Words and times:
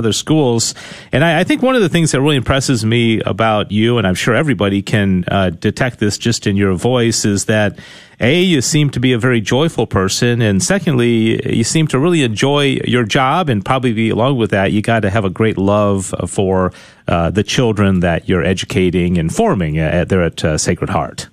other 0.00 0.12
schools. 0.12 0.74
And 1.12 1.22
I, 1.22 1.40
I, 1.40 1.44
think 1.44 1.62
one 1.62 1.76
of 1.76 1.82
the 1.82 1.88
things 1.88 2.10
that 2.12 2.20
really 2.20 2.36
impresses 2.36 2.84
me 2.84 3.20
about 3.20 3.70
you, 3.70 3.98
and 3.98 4.06
I'm 4.06 4.14
sure 4.14 4.34
everybody 4.34 4.82
can 4.82 5.24
uh, 5.28 5.50
detect 5.50 6.00
this 6.00 6.18
just 6.18 6.46
in 6.46 6.56
your 6.56 6.74
voice, 6.74 7.24
is 7.24 7.44
that 7.44 7.78
a 8.18 8.40
you 8.40 8.60
seem 8.60 8.90
to 8.90 9.00
be 9.00 9.12
a 9.12 9.18
very 9.18 9.40
joyful 9.40 9.86
person, 9.86 10.42
and 10.42 10.62
secondly, 10.62 11.54
you 11.56 11.64
seem 11.64 11.86
to 11.88 11.98
really 11.98 12.22
enjoy 12.22 12.78
your 12.84 13.04
job, 13.04 13.48
and 13.48 13.64
probably 13.64 14.10
along 14.10 14.36
with 14.36 14.50
that, 14.50 14.72
you 14.72 14.82
got 14.82 15.00
to 15.00 15.10
have 15.10 15.24
a 15.24 15.30
great 15.30 15.56
love 15.56 16.12
for 16.26 16.72
uh, 17.08 17.30
the 17.30 17.42
children 17.42 18.00
that 18.00 18.28
you're 18.28 18.44
educating 18.44 19.16
and 19.16 19.34
forming 19.34 19.78
at, 19.78 20.08
there 20.10 20.22
at 20.22 20.44
uh, 20.44 20.58
Sacred 20.58 20.90
Heart. 20.90 21.28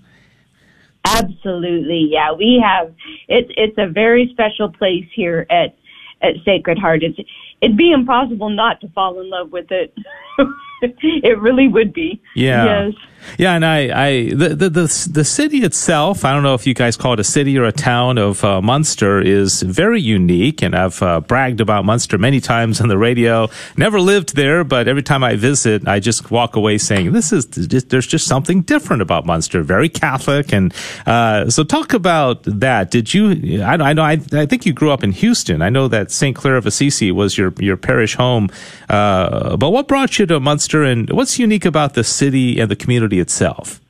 Absolutely, 1.04 2.08
yeah. 2.10 2.34
We 2.34 2.62
have 2.64 2.94
it's 3.28 3.52
it's 3.56 3.78
a 3.78 3.88
very 3.88 4.30
special 4.32 4.70
place 4.70 5.06
here 5.14 5.46
at 5.50 5.76
at 6.22 6.36
Sacred 6.46 6.78
Heart. 6.78 7.04
It's 7.04 7.20
it'd 7.62 7.78
be 7.78 7.92
impossible 7.92 8.50
not 8.50 8.82
to 8.82 8.90
fall 8.90 9.20
in 9.20 9.30
love 9.30 9.52
with 9.52 9.72
it. 9.72 9.94
it 10.82 11.40
really 11.40 11.68
would 11.68 11.94
be. 11.94 12.22
Yeah. 12.36 12.66
Yes. 12.66 12.94
Yeah, 13.38 13.54
and 13.54 13.66
I, 13.66 14.08
I 14.08 14.30
the, 14.30 14.50
the, 14.50 14.70
the 14.70 15.10
the 15.12 15.24
city 15.24 15.60
itself. 15.60 16.26
I 16.26 16.34
don't 16.34 16.44
know 16.44 16.54
if 16.54 16.66
you 16.66 16.74
guys 16.74 16.98
call 16.98 17.14
it 17.14 17.20
a 17.20 17.24
city 17.24 17.58
or 17.58 17.66
a 17.66 17.72
town 17.72 18.18
of 18.18 18.44
uh, 18.44 18.62
Munster 18.62 19.22
is 19.22 19.62
very 19.62 20.02
unique, 20.02 20.64
and 20.64 20.76
I've 20.76 21.02
uh, 21.04 21.20
bragged 21.22 21.62
about 21.62 21.86
Munster 21.86 22.18
many 22.18 22.40
times 22.40 22.82
on 22.82 22.88
the 22.88 22.98
radio. 22.98 23.50
Never 23.76 24.00
lived 24.00 24.36
there, 24.36 24.64
but 24.64 24.88
every 24.88 25.04
time 25.04 25.24
I 25.24 25.36
visit, 25.36 25.88
I 25.88 26.00
just 26.00 26.32
walk 26.32 26.56
away 26.56 26.78
saying 26.78 27.12
this 27.12 27.32
is 27.32 27.46
just, 27.46 27.90
there's 27.90 28.08
just 28.08 28.28
something 28.28 28.62
different 28.62 29.02
about 29.02 29.26
Munster. 29.26 29.62
Very 29.62 29.90
Catholic, 29.90 30.54
and 30.54 30.74
uh, 31.06 31.50
so 31.50 31.64
talk 31.64 31.94
about 31.94 32.44
that. 32.44 32.92
Did 32.92 33.14
you? 33.14 33.62
I, 33.62 33.74
I 33.74 33.94
know. 33.94 34.04
I, 34.04 34.20
I, 34.32 34.46
think 34.46 34.66
you 34.66 34.74
grew 34.74 34.92
up 34.92 35.04
in 35.04 35.12
Houston. 35.12 35.62
I 35.62 35.70
know 35.70 35.88
that 35.90 36.12
St. 36.12 36.36
Clare 36.36 36.58
of 36.58 36.66
Assisi 36.66 37.12
was 37.12 37.38
your 37.38 37.54
your 37.60 37.78
parish 37.78 38.16
home, 38.16 38.50
uh, 38.90 39.58
but 39.58 39.70
what 39.70 39.88
brought 39.88 40.18
you 40.18 40.26
to 40.28 40.40
Munster, 40.40 40.84
and 40.84 41.10
what's 41.12 41.38
unique 41.38 41.66
about 41.66 41.94
the 41.94 42.04
city 42.04 42.60
and 42.60 42.72
the 42.72 42.76
community? 42.76 43.07
Itself? 43.14 43.82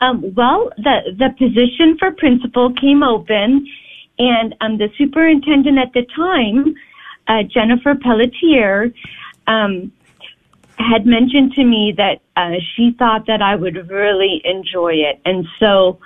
Um, 0.00 0.32
well, 0.34 0.70
the 0.76 1.14
the 1.18 1.30
position 1.36 1.96
for 1.98 2.12
principal 2.12 2.72
came 2.72 3.02
open, 3.02 3.66
and 4.18 4.54
um, 4.60 4.78
the 4.78 4.88
superintendent 4.96 5.78
at 5.78 5.92
the 5.92 6.06
time, 6.14 6.74
uh, 7.26 7.42
Jennifer 7.42 7.94
Pelletier, 7.96 8.92
um, 9.48 9.92
had 10.78 11.04
mentioned 11.04 11.52
to 11.54 11.64
me 11.64 11.92
that 11.96 12.20
uh, 12.36 12.60
she 12.74 12.94
thought 12.96 13.26
that 13.26 13.42
I 13.42 13.56
would 13.56 13.90
really 13.90 14.40
enjoy 14.44 14.92
it, 14.92 15.20
and 15.24 15.46
so 15.58 15.98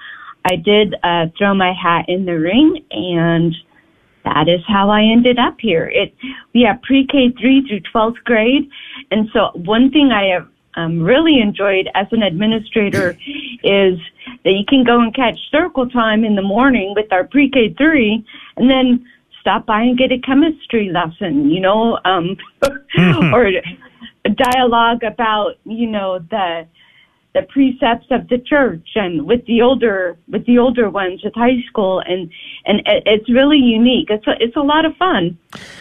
I 0.50 0.56
did 0.56 0.94
uh, 1.02 1.26
throw 1.36 1.54
my 1.54 1.72
hat 1.72 2.06
in 2.08 2.24
the 2.24 2.38
ring, 2.38 2.82
and 2.90 3.54
that 4.24 4.48
is 4.48 4.60
how 4.66 4.88
I 4.88 5.02
ended 5.02 5.38
up 5.38 5.56
here. 5.60 5.86
It 5.92 6.14
we 6.54 6.62
have 6.62 6.80
pre-K 6.82 7.34
three 7.38 7.66
through 7.68 7.80
twelfth 7.92 8.24
grade, 8.24 8.70
and 9.10 9.28
so 9.34 9.50
one 9.54 9.90
thing 9.90 10.12
I 10.12 10.32
have 10.32 10.48
um, 10.74 11.02
really 11.02 11.40
enjoyed 11.40 11.88
as 11.94 12.06
an 12.12 12.22
administrator 12.22 13.16
is 13.62 13.98
that 14.44 14.52
you 14.52 14.64
can 14.66 14.84
go 14.84 15.00
and 15.00 15.14
catch 15.14 15.38
circle 15.50 15.88
time 15.88 16.24
in 16.24 16.34
the 16.34 16.42
morning 16.42 16.94
with 16.96 17.12
our 17.12 17.24
pre-K 17.24 17.74
three, 17.76 18.24
and 18.56 18.70
then 18.70 19.06
stop 19.40 19.66
by 19.66 19.82
and 19.82 19.98
get 19.98 20.12
a 20.12 20.18
chemistry 20.18 20.90
lesson, 20.90 21.50
you 21.50 21.60
know, 21.60 21.98
um, 22.04 22.36
or 23.32 23.50
dialogue 24.34 25.02
about, 25.02 25.54
you 25.64 25.88
know, 25.88 26.18
the 26.30 26.66
the 27.34 27.42
precepts 27.42 28.06
of 28.10 28.28
the 28.28 28.38
church 28.38 28.86
and 28.94 29.24
with 29.26 29.46
the 29.46 29.62
older 29.62 30.18
with 30.28 30.44
the 30.44 30.58
older 30.58 30.90
ones 30.90 31.22
with 31.24 31.34
high 31.34 31.62
school 31.66 32.02
and 32.04 32.30
and 32.66 32.82
it's 32.86 33.28
really 33.30 33.56
unique. 33.56 34.08
It's 34.10 34.26
a, 34.26 34.32
it's 34.38 34.54
a 34.54 34.60
lot 34.60 34.84
of 34.84 34.94
fun. 34.96 35.38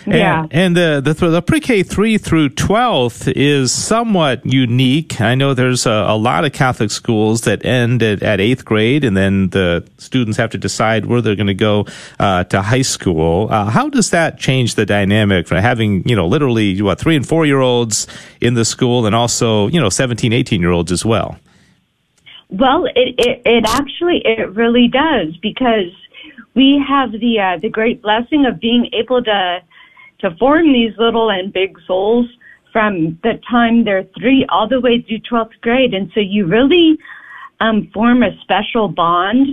Yeah. 0.08 0.44
and, 0.44 0.54
and 0.54 0.78
the 0.78 1.14
the, 1.14 1.30
the 1.30 1.42
pre-k 1.42 1.84
3 1.84 2.18
through 2.18 2.50
12th 2.50 3.32
is 3.36 3.72
somewhat 3.74 4.46
unique. 4.46 5.20
I 5.20 5.36
know 5.36 5.54
there's 5.54 5.86
a, 5.86 5.92
a 5.92 6.18
lot 6.18 6.46
of 6.46 6.54
catholic 6.54 6.90
schools 6.90 7.42
that 7.42 7.66
end 7.66 8.02
at, 8.02 8.24
at, 8.24 8.40
eighth 8.40 8.64
grade 8.64 9.04
and 9.04 9.16
then 9.16 9.50
the 9.50 9.86
students 9.98 10.38
have 10.38 10.52
to 10.52 10.58
decide 10.58 11.06
where 11.06 11.22
they're 11.22 11.36
going 11.36 11.48
to 11.48 11.54
go 11.54 11.86
uh, 12.20 12.46
to 12.46 12.62
high 12.62 12.82
school. 12.82 13.50
Uh, 13.52 13.66
how 13.66 13.90
does 13.90 14.10
that 14.12 14.40
change 14.40 14.76
the 14.76 14.86
dynamic 14.86 15.48
for 15.48 15.60
having 15.60 16.08
you 16.08 16.16
know 16.16 16.28
literally 16.28 16.82
what 16.82 16.98
three 16.98 17.18
and 17.18 17.28
four 17.28 17.46
year 17.46 17.60
olds 17.60 18.08
in 18.40 18.54
the 18.54 18.64
school 18.64 19.06
and 19.06 19.14
also 19.14 19.68
you 19.68 19.82
know 19.82 19.90
17 19.90 20.32
18 20.32 20.62
year 20.62 20.72
olds 20.72 20.94
as 20.94 21.06
well 21.06 21.38
well, 22.52 22.86
it, 22.86 23.16
it, 23.18 23.42
it 23.46 23.66
actually, 23.66 24.22
it 24.26 24.54
really 24.54 24.88
does 24.88 25.36
because 25.42 25.92
we 26.54 26.84
have 26.88 27.12
the, 27.12 27.40
uh, 27.40 27.60
the 27.60 27.70
great 27.70 28.02
blessing 28.02 28.46
of 28.46 28.60
being 28.60 28.90
able 28.94 29.24
to, 29.24 29.60
to 30.20 30.36
form 30.38 30.74
these 30.74 30.92
little 30.98 31.32
and 31.32 31.52
big 31.54 31.78
souls 31.88 32.28
from 32.72 33.18
the 33.24 33.40
time 33.50 33.84
they're 33.84 34.06
three 34.20 34.46
all 34.50 34.68
the 34.68 34.80
way 34.80 35.02
through 35.02 35.20
12th 35.20 35.60
grade. 35.62 35.94
And 35.94 36.12
so 36.14 36.20
you 36.20 36.46
really, 36.46 36.98
um, 37.62 37.90
form 37.94 38.24
a 38.24 38.38
special 38.42 38.88
bond 38.90 39.48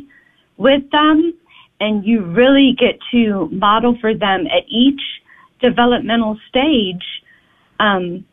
with 0.56 0.90
them 0.90 1.34
and 1.80 2.04
you 2.04 2.24
really 2.24 2.74
get 2.76 2.98
to 3.12 3.48
model 3.52 3.96
for 4.00 4.14
them 4.14 4.46
at 4.46 4.64
each 4.68 5.00
developmental 5.60 6.38
stage, 6.48 7.04
um, 7.78 8.24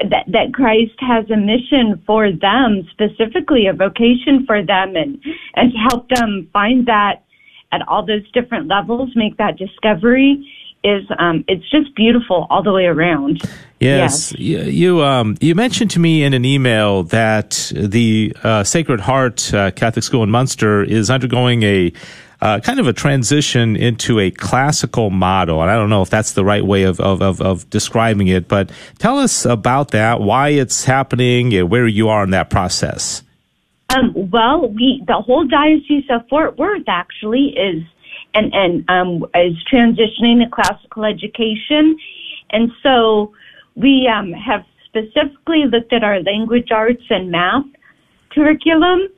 that 0.00 0.24
that 0.28 0.54
Christ 0.54 0.94
has 1.00 1.28
a 1.30 1.36
mission 1.36 2.02
for 2.06 2.30
them, 2.30 2.86
specifically 2.90 3.66
a 3.66 3.72
vocation 3.72 4.46
for 4.46 4.64
them, 4.64 4.96
and 4.96 5.22
and 5.54 5.72
to 5.72 5.78
help 5.78 6.08
them 6.08 6.48
find 6.52 6.86
that 6.86 7.24
at 7.72 7.86
all 7.88 8.06
those 8.06 8.28
different 8.32 8.68
levels, 8.68 9.10
make 9.14 9.36
that 9.38 9.58
discovery 9.58 10.46
is 10.84 11.04
um, 11.18 11.44
it's 11.48 11.68
just 11.70 11.94
beautiful 11.94 12.46
all 12.50 12.62
the 12.62 12.72
way 12.72 12.84
around. 12.84 13.42
Yes, 13.80 14.32
yes. 14.32 14.40
You, 14.40 14.58
you, 14.62 15.04
um, 15.04 15.36
you 15.40 15.54
mentioned 15.54 15.90
to 15.92 16.00
me 16.00 16.24
in 16.24 16.34
an 16.34 16.44
email 16.44 17.04
that 17.04 17.70
the 17.74 18.34
uh, 18.42 18.64
Sacred 18.64 19.00
Heart 19.00 19.54
uh, 19.54 19.70
Catholic 19.72 20.04
School 20.04 20.22
in 20.22 20.30
Munster 20.30 20.82
is 20.82 21.10
undergoing 21.10 21.62
a 21.62 21.92
uh, 22.40 22.60
kind 22.60 22.78
of 22.78 22.86
a 22.86 22.92
transition 22.92 23.76
into 23.76 24.20
a 24.20 24.30
classical 24.30 25.10
model. 25.10 25.60
And 25.62 25.70
I 25.70 25.74
don't 25.74 25.90
know 25.90 26.02
if 26.02 26.10
that's 26.10 26.32
the 26.32 26.44
right 26.44 26.64
way 26.64 26.84
of, 26.84 27.00
of, 27.00 27.20
of, 27.20 27.40
of 27.40 27.68
describing 27.70 28.28
it, 28.28 28.48
but 28.48 28.70
tell 28.98 29.18
us 29.18 29.44
about 29.44 29.90
that, 29.90 30.20
why 30.20 30.50
it's 30.50 30.84
happening, 30.84 31.54
and 31.54 31.68
where 31.68 31.86
you 31.86 32.08
are 32.08 32.22
in 32.22 32.30
that 32.30 32.50
process. 32.50 33.22
Um, 33.90 34.12
well, 34.30 34.68
we 34.68 35.02
the 35.06 35.14
whole 35.14 35.46
diocese 35.46 36.04
of 36.10 36.28
Fort 36.28 36.58
Worth 36.58 36.88
actually 36.88 37.56
is 37.56 37.82
and 38.34 38.52
and 38.54 38.90
um, 38.90 39.24
is 39.34 39.56
transitioning 39.72 40.44
to 40.44 40.50
classical 40.52 41.06
education, 41.06 41.96
and 42.50 42.70
so 42.82 43.32
we 43.74 44.06
um, 44.06 44.32
have 44.32 44.66
specifically 44.84 45.64
looked 45.64 45.92
at 45.94 46.04
our 46.04 46.20
language 46.20 46.70
arts 46.70 47.04
and 47.08 47.30
math 47.30 47.64
curriculum 48.30 49.08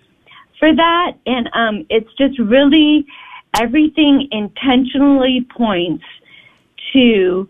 for 0.60 0.72
that. 0.72 1.12
And 1.26 1.50
um, 1.54 1.86
it's 1.90 2.12
just 2.16 2.38
really 2.38 3.04
everything 3.60 4.28
intentionally 4.30 5.44
points 5.56 6.04
to 6.92 7.48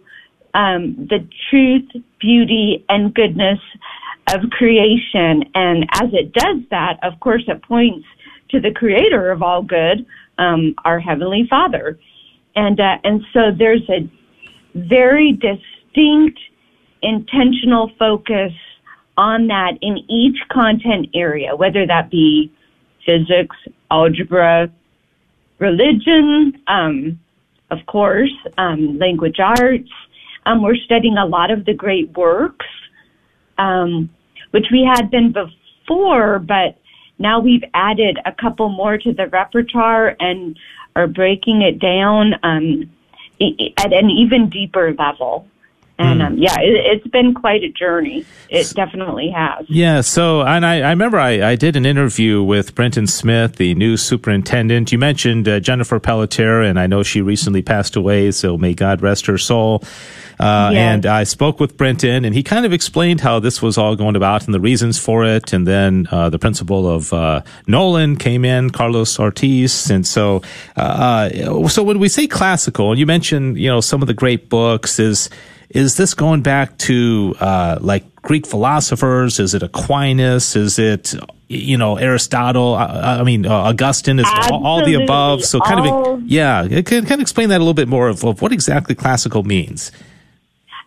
um, 0.54 1.08
the 1.10 1.28
truth, 1.50 1.90
beauty, 2.18 2.84
and 2.88 3.14
goodness 3.14 3.58
of 4.32 4.48
creation. 4.50 5.44
And 5.54 5.86
as 5.92 6.08
it 6.12 6.32
does 6.32 6.62
that, 6.70 6.98
of 7.02 7.20
course, 7.20 7.42
it 7.48 7.62
points 7.62 8.06
to 8.50 8.60
the 8.60 8.72
creator 8.72 9.30
of 9.30 9.42
all 9.42 9.62
good, 9.62 10.06
um, 10.38 10.74
our 10.84 10.98
Heavenly 10.98 11.46
Father. 11.50 11.98
And, 12.56 12.80
uh, 12.80 12.96
and 13.04 13.22
so 13.32 13.50
there's 13.56 13.88
a 13.90 14.10
very 14.74 15.32
distinct 15.32 16.38
intentional 17.02 17.90
focus 17.98 18.52
on 19.16 19.46
that 19.48 19.72
in 19.80 19.98
each 20.08 20.36
content 20.50 21.08
area, 21.14 21.54
whether 21.56 21.86
that 21.86 22.10
be 22.10 22.52
physics, 23.04 23.56
algebra, 23.90 24.70
religion, 25.58 26.60
um, 26.66 27.18
of 27.70 27.78
course, 27.86 28.32
um, 28.58 28.98
language 28.98 29.38
arts. 29.38 29.90
Um, 30.46 30.62
we're 30.62 30.76
studying 30.76 31.16
a 31.18 31.26
lot 31.26 31.50
of 31.50 31.64
the 31.64 31.74
great 31.74 32.16
works, 32.16 32.66
um, 33.58 34.10
which 34.50 34.66
we 34.72 34.82
had 34.82 35.10
been 35.10 35.32
before, 35.32 36.38
but 36.38 36.78
now 37.18 37.38
we've 37.38 37.64
added 37.74 38.18
a 38.24 38.32
couple 38.32 38.70
more 38.70 38.96
to 38.96 39.12
the 39.12 39.26
repertoire 39.28 40.16
and 40.18 40.58
are 40.96 41.06
breaking 41.06 41.62
it 41.62 41.78
down 41.78 42.34
um, 42.42 42.90
at 43.76 43.92
an 43.92 44.10
even 44.10 44.48
deeper 44.48 44.94
level. 44.94 45.46
And 46.00 46.20
hmm. 46.20 46.26
um, 46.26 46.38
yeah, 46.38 46.56
it, 46.60 47.02
has 47.02 47.10
been 47.10 47.34
quite 47.34 47.62
a 47.62 47.68
journey. 47.68 48.24
It 48.48 48.72
definitely 48.74 49.30
has. 49.30 49.66
Yeah. 49.68 50.00
So, 50.00 50.40
and 50.40 50.64
I, 50.64 50.80
I 50.80 50.90
remember 50.90 51.18
I, 51.18 51.50
I, 51.50 51.56
did 51.56 51.76
an 51.76 51.84
interview 51.84 52.42
with 52.42 52.74
Brenton 52.74 53.06
Smith, 53.06 53.56
the 53.56 53.74
new 53.74 53.98
superintendent. 53.98 54.92
You 54.92 54.98
mentioned 54.98 55.46
uh, 55.46 55.60
Jennifer 55.60 56.00
Pelletier, 56.00 56.62
and 56.62 56.80
I 56.80 56.86
know 56.86 57.02
she 57.02 57.20
recently 57.20 57.60
passed 57.60 57.96
away. 57.96 58.30
So 58.30 58.56
may 58.56 58.72
God 58.72 59.02
rest 59.02 59.26
her 59.26 59.36
soul. 59.36 59.84
Uh. 60.40 60.70
And 60.72 61.04
I 61.04 61.24
spoke 61.24 61.60
with 61.60 61.76
Brenton, 61.76 62.24
and 62.24 62.34
he 62.34 62.42
kind 62.42 62.64
of 62.64 62.72
explained 62.72 63.20
how 63.20 63.40
this 63.40 63.60
was 63.60 63.76
all 63.76 63.94
going 63.94 64.16
about 64.16 64.46
and 64.46 64.54
the 64.54 64.60
reasons 64.60 64.98
for 64.98 65.26
it. 65.26 65.52
And 65.52 65.66
then 65.66 66.08
uh, 66.10 66.30
the 66.30 66.38
principal 66.38 66.88
of 66.88 67.12
uh, 67.12 67.42
Nolan 67.66 68.16
came 68.16 68.46
in, 68.46 68.70
Carlos 68.70 69.18
Ortiz, 69.18 69.90
and 69.90 70.06
so 70.06 70.40
uh, 70.78 71.28
uh, 71.30 71.68
so 71.68 71.82
when 71.82 71.98
we 71.98 72.08
say 72.08 72.26
classical, 72.26 72.90
and 72.90 72.98
you 72.98 73.04
mentioned 73.04 73.58
you 73.58 73.68
know 73.68 73.82
some 73.82 74.00
of 74.00 74.08
the 74.08 74.14
great 74.14 74.48
books 74.48 74.98
is 74.98 75.28
is 75.70 75.96
this 75.96 76.14
going 76.14 76.42
back 76.42 76.76
to 76.78 77.34
uh, 77.40 77.78
like 77.80 78.04
Greek 78.22 78.46
philosophers? 78.46 79.38
Is 79.38 79.54
it 79.54 79.62
Aquinas? 79.62 80.56
Is 80.56 80.78
it 80.78 81.14
you 81.48 81.78
know 81.78 81.96
Aristotle? 81.96 82.74
Uh, 82.74 83.18
I 83.20 83.22
mean 83.22 83.46
uh, 83.46 83.52
Augustine? 83.52 84.18
Is 84.18 84.26
all, 84.50 84.66
all, 84.66 84.84
the 84.84 84.94
above? 84.94 85.44
So 85.44 85.60
kind 85.60 85.80
all, 85.80 86.14
of 86.14 86.22
yeah, 86.26 86.66
can 86.82 87.02
kind 87.02 87.12
of 87.12 87.20
explain 87.20 87.48
that 87.50 87.58
a 87.58 87.60
little 87.64 87.74
bit 87.74 87.88
more 87.88 88.08
of, 88.08 88.24
of 88.24 88.42
what 88.42 88.52
exactly 88.52 88.94
classical 88.94 89.44
means. 89.44 89.92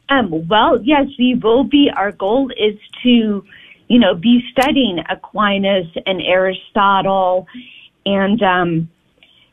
Um, 0.09 0.47
well, 0.47 0.81
yes, 0.83 1.07
we 1.17 1.35
will 1.35 1.63
be. 1.63 1.89
Our 1.95 2.11
goal 2.11 2.51
is 2.51 2.77
to, 3.03 3.43
you 3.87 3.99
know, 3.99 4.13
be 4.13 4.41
studying 4.51 4.99
Aquinas 5.09 5.87
and 6.05 6.21
Aristotle, 6.21 7.47
and 8.05 8.41
um, 8.43 8.89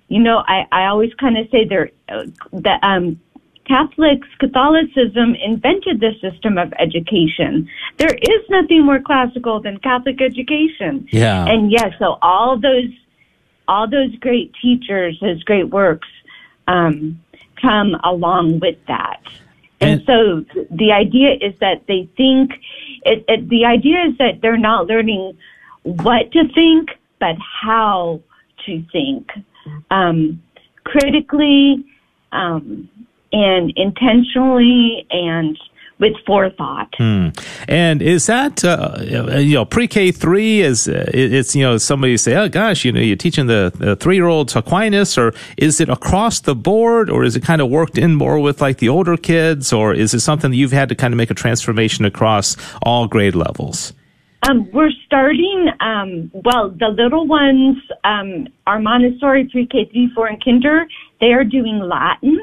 you 0.09 0.19
know, 0.19 0.43
I, 0.47 0.67
I 0.73 0.87
always 0.87 1.15
kind 1.15 1.39
of 1.39 1.49
say 1.51 1.65
there 1.67 1.91
uh, 2.09 2.25
that 2.53 2.83
um, 2.83 3.21
Catholics, 3.71 4.27
Catholicism 4.41 5.37
invented 5.51 6.01
the 6.01 6.13
system 6.21 6.59
of 6.59 6.73
education. 6.81 7.69
There 7.99 8.17
is 8.35 8.43
nothing 8.49 8.85
more 8.85 9.01
classical 9.01 9.61
than 9.61 9.79
Catholic 9.79 10.21
education. 10.21 11.07
Yeah. 11.13 11.47
And 11.47 11.71
yes, 11.71 11.91
so 12.01 12.19
all 12.21 12.59
those, 12.59 12.93
all 13.69 13.89
those 13.89 14.13
great 14.17 14.53
teachers, 14.61 15.19
those 15.21 15.41
great 15.45 15.69
works, 15.71 16.09
um, 16.67 17.21
come 17.63 17.95
along 18.03 18.59
with 18.59 18.79
that. 18.89 19.21
And, 19.81 19.91
and 19.91 20.03
so 20.05 20.63
the 20.83 20.91
idea 20.91 21.31
is 21.41 21.55
that 21.61 21.87
they 21.87 22.09
think, 22.17 22.51
it, 23.05 23.25
it, 23.29 23.49
the 23.49 23.67
idea 23.67 23.99
is 24.09 24.19
that 24.19 24.41
they're 24.43 24.65
not 24.71 24.89
learning 24.89 25.39
what 25.85 26.33
to 26.33 26.49
think, 26.53 26.91
but 27.21 27.37
how 27.63 28.21
to 28.67 28.85
think 28.91 29.31
um, 29.93 30.43
critically 30.83 31.85
um, 32.33 32.89
and 33.33 33.73
intentionally 33.77 35.07
and 35.11 35.59
with 36.01 36.15
forethought. 36.27 36.95
Hmm. 36.97 37.29
And 37.69 38.03
is 38.03 38.27
that 38.27 38.65
uh, 38.65 38.97
you 39.01 39.55
know 39.55 39.65
pre 39.65 39.87
K 39.87 40.11
three? 40.11 40.63
Is 40.63 40.89
it's 40.89 41.55
you 41.55 41.63
know 41.63 41.77
somebody 41.79 42.17
say, 42.17 42.35
oh 42.37 42.49
gosh, 42.49 42.85
you 42.85 42.91
know 42.91 43.01
you're 43.01 43.17
teaching 43.17 43.47
the, 43.47 43.73
the 43.77 43.95
three 43.97 44.17
year 44.17 44.27
olds 44.27 44.57
Aquinas, 44.57 45.17
or 45.17 45.33
is 45.57 45.81
it 45.81 45.89
across 45.89 46.41
the 46.41 46.55
board, 46.55 47.11
or 47.11 47.23
is 47.23 47.37
it 47.37 47.45
kind 47.45 47.61
of 47.61 47.69
worked 47.69 47.99
in 47.99 48.15
more 48.15 48.41
with 48.41 48.61
like 48.61 48.79
the 48.79 48.89
older 48.89 49.17
kids, 49.17 49.73
or 49.73 49.95
is 49.95 50.15
it 50.15 50.21
something 50.21 50.51
that 50.51 50.57
you've 50.57 50.73
had 50.73 50.89
to 50.89 50.95
kind 50.95 51.13
of 51.13 51.19
make 51.19 51.31
a 51.31 51.35
transformation 51.35 52.05
across 52.05 52.57
all 52.83 53.07
grade 53.07 53.35
levels? 53.35 53.93
Um, 54.49 54.71
we're 54.73 54.91
starting, 55.05 55.69
um, 55.81 56.31
well, 56.33 56.71
the 56.71 56.89
little 56.89 57.27
ones, 57.27 57.77
um, 58.05 58.49
are 58.67 58.81
Montessori 58.81 59.47
pre-K, 59.53 59.91
3, 59.93 60.13
4, 60.15 60.27
and 60.29 60.43
kinder. 60.43 60.87
They 61.21 61.35
are 61.35 61.45
doing 61.45 61.79
Latin. 61.81 62.41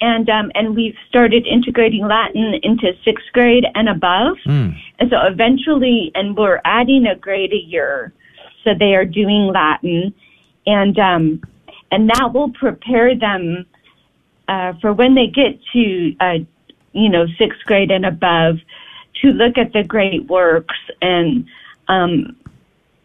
And, 0.00 0.30
um, 0.30 0.50
and 0.54 0.74
we've 0.74 0.96
started 1.08 1.46
integrating 1.46 2.06
Latin 2.06 2.54
into 2.62 2.92
sixth 3.04 3.26
grade 3.32 3.66
and 3.74 3.88
above. 3.88 4.38
Mm. 4.46 4.74
And 4.98 5.10
so 5.10 5.18
eventually, 5.26 6.10
and 6.14 6.36
we're 6.36 6.60
adding 6.64 7.06
a 7.06 7.14
grade 7.14 7.52
a 7.52 7.56
year. 7.56 8.12
So 8.64 8.70
they 8.78 8.94
are 8.94 9.04
doing 9.04 9.48
Latin. 9.52 10.14
And, 10.66 10.98
um, 10.98 11.42
and 11.90 12.08
that 12.08 12.32
will 12.32 12.50
prepare 12.50 13.14
them, 13.14 13.66
uh, 14.48 14.72
for 14.80 14.92
when 14.92 15.14
they 15.14 15.26
get 15.26 15.58
to, 15.72 16.16
uh, 16.20 16.38
you 16.92 17.08
know, 17.08 17.26
sixth 17.38 17.60
grade 17.66 17.90
and 17.90 18.06
above 18.06 18.56
to 19.20 19.28
look 19.32 19.58
at 19.58 19.72
the 19.72 19.84
great 19.84 20.26
works 20.28 20.78
and 21.02 21.46
um, 21.88 22.36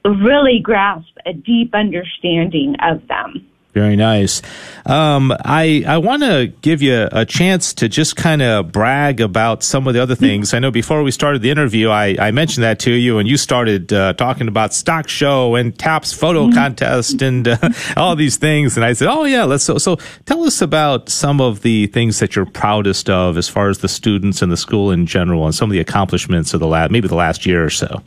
really 0.05 0.59
grasp 0.59 1.11
a 1.25 1.33
deep 1.33 1.73
understanding 1.75 2.75
of 2.81 3.05
them. 3.07 3.45
Very 3.75 3.97
nice. 3.97 4.41
Um, 4.85 5.33
I 5.43 5.83
I 5.85 5.97
want 5.97 6.23
to 6.23 6.47
give 6.61 6.81
you 6.81 7.09
a 7.11 7.25
chance 7.25 7.73
to 7.73 7.89
just 7.89 8.15
kind 8.15 8.41
of 8.41 8.71
brag 8.71 9.19
about 9.19 9.63
some 9.63 9.85
of 9.85 9.93
the 9.93 10.01
other 10.01 10.15
things. 10.15 10.53
I 10.53 10.59
know 10.59 10.71
before 10.71 11.03
we 11.03 11.11
started 11.11 11.41
the 11.41 11.51
interview, 11.51 11.89
I, 11.89 12.15
I 12.17 12.31
mentioned 12.31 12.63
that 12.63 12.79
to 12.79 12.91
you, 12.91 13.17
and 13.17 13.27
you 13.27 13.35
started 13.35 13.91
uh, 13.91 14.13
talking 14.13 14.47
about 14.47 14.73
stock 14.73 15.09
show 15.09 15.55
and 15.55 15.77
TAPS 15.77 16.13
photo 16.13 16.45
mm-hmm. 16.45 16.57
contest 16.57 17.21
and 17.21 17.49
uh, 17.49 17.57
all 17.97 18.15
these 18.15 18.37
things. 18.37 18.77
And 18.77 18.85
I 18.85 18.93
said, 18.93 19.09
oh 19.09 19.25
yeah, 19.25 19.43
let's. 19.43 19.65
So, 19.65 19.77
so 19.77 19.97
tell 20.25 20.45
us 20.45 20.61
about 20.61 21.09
some 21.09 21.41
of 21.41 21.61
the 21.61 21.87
things 21.87 22.19
that 22.19 22.33
you're 22.33 22.45
proudest 22.45 23.09
of 23.09 23.37
as 23.37 23.49
far 23.49 23.67
as 23.67 23.79
the 23.79 23.89
students 23.89 24.41
and 24.41 24.49
the 24.49 24.57
school 24.57 24.89
in 24.89 25.05
general, 25.05 25.43
and 25.43 25.53
some 25.53 25.69
of 25.69 25.73
the 25.73 25.81
accomplishments 25.81 26.53
of 26.53 26.61
the 26.61 26.67
last 26.67 26.91
maybe 26.91 27.09
the 27.09 27.15
last 27.15 27.45
year 27.45 27.65
or 27.65 27.69
so. 27.69 28.01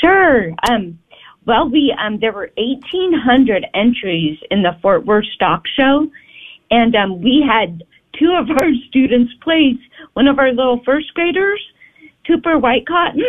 Sure. 0.00 0.52
Um, 0.68 0.98
well, 1.46 1.68
we 1.68 1.94
um, 1.98 2.18
there 2.20 2.32
were 2.32 2.50
1,800 2.56 3.66
entries 3.72 4.38
in 4.50 4.62
the 4.62 4.76
Fort 4.82 5.06
Worth 5.06 5.26
Stock 5.34 5.62
Show, 5.78 6.10
and 6.70 6.94
um, 6.96 7.22
we 7.22 7.44
had 7.48 7.84
two 8.18 8.36
of 8.36 8.50
our 8.50 8.70
students 8.88 9.32
place. 9.42 9.78
One 10.14 10.26
of 10.26 10.38
our 10.38 10.52
little 10.52 10.82
first 10.84 11.14
graders, 11.14 11.60
Cooper 12.26 12.58
White 12.58 12.86
Cotton, 12.86 13.24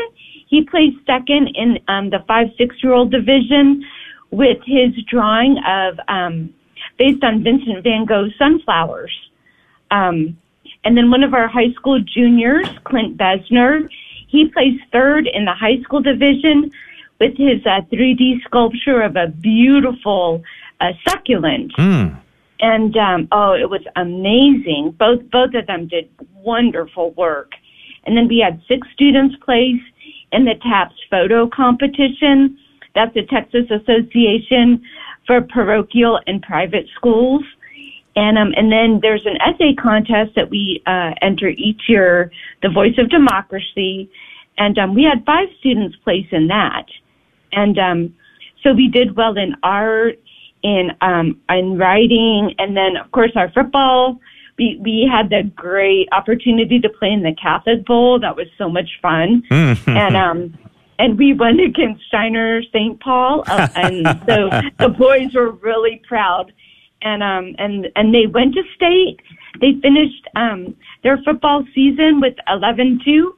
he 0.47 0.63
placed 0.63 0.97
second 1.05 1.49
in 1.55 1.77
um, 1.87 2.09
the 2.09 2.23
five 2.27 2.47
six 2.57 2.75
year 2.81 2.93
old 2.93 3.11
division 3.11 3.85
with 4.31 4.57
his 4.65 4.93
drawing 5.09 5.57
of 5.67 5.99
um, 6.07 6.53
based 6.97 7.23
on 7.23 7.43
Vincent 7.43 7.83
Van 7.83 8.05
Gogh's 8.05 8.33
sunflowers. 8.39 9.13
Um, 9.91 10.37
and 10.83 10.97
then 10.97 11.11
one 11.11 11.23
of 11.23 11.33
our 11.33 11.47
high 11.47 11.71
school 11.73 11.99
juniors, 11.99 12.67
Clint 12.83 13.17
Besner, 13.17 13.87
he 14.27 14.49
placed 14.49 14.83
third 14.91 15.27
in 15.27 15.45
the 15.45 15.53
high 15.53 15.81
school 15.83 16.01
division 16.01 16.71
with 17.19 17.37
his 17.37 17.65
uh, 17.65 17.81
3D 17.91 18.43
sculpture 18.43 19.01
of 19.01 19.15
a 19.15 19.27
beautiful 19.27 20.43
uh, 20.79 20.91
succulent. 21.07 21.73
Mm. 21.77 22.19
And 22.59 22.97
um, 22.97 23.27
oh, 23.31 23.53
it 23.53 23.69
was 23.69 23.81
amazing. 23.95 24.95
Both 24.97 25.29
both 25.31 25.53
of 25.53 25.67
them 25.67 25.87
did 25.87 26.09
wonderful 26.33 27.11
work. 27.11 27.51
And 28.05 28.17
then 28.17 28.27
we 28.27 28.39
had 28.39 28.61
six 28.67 28.87
students 28.93 29.35
place 29.43 29.81
in 30.31 30.45
the 30.45 30.55
TAPS 30.55 30.95
photo 31.09 31.47
competition. 31.47 32.57
That's 32.95 33.13
the 33.13 33.23
Texas 33.27 33.69
Association 33.69 34.81
for 35.27 35.41
Parochial 35.41 36.19
and 36.25 36.41
Private 36.41 36.87
Schools. 36.95 37.43
And 38.15 38.39
um, 38.39 38.53
and 38.55 38.71
then 38.71 38.99
there's 39.03 39.25
an 39.25 39.37
essay 39.41 39.75
contest 39.75 40.33
that 40.35 40.49
we 40.49 40.81
uh, 40.87 41.11
enter 41.21 41.49
each 41.49 41.81
year, 41.87 42.31
the 42.63 42.69
Voice 42.69 42.97
of 42.97 43.09
Democracy, 43.11 44.09
and 44.57 44.77
um, 44.79 44.95
we 44.95 45.03
had 45.03 45.23
five 45.25 45.49
students 45.59 45.95
place 45.97 46.25
in 46.31 46.47
that. 46.47 46.85
And 47.51 47.77
um, 47.77 48.15
so 48.63 48.73
we 48.73 48.89
did 48.89 49.15
well 49.15 49.37
in 49.37 49.55
art, 49.63 50.19
in 50.63 50.91
um, 51.01 51.39
in 51.49 51.77
writing, 51.77 52.53
and 52.59 52.75
then 52.75 52.97
of 52.97 53.11
course 53.11 53.31
our 53.35 53.51
football. 53.51 54.19
We 54.57 54.79
we 54.81 55.09
had 55.11 55.29
the 55.29 55.49
great 55.55 56.09
opportunity 56.11 56.79
to 56.79 56.89
play 56.89 57.11
in 57.11 57.23
the 57.23 57.35
Catholic 57.39 57.85
Bowl. 57.85 58.19
That 58.19 58.35
was 58.35 58.47
so 58.57 58.69
much 58.69 58.89
fun, 59.01 59.43
and 59.51 60.15
um, 60.17 60.57
and 60.99 61.17
we 61.17 61.33
won 61.33 61.59
against 61.59 62.09
Shiner 62.11 62.63
St. 62.73 62.99
Paul, 62.99 63.43
uh, 63.47 63.67
and 63.75 64.05
so 64.27 64.49
the 64.79 64.89
boys 64.89 65.35
were 65.35 65.51
really 65.51 66.01
proud, 66.07 66.51
and 67.01 67.21
um 67.21 67.55
and 67.59 67.87
and 67.95 68.13
they 68.13 68.25
went 68.25 68.55
to 68.55 68.63
state. 68.75 69.19
They 69.61 69.73
finished 69.81 70.27
um 70.35 70.75
their 71.03 71.19
football 71.23 71.63
season 71.75 72.19
with 72.19 72.35
eleven 72.47 72.99
two 73.05 73.36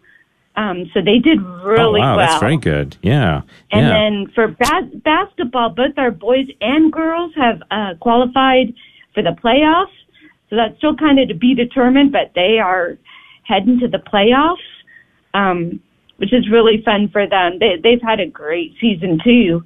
um, 0.60 0.92
so 0.94 1.00
they 1.00 1.20
did 1.20 1.42
really 1.64 2.02
oh, 2.02 2.04
wow, 2.04 2.18
well. 2.18 2.28
That's 2.28 2.40
very 2.42 2.58
good. 2.58 2.98
Yeah. 3.02 3.44
And 3.72 3.88
yeah. 3.88 3.94
then 3.94 4.28
for 4.36 4.50
bas- 4.50 4.94
basketball, 5.06 5.70
both 5.70 5.98
our 5.98 6.12
boys 6.12 6.48
and 6.60 6.92
girls 6.92 7.32
have 7.38 7.62
uh, 7.72 7.94
qualified 8.02 8.74
for 9.14 9.24
the 9.24 9.32
playoffs. 9.42 9.96
So 10.50 10.58
that's 10.58 10.78
still 10.78 10.98
kind 10.98 11.18
of 11.18 11.30
to 11.30 11.34
be 11.34 11.56
determined, 11.56 12.12
but 12.12 12.32
they 12.36 12.58
are 12.62 12.98
heading 13.44 13.80
to 13.80 13.88
the 13.88 14.00
playoffs, 14.00 14.58
um, 15.34 15.80
which 16.18 16.34
is 16.34 16.50
really 16.52 16.82
fun 16.84 17.08
for 17.10 17.26
them. 17.26 17.60
They, 17.60 17.78
they've 17.82 18.02
had 18.02 18.20
a 18.20 18.28
great 18.28 18.74
season 18.82 19.20
too, 19.24 19.64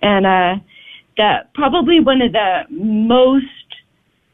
and 0.00 0.26
uh, 0.26 0.62
that 1.16 1.52
probably 1.54 1.98
one 1.98 2.22
of 2.22 2.32
the 2.32 2.60
most 2.70 3.46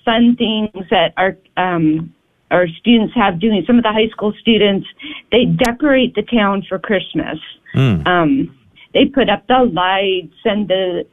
fun 0.05 0.37
things 0.37 0.87
that 0.91 1.15
our 1.17 1.39
um, 1.57 2.13
our 2.53 2.69
students 2.69 3.15
have 3.15 3.41
doing. 3.41 3.65
Some 3.67 3.79
of 3.79 3.83
the 3.83 3.93
high 3.93 4.09
school 4.09 4.33
students 4.41 4.87
they 5.33 5.47
decorate 5.47 6.15
the 6.15 6.23
town 6.23 6.65
for 6.69 6.79
Christmas. 6.79 7.39
Mm. 7.75 8.07
Um, 8.07 8.57
they 8.95 9.07
put 9.07 9.31
up 9.31 9.47
the 9.47 9.65
lights 9.73 10.37
and 10.45 10.69
the 10.69 11.07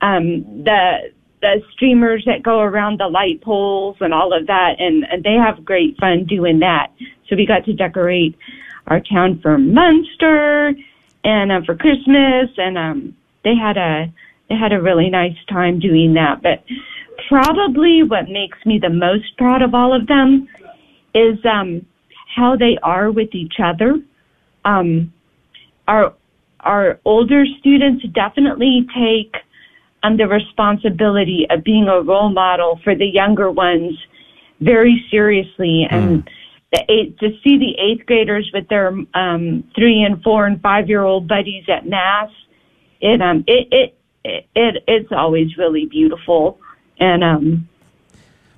um, 0.00 0.64
the 0.64 1.12
the 1.40 1.62
streamers 1.72 2.24
that 2.26 2.42
go 2.42 2.60
around 2.60 2.98
the 2.98 3.06
light 3.08 3.40
poles 3.42 3.96
and 4.00 4.12
all 4.12 4.36
of 4.36 4.48
that, 4.48 4.76
and, 4.80 5.04
and 5.04 5.22
they 5.22 5.34
have 5.34 5.64
great 5.64 5.96
fun 5.98 6.24
doing 6.24 6.58
that. 6.60 6.90
So 7.28 7.36
we 7.36 7.46
got 7.46 7.64
to 7.66 7.72
decorate 7.72 8.36
our 8.88 9.00
town 9.00 9.38
for 9.40 9.56
Munster 9.56 10.74
and 11.22 11.52
uh, 11.52 11.60
for 11.64 11.76
Christmas, 11.76 12.50
and 12.56 12.76
um, 12.78 13.16
they 13.44 13.54
had 13.54 13.76
a 13.76 14.12
they 14.48 14.56
had 14.56 14.72
a 14.72 14.80
really 14.80 15.10
nice 15.10 15.36
time 15.48 15.78
doing 15.78 16.14
that. 16.14 16.42
But 16.42 16.64
probably 17.28 18.02
what 18.02 18.28
makes 18.28 18.58
me 18.64 18.78
the 18.78 18.88
most 18.88 19.36
proud 19.36 19.62
of 19.62 19.74
all 19.74 19.94
of 19.94 20.06
them 20.06 20.48
is 21.14 21.38
um, 21.44 21.86
how 22.34 22.56
they 22.56 22.78
are 22.82 23.10
with 23.10 23.34
each 23.34 23.54
other. 23.62 24.00
Um, 24.64 25.12
our 25.86 26.14
our 26.60 26.98
older 27.04 27.44
students 27.60 28.04
definitely 28.12 28.86
take 28.94 29.34
on 30.02 30.16
the 30.16 30.26
responsibility 30.26 31.46
of 31.50 31.64
being 31.64 31.88
a 31.88 32.00
role 32.02 32.28
model 32.28 32.80
for 32.84 32.94
the 32.94 33.06
younger 33.06 33.50
ones 33.50 33.98
very 34.60 35.04
seriously, 35.10 35.86
and 35.88 36.24
mm. 36.24 36.28
the 36.72 36.84
eight 36.88 37.18
to 37.18 37.30
see 37.42 37.58
the 37.58 37.76
eighth 37.78 38.06
graders 38.06 38.50
with 38.52 38.68
their 38.68 38.88
um, 39.14 39.64
three 39.74 40.02
and 40.02 40.22
four 40.22 40.46
and 40.46 40.60
five 40.60 40.88
year 40.88 41.02
old 41.02 41.28
buddies 41.28 41.64
at 41.68 41.86
mass. 41.86 42.30
It 43.00 43.22
um 43.22 43.44
it, 43.46 43.68
it 43.70 43.94
it 44.24 44.48
it 44.54 44.84
it's 44.86 45.12
always 45.12 45.56
really 45.56 45.86
beautiful, 45.86 46.58
and 46.98 47.22
um 47.22 47.68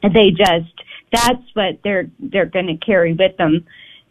they 0.02 0.30
just 0.30 0.79
that's 1.12 1.42
what 1.54 1.80
they're 1.84 2.10
they're 2.18 2.46
going 2.46 2.66
to 2.66 2.76
carry 2.76 3.12
with 3.12 3.36
them. 3.36 3.66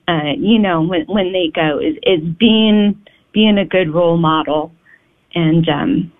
Uh, 0.07 0.33
you 0.37 0.59
know, 0.59 0.81
when 0.81 1.05
when 1.05 1.31
they 1.33 1.51
go 1.53 1.79
is 1.79 1.95
is 2.03 2.21
being 2.39 3.01
being 3.33 3.57
a 3.57 3.65
good 3.65 3.93
role 3.93 4.17
model, 4.17 4.71
and 5.35 5.67
um, 5.69 6.11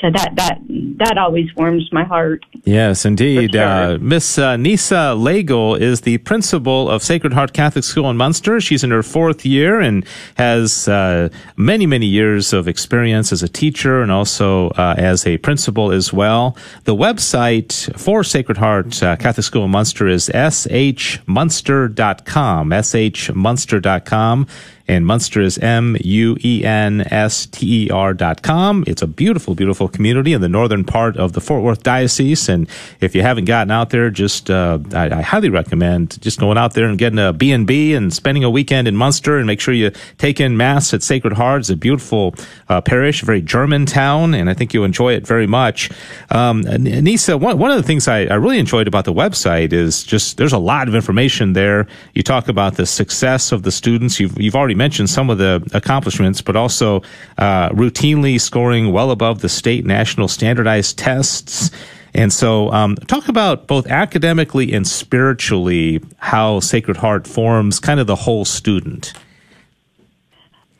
so 0.00 0.10
that 0.12 0.32
that 0.36 0.58
that 0.98 1.18
always 1.18 1.48
warms 1.56 1.88
my 1.92 2.04
heart. 2.04 2.44
Yes, 2.64 3.04
indeed. 3.04 3.52
Sure. 3.52 3.64
Uh, 3.64 3.98
Miss 4.00 4.38
uh, 4.38 4.56
Nisa 4.56 5.14
Lagle 5.14 5.74
is 5.74 6.02
the 6.02 6.18
principal 6.18 6.88
of 6.88 7.02
Sacred 7.02 7.32
Heart 7.32 7.52
Catholic 7.52 7.84
School 7.84 8.08
in 8.10 8.16
Munster. 8.16 8.60
She's 8.60 8.84
in 8.84 8.90
her 8.90 9.02
fourth 9.02 9.44
year 9.44 9.80
and 9.80 10.04
has 10.36 10.88
uh, 10.88 11.28
many 11.56 11.86
many 11.86 12.06
years 12.06 12.52
of 12.52 12.68
experience 12.68 13.32
as 13.32 13.42
a 13.42 13.48
teacher 13.48 14.02
and 14.02 14.12
also 14.12 14.68
uh, 14.70 14.94
as 14.96 15.26
a 15.26 15.38
principal 15.38 15.90
as 15.90 16.12
well. 16.12 16.56
The 16.84 16.94
website 16.94 17.98
for 17.98 18.22
Sacred 18.22 18.58
Heart 18.58 19.02
uh, 19.02 19.16
Catholic 19.16 19.44
School 19.44 19.64
in 19.64 19.70
Munster 19.70 20.06
is 20.06 20.28
shmunster.com. 20.28 22.70
shmunster.com 22.70 24.46
and 24.88 25.04
Munster 25.06 25.40
is 25.42 25.58
M 25.58 25.96
U 26.00 26.36
E 26.42 26.64
N 26.64 27.02
S 27.02 27.46
T 27.46 27.84
E 27.84 27.90
R 27.90 28.14
dot 28.14 28.42
com. 28.42 28.84
It's 28.86 29.02
a 29.02 29.06
beautiful, 29.06 29.54
beautiful 29.54 29.86
community 29.86 30.32
in 30.32 30.40
the 30.40 30.48
northern 30.48 30.84
part 30.84 31.16
of 31.18 31.34
the 31.34 31.40
Fort 31.40 31.62
Worth 31.62 31.82
Diocese. 31.82 32.48
And 32.48 32.68
if 33.00 33.14
you 33.14 33.22
haven't 33.22 33.44
gotten 33.44 33.70
out 33.70 33.90
there, 33.90 34.08
just 34.10 34.50
uh, 34.50 34.78
I, 34.94 35.18
I, 35.18 35.20
highly 35.20 35.50
recommend 35.50 36.20
just 36.22 36.40
going 36.40 36.56
out 36.56 36.72
there 36.72 36.86
and 36.86 36.98
getting 36.98 37.18
a 37.18 37.32
B 37.34 37.52
and 37.52 37.66
B 37.66 37.92
and 37.92 38.12
spending 38.12 38.44
a 38.44 38.50
weekend 38.50 38.88
in 38.88 38.96
Munster 38.96 39.36
and 39.36 39.46
make 39.46 39.60
sure 39.60 39.74
you 39.74 39.92
take 40.16 40.40
in 40.40 40.56
Mass 40.56 40.94
at 40.94 41.02
Sacred 41.02 41.34
Heart. 41.34 41.60
It's 41.60 41.70
a 41.70 41.76
beautiful 41.76 42.34
uh, 42.68 42.80
parish, 42.80 43.20
very 43.22 43.42
German 43.42 43.84
town, 43.84 44.32
and 44.32 44.48
I 44.48 44.54
think 44.54 44.72
you'll 44.72 44.84
enjoy 44.84 45.12
it 45.12 45.26
very 45.26 45.46
much. 45.46 45.90
Um, 46.30 46.62
Nisa, 46.62 47.36
one, 47.36 47.58
one 47.58 47.70
of 47.70 47.76
the 47.76 47.82
things 47.82 48.08
I, 48.08 48.20
I 48.24 48.34
really 48.34 48.58
enjoyed 48.58 48.88
about 48.88 49.04
the 49.04 49.12
website 49.12 49.74
is 49.74 50.02
just 50.02 50.38
there's 50.38 50.54
a 50.54 50.58
lot 50.58 50.88
of 50.88 50.94
information 50.94 51.52
there. 51.52 51.86
You 52.14 52.22
talk 52.22 52.48
about 52.48 52.76
the 52.76 52.86
success 52.86 53.52
of 53.52 53.64
the 53.64 53.70
students. 53.70 54.18
You've, 54.18 54.40
you've 54.40 54.56
already 54.56 54.77
mentioned 54.78 55.10
some 55.10 55.28
of 55.28 55.36
the 55.36 55.62
accomplishments, 55.74 56.40
but 56.40 56.56
also 56.56 57.02
uh, 57.36 57.68
routinely 57.70 58.40
scoring 58.40 58.92
well 58.92 59.10
above 59.10 59.42
the 59.42 59.48
state 59.50 59.84
national 59.84 60.28
standardized 60.28 60.96
tests. 60.96 61.70
And 62.14 62.32
so, 62.32 62.72
um, 62.72 62.96
talk 62.96 63.28
about 63.28 63.66
both 63.66 63.86
academically 63.86 64.72
and 64.72 64.86
spiritually 64.86 66.00
how 66.16 66.60
Sacred 66.60 66.96
Heart 66.96 67.26
forms 67.26 67.78
kind 67.78 68.00
of 68.00 68.06
the 68.06 68.16
whole 68.16 68.46
student. 68.46 69.12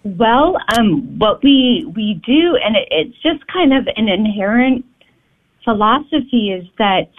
Well, 0.04 0.56
um, 0.78 1.18
what 1.18 1.42
we 1.42 1.84
we 1.94 2.14
do, 2.24 2.56
and 2.64 2.76
it, 2.76 2.88
it's 2.90 3.18
just 3.22 3.46
kind 3.48 3.74
of 3.74 3.86
an 3.94 4.08
inherent 4.08 4.86
philosophy, 5.64 6.50
is 6.50 6.66
that 6.78 7.10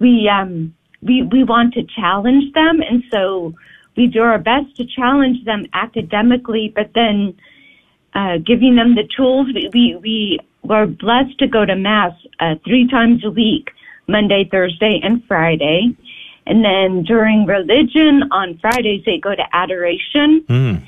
we 0.00 0.28
um, 0.28 0.74
we 1.00 1.22
we 1.22 1.44
want 1.44 1.74
to 1.74 1.84
challenge 1.84 2.52
them, 2.54 2.80
and 2.80 3.04
so 3.12 3.54
we 3.96 4.06
do 4.06 4.20
our 4.20 4.38
best 4.38 4.76
to 4.76 4.84
challenge 4.86 5.44
them 5.44 5.66
academically, 5.72 6.72
but 6.74 6.90
then 6.94 7.34
uh, 8.14 8.38
giving 8.44 8.76
them 8.76 8.94
the 8.94 9.08
tools. 9.16 9.48
We, 9.54 9.70
we, 9.72 9.96
we 10.02 10.38
were 10.62 10.86
blessed 10.86 11.38
to 11.40 11.46
go 11.46 11.64
to 11.64 11.76
Mass 11.76 12.12
uh, 12.40 12.54
three 12.64 12.88
times 12.88 13.24
a 13.24 13.30
week, 13.30 13.70
Monday, 14.08 14.48
Thursday, 14.50 15.00
and 15.02 15.22
Friday. 15.26 15.96
And 16.46 16.64
then 16.64 17.04
during 17.04 17.46
religion 17.46 18.24
on 18.32 18.58
Fridays, 18.58 19.02
they 19.04 19.18
go 19.18 19.34
to 19.34 19.44
adoration. 19.52 20.44
Mm. 20.48 20.86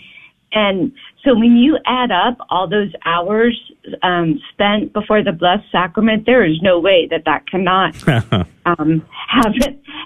And 0.53 0.93
so 1.25 1.35
when 1.35 1.57
you 1.57 1.79
add 1.87 2.11
up 2.11 2.39
all 2.51 2.69
those 2.69 2.93
hours 3.05 3.59
um, 4.03 4.41
spent 4.53 4.93
before 4.93 5.23
the 5.23 5.33
Blessed 5.33 5.65
Sacrament, 5.73 6.27
there 6.27 6.45
is 6.45 6.61
no 6.63 6.79
way 6.79 7.09
that 7.11 7.25
that 7.25 7.47
cannot 7.49 7.97
um, 8.67 9.05
have 9.29 9.55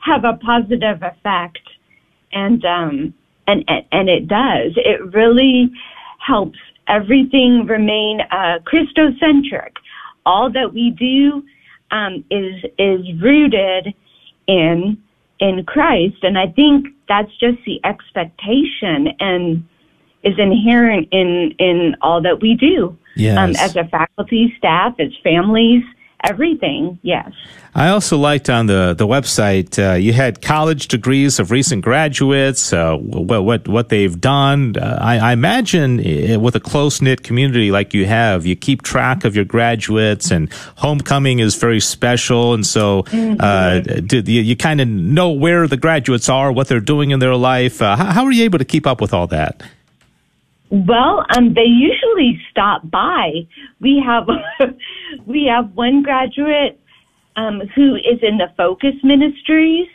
have 0.05 0.25
a 0.25 0.39
positive 0.39 1.03
effect 1.03 1.59
and 2.33 2.65
um 2.65 3.15
and 3.47 3.65
and 3.93 4.09
it 4.09 4.29
does. 4.29 4.73
It 4.77 5.15
really 5.15 5.71
helps 6.19 6.59
everything 6.87 7.67
remain 7.67 8.21
uh 8.31 8.59
christocentric. 8.65 9.73
All 10.27 10.51
that 10.53 10.73
we 10.73 10.91
do 10.91 11.45
um 11.91 12.25
is 12.31 12.65
is 12.79 13.01
rooted 13.21 13.95
in 14.47 14.99
in 15.41 15.65
Christ. 15.65 16.23
And 16.23 16.39
I 16.39 16.49
think 16.49 16.89
that's 17.09 17.31
just 17.39 17.59
the 17.65 17.81
expectation 17.85 19.09
and 19.21 19.67
is 20.25 20.39
inherent 20.39 21.09
in 21.13 21.55
in 21.59 21.97
all 22.03 22.21
that 22.23 22.41
we 22.41 22.55
do. 22.55 22.97
Yes. 23.17 23.37
um 23.39 23.51
as 23.57 23.77
a 23.77 23.85
faculty 23.85 24.55
staff 24.59 24.95
as 24.99 25.13
families 25.25 25.83
everything. 26.25 26.99
Yes. 27.03 27.33
I 27.75 27.91
also 27.91 28.17
liked 28.17 28.51
on 28.51 28.67
the 28.67 28.95
the 28.97 29.07
website 29.07 29.79
uh, 29.79 29.95
you 29.95 30.13
had 30.13 30.43
college 30.43 30.89
degrees 30.89 31.39
of 31.39 31.51
recent 31.51 31.85
graduates, 31.85 32.73
uh, 32.73 32.97
what 32.97 33.45
what 33.45 33.69
what 33.69 33.89
they've 33.89 34.21
done. 34.21 34.77
Uh, 34.77 34.99
I, 35.01 35.19
I, 35.19 35.33
imagine 35.33 35.99
with 36.41 36.57
a 36.57 36.61
close 36.61 37.01
knit 37.01 37.23
community 37.23 37.71
like 37.71 37.95
you 37.95 38.07
have, 38.07 38.47
you 38.47 38.57
keep 38.57 38.83
track 38.83 39.25
of 39.25 39.37
your 39.37 39.45
graduates, 39.45 40.31
and 40.31 40.53
homecoming 40.77 41.39
is 41.39 41.55
very 41.55 41.81
special, 41.81 42.53
and 42.55 42.67
so 42.67 43.01
uh, 43.01 43.03
mm-hmm. 43.13 44.29
you, 44.29 44.41
you 44.43 44.57
kind 44.57 44.81
of 44.81 44.89
know 44.89 45.31
where 45.31 45.69
the 45.69 45.77
graduates 45.77 46.29
are, 46.29 46.51
what 46.51 46.67
they're 46.69 46.81
doing 46.81 47.11
in 47.11 47.21
their 47.21 47.37
life. 47.37 47.81
Uh, 47.81 47.95
how, 47.95 48.07
how 48.07 48.25
are 48.25 48.33
you 48.33 48.45
able 48.45 48.59
to 48.59 48.65
keep 48.65 48.87
up 48.87 49.01
with 49.01 49.15
all 49.15 49.29
that? 49.29 49.63
Well, 50.71 51.25
um, 51.37 51.55
they 51.55 51.65
usually 51.65 52.39
stop 52.51 52.91
by. 52.91 53.47
We 53.81 54.03
have 54.05 54.29
we 55.27 55.51
have 55.51 55.75
one 55.75 56.03
graduate 56.03 56.79
um, 57.37 57.63
who 57.75 57.97
is 57.97 58.19
in 58.23 58.37
the 58.39 58.53
Focus 58.57 58.95
Ministries, 59.03 59.89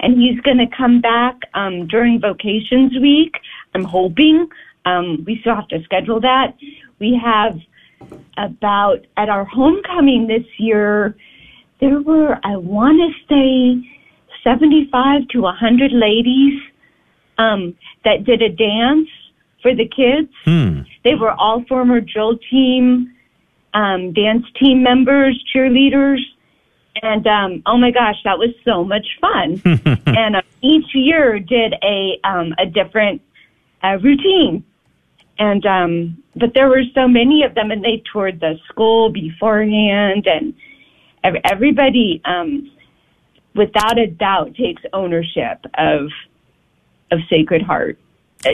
and 0.00 0.20
he's 0.20 0.40
going 0.40 0.58
to 0.58 0.76
come 0.76 1.00
back 1.00 1.36
um, 1.54 1.86
during 1.86 2.20
Vocations 2.20 3.00
Week. 3.00 3.34
I'm 3.74 3.84
hoping. 3.84 4.48
Um, 4.84 5.24
we 5.26 5.38
still 5.40 5.54
have 5.54 5.68
to 5.68 5.82
schedule 5.84 6.20
that. 6.20 6.54
We 6.98 7.20
have 7.22 7.58
about 8.36 9.06
at 9.16 9.28
our 9.28 9.44
homecoming 9.44 10.26
this 10.26 10.46
year. 10.58 11.16
There 11.80 12.00
were 12.00 12.38
I 12.42 12.56
want 12.56 12.98
to 12.98 13.12
say 13.28 13.88
75 14.42 15.28
to 15.28 15.42
100 15.42 15.92
ladies 15.92 16.60
um, 17.38 17.76
that 18.04 18.24
did 18.24 18.42
a 18.42 18.48
dance 18.48 19.08
for 19.66 19.74
the 19.74 19.88
kids. 19.88 20.32
Hmm. 20.44 20.82
They 21.02 21.16
were 21.16 21.32
all 21.32 21.64
former 21.68 22.00
drill 22.00 22.38
team, 22.50 23.12
um, 23.74 24.12
dance 24.12 24.44
team 24.60 24.82
members, 24.82 25.42
cheerleaders. 25.52 26.20
And 27.02 27.26
um, 27.26 27.62
oh 27.66 27.76
my 27.76 27.90
gosh, 27.90 28.14
that 28.24 28.38
was 28.38 28.50
so 28.64 28.84
much 28.84 29.06
fun! 29.20 29.60
and 30.06 30.36
uh, 30.36 30.42
each 30.62 30.94
year 30.94 31.38
did 31.40 31.74
a 31.82 32.18
um, 32.24 32.54
a 32.58 32.64
different 32.64 33.20
uh, 33.82 33.98
routine, 34.00 34.64
and 35.38 35.66
um, 35.66 36.22
but 36.36 36.54
there 36.54 36.68
were 36.68 36.84
so 36.94 37.06
many 37.06 37.42
of 37.42 37.54
them, 37.54 37.70
and 37.70 37.84
they 37.84 38.02
toured 38.10 38.40
the 38.40 38.54
school 38.68 39.10
beforehand, 39.10 40.26
and 40.26 40.54
everybody, 41.44 42.22
um, 42.24 42.70
without 43.54 43.98
a 43.98 44.06
doubt, 44.06 44.54
takes 44.54 44.80
ownership 44.94 45.66
of 45.76 46.08
of 47.10 47.18
Sacred 47.28 47.60
Heart 47.60 47.98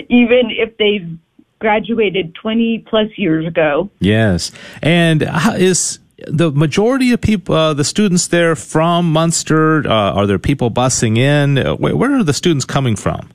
even 0.08 0.50
if 0.50 0.76
they've 0.76 1.18
graduated 1.58 2.34
20 2.34 2.84
plus 2.88 3.08
years 3.16 3.46
ago. 3.46 3.88
Yes. 4.00 4.50
And 4.82 5.24
is 5.54 6.00
the 6.26 6.50
majority 6.50 7.12
of 7.12 7.20
people, 7.20 7.54
uh, 7.54 7.74
the 7.74 7.84
students 7.84 8.28
there 8.28 8.56
from 8.56 9.12
Munster? 9.12 9.86
Uh, 9.88 10.12
are 10.12 10.26
there 10.26 10.38
people 10.38 10.70
busing 10.70 11.18
in? 11.18 11.58
Uh, 11.58 11.74
where, 11.76 11.96
where, 11.96 12.14
are 12.14 12.24
the 12.24 12.34
students 12.34 12.64
coming 12.64 12.96
from? 12.96 13.30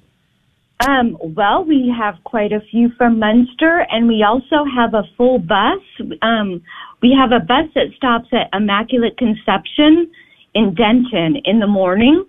Um, 0.87 1.17
well, 1.21 1.63
we 1.63 1.93
have 1.97 2.15
quite 2.23 2.51
a 2.51 2.59
few 2.59 2.89
from 2.97 3.17
Munster, 3.17 3.87
and 3.89 4.07
we 4.07 4.23
also 4.23 4.63
have 4.75 4.93
a 4.93 5.03
full 5.17 5.39
bus. 5.39 5.81
Um, 6.21 6.61
we 7.01 7.17
have 7.19 7.31
a 7.31 7.43
bus 7.43 7.65
that 7.73 7.87
stops 7.95 8.27
at 8.31 8.49
Immaculate 8.53 9.17
Conception 9.17 10.11
in 10.53 10.75
Denton 10.75 11.37
in 11.45 11.59
the 11.59 11.67
morning, 11.67 12.25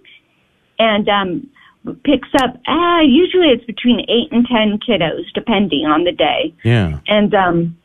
and 0.78 1.08
um, 1.08 1.50
picks 2.04 2.28
up 2.40 2.54
uh 2.66 3.00
usually 3.02 3.48
it's 3.48 3.64
between 3.64 4.00
eight 4.08 4.30
and 4.32 4.46
ten 4.46 4.78
kiddos 4.78 5.24
depending 5.34 5.86
on 5.86 6.04
the 6.04 6.12
day. 6.12 6.54
Yeah. 6.64 7.00
And 7.06 7.34
um 7.34 7.76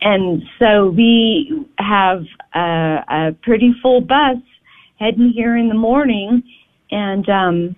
and 0.00 0.42
so 0.58 0.90
we 0.90 1.66
have 1.78 2.24
a, 2.54 3.04
a 3.08 3.36
pretty 3.42 3.74
full 3.82 4.00
bus 4.00 4.38
heading 4.98 5.30
here 5.34 5.56
in 5.56 5.68
the 5.68 5.74
morning. 5.74 6.42
And 6.90 7.28
um 7.28 7.76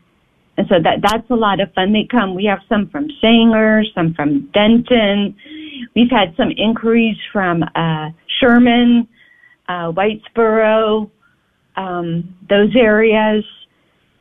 and 0.57 0.67
so 0.69 0.77
that 0.83 1.01
that's 1.03 1.29
a 1.31 1.35
lot 1.35 1.61
of 1.61 1.73
fun. 1.75 1.93
They 1.93 2.07
come 2.11 2.35
we 2.35 2.45
have 2.45 2.61
some 2.69 2.89
from 2.89 3.09
sanger 3.21 3.83
some 3.95 4.15
from 4.15 4.51
denton. 4.55 5.37
We've 5.95 6.11
had 6.11 6.35
some 6.37 6.51
inquiries 6.57 7.17
from 7.33 7.63
uh 7.63 8.11
sherman 8.41 9.09
uh 9.69 9.93
whitesboro 9.93 11.11
um 11.77 12.37
those 12.49 12.75
areas 12.77 13.45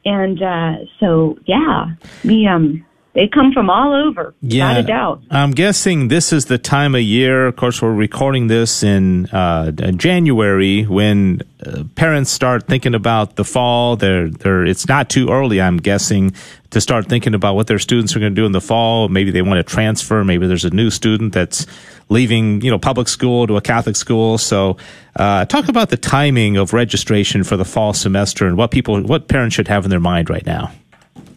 and 0.05 0.41
uh, 0.41 0.75
so 0.99 1.37
yeah, 1.45 1.95
we 2.23 2.47
um 2.47 2.85
they 3.13 3.27
come 3.27 3.51
from 3.51 3.69
all 3.69 3.93
over, 3.93 4.33
yeah, 4.41 4.69
without 4.69 4.79
a 4.79 4.87
doubt. 4.87 5.23
I'm 5.29 5.51
guessing 5.51 6.07
this 6.07 6.31
is 6.31 6.45
the 6.45 6.57
time 6.57 6.95
of 6.95 7.01
year. 7.01 7.45
Of 7.45 7.57
course, 7.57 7.81
we're 7.81 7.93
recording 7.93 8.47
this 8.47 8.83
in 8.83 9.25
uh, 9.27 9.71
January 9.71 10.83
when 10.83 11.41
uh, 11.65 11.83
parents 11.95 12.31
start 12.31 12.67
thinking 12.67 12.95
about 12.95 13.35
the 13.35 13.43
fall. 13.43 13.97
They're, 13.97 14.29
they're, 14.29 14.65
it's 14.65 14.87
not 14.87 15.09
too 15.09 15.29
early, 15.29 15.59
I'm 15.59 15.75
guessing, 15.75 16.33
to 16.69 16.79
start 16.79 17.07
thinking 17.07 17.33
about 17.33 17.55
what 17.55 17.67
their 17.67 17.79
students 17.79 18.15
are 18.15 18.19
going 18.19 18.33
to 18.33 18.41
do 18.41 18.45
in 18.45 18.53
the 18.53 18.61
fall. 18.61 19.09
Maybe 19.09 19.29
they 19.29 19.41
want 19.41 19.57
to 19.57 19.63
transfer. 19.63 20.23
Maybe 20.23 20.47
there's 20.47 20.65
a 20.65 20.69
new 20.69 20.89
student 20.89 21.33
that's 21.33 21.67
leaving, 22.11 22.61
you 22.61 22.69
know, 22.69 22.77
public 22.77 23.07
school 23.07 23.47
to 23.47 23.55
a 23.55 23.61
Catholic 23.61 23.95
school. 23.95 24.37
So, 24.37 24.77
uh, 25.15 25.45
talk 25.45 25.69
about 25.69 25.89
the 25.89 25.97
timing 25.97 26.57
of 26.57 26.73
registration 26.73 27.43
for 27.43 27.57
the 27.57 27.65
fall 27.65 27.93
semester 27.93 28.45
and 28.45 28.57
what 28.57 28.69
people, 28.69 29.01
what 29.01 29.27
parents 29.27 29.55
should 29.55 29.69
have 29.69 29.85
in 29.85 29.89
their 29.89 29.99
mind 29.99 30.29
right 30.29 30.45
now. 30.45 30.71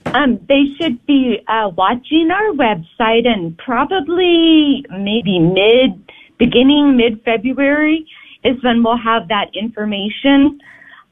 Um, 0.06 0.38
they 0.48 0.64
should 0.78 1.04
be 1.06 1.38
uh, 1.48 1.70
watching 1.76 2.30
our 2.30 2.52
website 2.52 3.26
and 3.26 3.56
probably 3.56 4.84
maybe 4.90 5.38
mid, 5.38 6.12
beginning 6.38 6.96
mid 6.96 7.22
February 7.24 8.06
is 8.44 8.62
when 8.62 8.82
we'll 8.82 8.98
have 8.98 9.28
that 9.28 9.46
information 9.54 10.60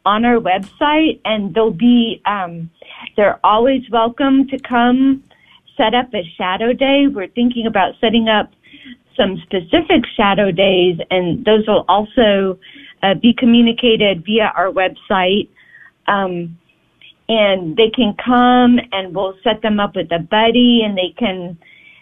on 0.05 0.25
our 0.25 0.39
website, 0.39 1.21
and 1.25 1.55
they'll 1.55 1.71
be 1.71 2.21
um, 2.27 2.69
they're 3.17 3.39
always 3.45 3.83
welcome 3.91 4.49
to 4.49 4.59
come 4.59 5.23
set 5.77 5.95
up 5.95 6.13
a 6.13 6.23
shadow 6.37 6.73
day. 6.73 7.07
We're 7.07 7.29
thinking 7.29 7.67
about 7.67 7.95
setting 8.01 8.29
up 8.29 8.51
some 9.17 9.37
specific 9.43 10.05
shadow 10.17 10.51
days, 10.51 10.99
and 11.11 11.45
those 11.45 11.67
will 11.67 11.85
also 11.89 12.59
uh, 13.03 13.15
be 13.15 13.35
communicated 13.37 14.25
via 14.25 14.53
our 14.57 14.71
website. 14.71 15.49
Um, 16.07 16.59
and 17.29 17.77
they 17.77 17.91
can 17.95 18.15
come 18.23 18.79
and 18.93 19.15
we'll 19.15 19.35
set 19.43 19.63
them 19.63 19.81
up 19.81 19.97
with 19.97 20.11
a 20.13 20.19
buddy 20.19 20.83
and 20.85 20.97
they 20.97 21.15
can 21.17 21.57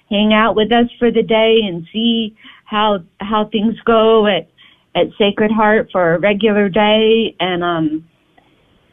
hang 0.08 0.32
out 0.32 0.56
with 0.56 0.72
us 0.72 0.86
for 0.98 1.10
the 1.10 1.22
day 1.22 1.60
and 1.62 1.86
see 1.92 2.36
how 2.64 2.98
how 3.20 3.48
things 3.52 3.74
go 3.84 4.26
at 4.26 4.48
at 4.94 5.06
Sacred 5.18 5.52
Heart 5.52 5.90
for 5.92 6.14
a 6.14 6.18
regular 6.18 6.68
day 6.68 7.36
and 7.38 7.62
um 7.62 8.08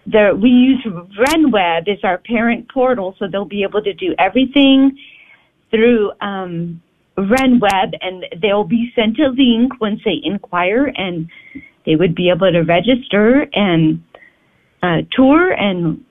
there 0.06 0.36
we 0.36 0.50
use 0.50 0.86
RenWeb 0.86 1.88
as 1.90 2.00
our 2.04 2.20
parent 2.20 2.72
portal 2.72 3.16
so 3.18 3.26
they'll 3.28 3.46
be 3.46 3.64
able 3.64 3.82
to 3.82 3.94
do 3.94 4.14
everything 4.20 4.98
through 5.72 6.12
um 6.22 6.82
RenWeb 7.18 7.94
and 8.02 8.26
they'll 8.42 8.64
be 8.64 8.92
sent 8.96 9.20
a 9.20 9.30
link 9.30 9.80
once 9.82 10.02
they 10.06 10.20
inquire 10.24 10.92
and 10.96 11.30
they 11.86 11.96
would 11.96 12.16
be 12.16 12.30
able 12.30 12.52
to 12.52 12.62
register 12.62 13.48
and 13.54 14.04
uh, 14.84 15.02
tour 15.12 15.52
and 15.52 16.04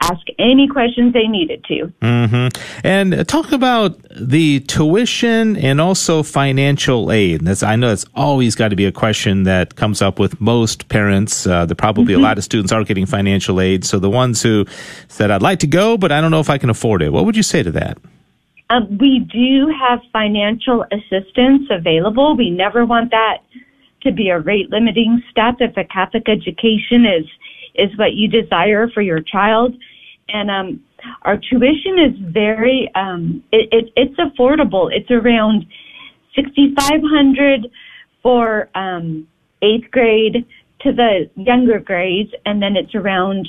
ask 0.00 0.20
any 0.38 0.68
questions 0.68 1.12
they 1.12 1.26
needed 1.26 1.64
to. 1.64 1.92
Mm-hmm. 2.02 2.60
And 2.84 3.28
talk 3.28 3.52
about 3.52 3.98
the 4.10 4.60
tuition 4.60 5.56
and 5.56 5.80
also 5.80 6.22
financial 6.22 7.10
aid. 7.10 7.40
That's, 7.42 7.62
I 7.62 7.76
know 7.76 7.92
it's 7.92 8.04
always 8.14 8.54
got 8.54 8.68
to 8.68 8.76
be 8.76 8.84
a 8.84 8.92
question 8.92 9.44
that 9.44 9.76
comes 9.76 10.00
up 10.02 10.18
with 10.18 10.40
most 10.40 10.88
parents. 10.88 11.46
Uh, 11.46 11.66
there 11.66 11.74
probably 11.74 12.14
mm-hmm. 12.14 12.22
a 12.22 12.26
lot 12.26 12.38
of 12.38 12.44
students 12.44 12.70
are 12.70 12.84
getting 12.84 13.06
financial 13.06 13.60
aid. 13.60 13.84
So 13.84 13.98
the 13.98 14.10
ones 14.10 14.42
who 14.42 14.66
said, 15.08 15.30
I'd 15.30 15.42
like 15.42 15.60
to 15.60 15.66
go, 15.66 15.96
but 15.96 16.12
I 16.12 16.20
don't 16.20 16.30
know 16.30 16.40
if 16.40 16.50
I 16.50 16.58
can 16.58 16.70
afford 16.70 17.02
it. 17.02 17.12
What 17.12 17.24
would 17.24 17.36
you 17.36 17.42
say 17.42 17.62
to 17.62 17.70
that? 17.72 17.98
Um, 18.70 18.98
we 18.98 19.20
do 19.20 19.72
have 19.80 20.00
financial 20.12 20.84
assistance 20.92 21.68
available. 21.70 22.36
We 22.36 22.50
never 22.50 22.84
want 22.84 23.10
that 23.10 23.38
to 24.02 24.12
be 24.12 24.28
a 24.28 24.38
rate 24.38 24.70
limiting 24.70 25.22
step 25.30 25.56
if 25.60 25.76
a 25.76 25.84
Catholic 25.84 26.28
education 26.28 27.04
is 27.06 27.26
is 27.74 27.96
what 27.96 28.14
you 28.14 28.28
desire 28.28 28.88
for 28.88 29.02
your 29.02 29.20
child. 29.20 29.74
And 30.28 30.50
um, 30.50 30.84
our 31.22 31.36
tuition 31.36 31.98
is 31.98 32.32
very 32.32 32.90
um, 32.94 33.42
it, 33.52 33.68
it, 33.72 33.92
it's 33.96 34.18
affordable. 34.18 34.90
It's 34.92 35.10
around 35.10 35.66
sixty 36.36 36.74
five 36.78 37.00
hundred 37.02 37.70
for 38.22 38.68
um, 38.74 39.26
eighth 39.62 39.90
grade 39.90 40.44
to 40.80 40.92
the 40.92 41.30
younger 41.36 41.78
grades, 41.80 42.30
and 42.44 42.62
then 42.62 42.76
it's 42.76 42.94
around 42.94 43.48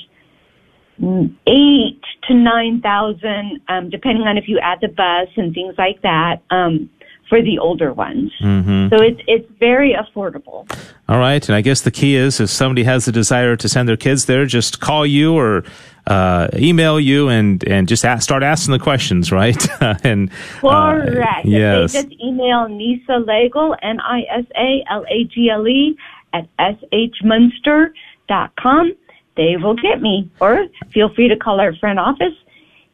eight 1.48 2.02
to 2.28 2.34
nine 2.34 2.82
thousand, 2.82 3.62
um, 3.68 3.90
depending 3.90 4.28
on 4.28 4.38
if 4.38 4.48
you 4.48 4.60
add 4.60 4.80
the 4.82 4.88
bus 4.88 5.30
and 5.38 5.54
things 5.54 5.76
like 5.78 6.02
that. 6.02 6.42
Um, 6.50 6.90
for 7.30 7.44
the 7.44 7.60
older 7.60 7.94
ones. 7.94 8.32
Mm-hmm. 8.42 8.90
So 8.90 9.02
it's 9.04 9.22
it's 9.28 9.48
very 9.60 9.96
affordable. 9.96 10.68
All 11.08 11.20
right, 11.20 11.48
and 11.48 11.56
I 11.56 11.62
guess 11.62 11.82
the 11.82 11.92
key 11.92 12.16
is 12.16 12.40
if 12.40 12.50
somebody 12.50 12.84
has 12.84 13.06
the 13.06 13.12
desire 13.12 13.56
to 13.56 13.70
send 13.70 13.88
their 13.88 13.98
kids 13.98 14.26
there, 14.26 14.46
just 14.48 14.80
call 14.80 15.06
you 15.06 15.38
or 15.38 15.64
uh, 16.08 16.48
email 16.56 17.00
you 17.00 17.30
and 17.30 17.64
and 17.66 17.88
just 17.88 18.04
ask, 18.04 18.24
start 18.24 18.42
asking 18.42 18.72
the 18.72 18.80
questions, 18.80 19.32
right? 19.32 19.68
and 20.04 20.32
uh, 20.64 20.92
correct. 20.92 21.46
Uh, 21.46 21.50
yes. 21.50 21.94
They 21.94 22.02
just 22.02 22.16
email 22.22 22.68
Nisa 22.68 23.20
Lagle 23.20 23.76
N 23.82 24.00
I 24.00 24.22
S 24.22 24.46
A 24.58 24.84
L 24.92 25.06
A 25.10 25.24
G 25.26 25.50
L 25.52 25.68
E 25.68 25.96
at 26.34 26.48
shmunster 26.92 27.92
dot 28.28 28.56
com. 28.60 28.94
They 29.36 29.56
will 29.58 29.76
get 29.76 30.02
me, 30.02 30.30
or 30.40 30.68
feel 30.94 31.14
free 31.14 31.28
to 31.30 31.38
call 31.38 31.60
our 31.60 31.74
front 31.76 32.00
office, 32.00 32.34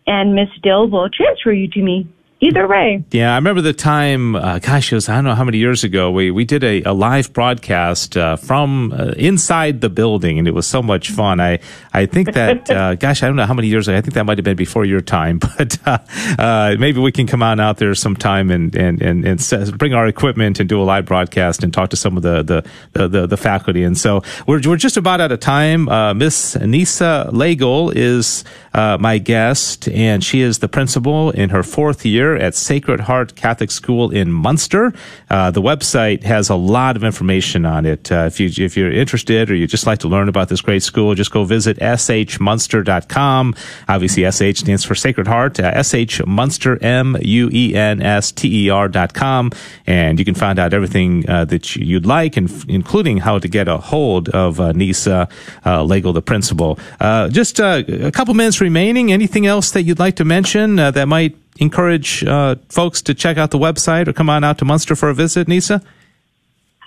and 0.08 0.36
Miss 0.36 0.50
Dill 0.62 0.88
will 0.88 1.10
transfer 1.10 1.52
you 1.52 1.68
to 1.70 1.82
me 1.82 2.08
either 2.46 2.68
way. 2.68 3.04
Yeah, 3.12 3.34
I 3.34 3.36
remember 3.36 3.62
the 3.62 3.74
time. 3.74 4.36
Uh, 4.36 4.60
gosh, 4.60 4.92
it 4.92 4.96
was 4.96 5.10
I 5.10 5.16
don't 5.16 5.24
know 5.24 5.36
how 5.36 5.44
many 5.44 5.58
years 5.58 5.84
ago. 5.84 6.12
We 6.12 6.32
we 6.32 6.46
did 6.46 6.64
a, 6.64 6.84
a 6.84 6.94
live 6.94 7.34
broadcast 7.34 8.16
uh, 8.16 8.36
from 8.36 8.94
uh, 8.94 9.14
inside 9.18 9.82
the 9.82 9.90
building, 9.90 10.38
and 10.38 10.48
it 10.48 10.54
was 10.54 10.68
so 10.68 10.82
much 10.82 11.10
fun. 11.10 11.40
I 11.40 11.60
I 11.94 12.06
think 12.06 12.34
that 12.34 12.70
uh, 12.78 12.96
gosh, 12.96 13.24
I 13.24 13.28
don't 13.28 13.36
know 13.36 13.46
how 13.46 13.54
many 13.54 13.68
years 13.68 13.88
ago. 13.88 13.98
I 13.98 14.02
think 14.02 14.14
that 14.14 14.26
might 14.26 14.38
have 14.38 14.46
been 14.46 14.56
before 14.56 14.86
your 14.86 15.02
time, 15.02 15.40
but 15.58 15.78
uh, 15.86 15.98
uh, 16.38 16.76
maybe 16.80 17.00
we 17.00 17.12
can 17.12 17.28
come 17.28 17.42
on 17.42 17.60
out 17.60 17.78
there 17.78 17.96
sometime 17.96 18.52
and 18.52 18.76
and 18.76 19.02
and, 19.02 19.26
and 19.26 19.78
bring 19.78 19.94
our 19.94 20.08
equipment 20.08 20.60
and 20.60 20.70
do 20.70 20.82
a 20.82 20.84
live 20.84 21.06
broadcast 21.06 21.64
and 21.64 21.74
talk 21.74 21.90
to 21.90 21.98
some 21.98 22.18
of 22.18 22.24
the 22.24 22.44
the 22.44 22.64
the, 22.94 23.08
the, 23.08 23.28
the 23.28 23.38
faculty. 23.38 23.84
And 23.84 23.98
so 23.98 24.22
we're 24.48 24.62
we're 24.66 24.78
just 24.78 24.98
about 24.98 25.22
out 25.22 25.32
of 25.32 25.40
time. 25.40 25.86
Miss 26.18 26.56
Nisa 26.56 27.30
Lagle 27.32 27.90
is 27.92 28.44
my 28.74 29.18
guest, 29.18 29.90
and 29.90 30.24
she 30.24 30.42
is 30.42 30.60
the 30.60 30.68
principal 30.68 31.32
in 31.32 31.50
her 31.50 31.64
fourth 31.64 32.06
year 32.06 32.35
at 32.38 32.56
Sacred 32.56 33.02
Heart 33.02 33.36
Catholic 33.36 33.72
School 33.72 34.12
in 34.12 34.32
Munster. 34.32 34.94
Uh, 35.30 35.52
the 35.52 35.62
website 35.62 36.24
has 36.24 36.50
a 36.50 36.56
lot 36.56 36.96
of 36.96 37.04
information 37.04 37.66
on 37.66 37.86
it. 37.86 38.12
Uh, 38.12 38.26
if 38.26 38.40
you 38.40 38.50
if 38.66 38.78
you're 38.78 38.92
interested 38.92 39.50
or 39.50 39.56
you 39.56 39.68
just 39.68 39.86
like 39.86 40.00
to 40.00 40.08
learn 40.08 40.30
about 40.30 40.50
this 40.50 40.62
great 40.62 40.84
school, 40.84 41.16
just 41.16 41.32
go 41.32 41.44
visit 41.44 41.78
shmunster.com. 41.78 43.56
Obviously, 43.88 44.32
SH 44.32 44.60
stands 44.60 44.84
for 44.84 44.96
Sacred 44.96 45.28
Heart. 45.28 45.60
Uh, 45.60 45.82
SH 45.82 46.26
Munster 46.26 46.82
M 46.84 47.18
U 47.22 47.50
E 47.52 47.76
N 47.76 48.02
S 48.02 48.32
T 48.32 48.66
E 48.66 48.70
R 48.70 48.88
dot 48.88 49.14
com, 49.14 49.52
and 49.86 50.20
you 50.20 50.26
can 50.26 50.36
find 50.36 50.60
out 50.60 50.74
everything 50.74 51.28
uh, 51.30 51.46
that 51.46 51.76
you'd 51.76 52.06
like, 52.06 52.38
and 52.38 52.52
including 52.68 53.18
how 53.18 53.40
to 53.40 53.48
get 53.48 53.68
a 53.68 53.78
hold 53.78 54.30
of 54.30 54.60
uh, 54.60 54.72
Nisa 54.72 55.28
uh, 55.66 55.84
Lagle, 55.84 56.14
the 56.14 56.22
principal. 56.22 56.80
Uh, 57.00 57.30
just 57.30 57.60
uh, 57.60 57.84
a 57.88 58.12
couple 58.12 58.34
minutes 58.34 58.62
remaining. 58.62 59.12
Anything 59.12 59.46
else 59.46 59.72
that 59.72 59.84
you'd 59.84 60.00
like 60.00 60.16
to 60.18 60.26
mention 60.26 60.80
uh, 60.80 60.92
that 60.92 61.08
might 61.08 61.36
encourage 61.60 62.24
uh, 62.24 62.56
folks 62.70 63.02
to 63.04 63.14
check 63.14 63.38
out 63.38 63.52
the 63.52 63.60
website 63.60 64.08
or 64.08 64.14
come 64.14 64.30
on 64.30 64.44
out 64.44 64.58
to 64.60 64.66
Munster 64.66 64.96
for 64.96 65.10
a 65.10 65.14
visit, 65.14 65.48
Nisa? 65.48 65.82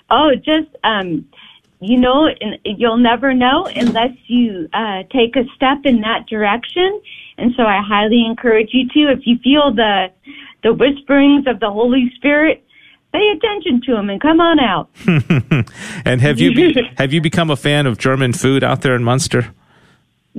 Oh, 0.09 0.31
just 0.35 0.75
um, 0.83 1.27
you 1.79 1.97
know, 1.97 2.27
you'll 2.65 2.97
never 2.97 3.33
know 3.33 3.65
unless 3.73 4.11
you 4.27 4.67
uh, 4.73 5.03
take 5.11 5.35
a 5.35 5.45
step 5.55 5.79
in 5.85 6.01
that 6.01 6.27
direction. 6.27 7.01
And 7.37 7.53
so, 7.55 7.63
I 7.63 7.81
highly 7.81 8.25
encourage 8.25 8.69
you 8.73 8.87
to. 8.89 9.11
If 9.11 9.25
you 9.25 9.37
feel 9.37 9.73
the 9.73 10.07
the 10.61 10.73
whisperings 10.73 11.47
of 11.47 11.61
the 11.61 11.69
Holy 11.71 12.11
Spirit, 12.15 12.65
pay 13.13 13.33
attention 13.35 13.81
to 13.85 13.93
them 13.93 14.09
and 14.09 14.19
come 14.19 14.41
on 14.41 14.59
out. 14.59 14.89
and 16.05 16.21
have 16.21 16.39
you 16.39 16.53
be, 16.53 16.81
have 16.97 17.13
you 17.13 17.21
become 17.21 17.49
a 17.49 17.55
fan 17.55 17.85
of 17.85 17.97
German 17.97 18.33
food 18.33 18.63
out 18.63 18.81
there 18.81 18.95
in 18.95 19.03
Munster? 19.03 19.53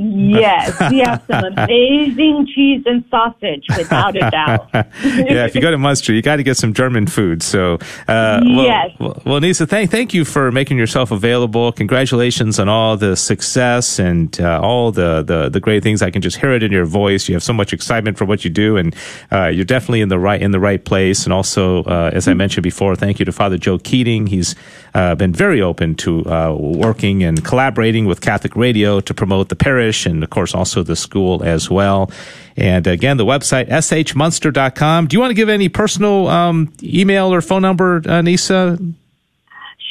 Yes, 0.02 0.80
we 0.90 1.00
have 1.00 1.22
some 1.30 1.44
amazing 1.44 2.46
cheese 2.54 2.82
and 2.86 3.04
sausage, 3.10 3.66
without 3.76 4.16
a 4.16 4.30
doubt. 4.30 4.68
yeah, 4.72 5.44
if 5.44 5.54
you 5.54 5.60
go 5.60 5.70
to 5.70 5.76
Munster, 5.76 6.14
you 6.14 6.22
got 6.22 6.36
to 6.36 6.42
get 6.42 6.56
some 6.56 6.72
German 6.72 7.06
food. 7.06 7.42
So, 7.42 7.78
uh, 8.08 8.40
yes. 8.42 8.92
Well, 8.98 9.20
well, 9.26 9.40
Nisa, 9.40 9.66
thank 9.66 9.90
thank 9.90 10.14
you 10.14 10.24
for 10.24 10.50
making 10.50 10.78
yourself 10.78 11.10
available. 11.10 11.70
Congratulations 11.72 12.58
on 12.58 12.66
all 12.66 12.96
the 12.96 13.14
success 13.14 13.98
and 13.98 14.40
uh, 14.40 14.58
all 14.62 14.90
the, 14.90 15.22
the 15.22 15.50
the 15.50 15.60
great 15.60 15.82
things. 15.82 16.00
I 16.00 16.10
can 16.10 16.22
just 16.22 16.38
hear 16.38 16.52
it 16.52 16.62
in 16.62 16.72
your 16.72 16.86
voice. 16.86 17.28
You 17.28 17.34
have 17.34 17.42
so 17.42 17.52
much 17.52 17.74
excitement 17.74 18.16
for 18.16 18.24
what 18.24 18.42
you 18.42 18.50
do, 18.50 18.78
and 18.78 18.96
uh, 19.30 19.48
you're 19.48 19.66
definitely 19.66 20.00
in 20.00 20.08
the 20.08 20.18
right 20.18 20.40
in 20.40 20.52
the 20.52 20.60
right 20.60 20.82
place. 20.82 21.24
And 21.24 21.32
also, 21.34 21.84
uh, 21.84 22.10
as 22.14 22.26
I 22.26 22.32
mentioned 22.32 22.62
before, 22.62 22.96
thank 22.96 23.18
you 23.18 23.26
to 23.26 23.32
Father 23.32 23.58
Joe 23.58 23.76
Keating. 23.76 24.28
He's 24.28 24.54
uh, 24.94 25.14
been 25.14 25.34
very 25.34 25.60
open 25.60 25.94
to 25.96 26.24
uh, 26.24 26.54
working 26.58 27.22
and 27.22 27.44
collaborating 27.44 28.06
with 28.06 28.22
Catholic 28.22 28.56
Radio 28.56 29.00
to 29.00 29.12
promote 29.12 29.50
the 29.50 29.56
parish 29.56 29.89
parish 29.90 30.06
and, 30.06 30.22
of 30.22 30.30
course, 30.30 30.54
also 30.54 30.82
the 30.82 30.94
school 30.96 31.42
as 31.42 31.68
well. 31.70 32.10
And 32.56 32.86
again, 32.86 33.16
the 33.16 33.24
website, 33.24 33.68
shmunster.com. 33.68 35.06
Do 35.06 35.16
you 35.16 35.20
want 35.20 35.30
to 35.30 35.34
give 35.34 35.48
any 35.48 35.68
personal 35.68 36.28
um, 36.28 36.72
email 36.82 37.32
or 37.32 37.40
phone 37.42 37.62
number, 37.62 38.02
uh, 38.06 38.22
Nisa? 38.22 38.78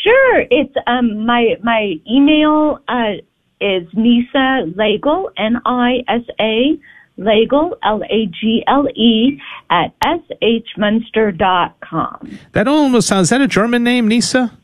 Sure. 0.03 0.45
It's 0.49 0.73
um, 0.87 1.25
my, 1.25 1.57
my 1.63 1.95
email 2.09 2.79
uh, 2.87 3.19
is 3.59 3.87
Nisa 3.93 4.71
Lagle, 4.75 5.31
N-I-S-A, 5.37 6.79
Lagle, 7.17 7.77
L-A-G-L-E, 7.83 9.41
at 9.69 9.93
shmunster.com. 10.77 12.39
That 12.53 12.67
almost 12.67 13.07
sounds, 13.07 13.25
is 13.25 13.29
that 13.31 13.41
a 13.41 13.47
German 13.47 13.83
name, 13.83 14.07
Nisa? 14.07 14.57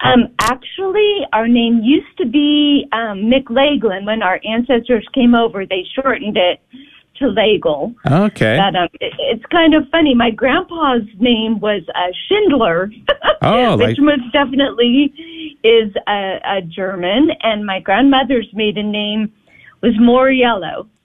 Um, 0.00 0.28
actually, 0.40 1.20
our 1.32 1.48
name 1.48 1.80
used 1.82 2.16
to 2.18 2.26
be 2.26 2.86
um, 2.92 3.30
McLaglin. 3.30 4.04
When 4.04 4.22
our 4.22 4.40
ancestors 4.44 5.06
came 5.14 5.34
over, 5.34 5.64
they 5.64 5.84
shortened 5.94 6.36
it 6.36 6.60
to 7.16 7.28
Lagle. 7.28 7.94
Okay. 8.10 8.58
But, 8.58 8.76
um, 8.78 8.88
it, 9.00 9.14
it's 9.18 9.44
kind 9.46 9.74
of 9.74 9.88
funny. 9.90 10.14
My 10.14 10.30
grandpa's 10.30 11.08
name 11.18 11.60
was 11.60 11.82
uh, 11.94 12.12
Schindler, 12.28 12.90
oh, 13.42 13.76
which 13.78 13.98
like, 13.98 13.98
most 13.98 14.32
definitely 14.32 15.14
is 15.62 15.92
a, 16.06 16.40
a 16.44 16.62
German, 16.62 17.30
and 17.42 17.64
my 17.64 17.80
grandmother's 17.80 18.48
maiden 18.52 18.90
name 18.90 19.32
was 19.84 19.94
Moriello. 20.00 20.88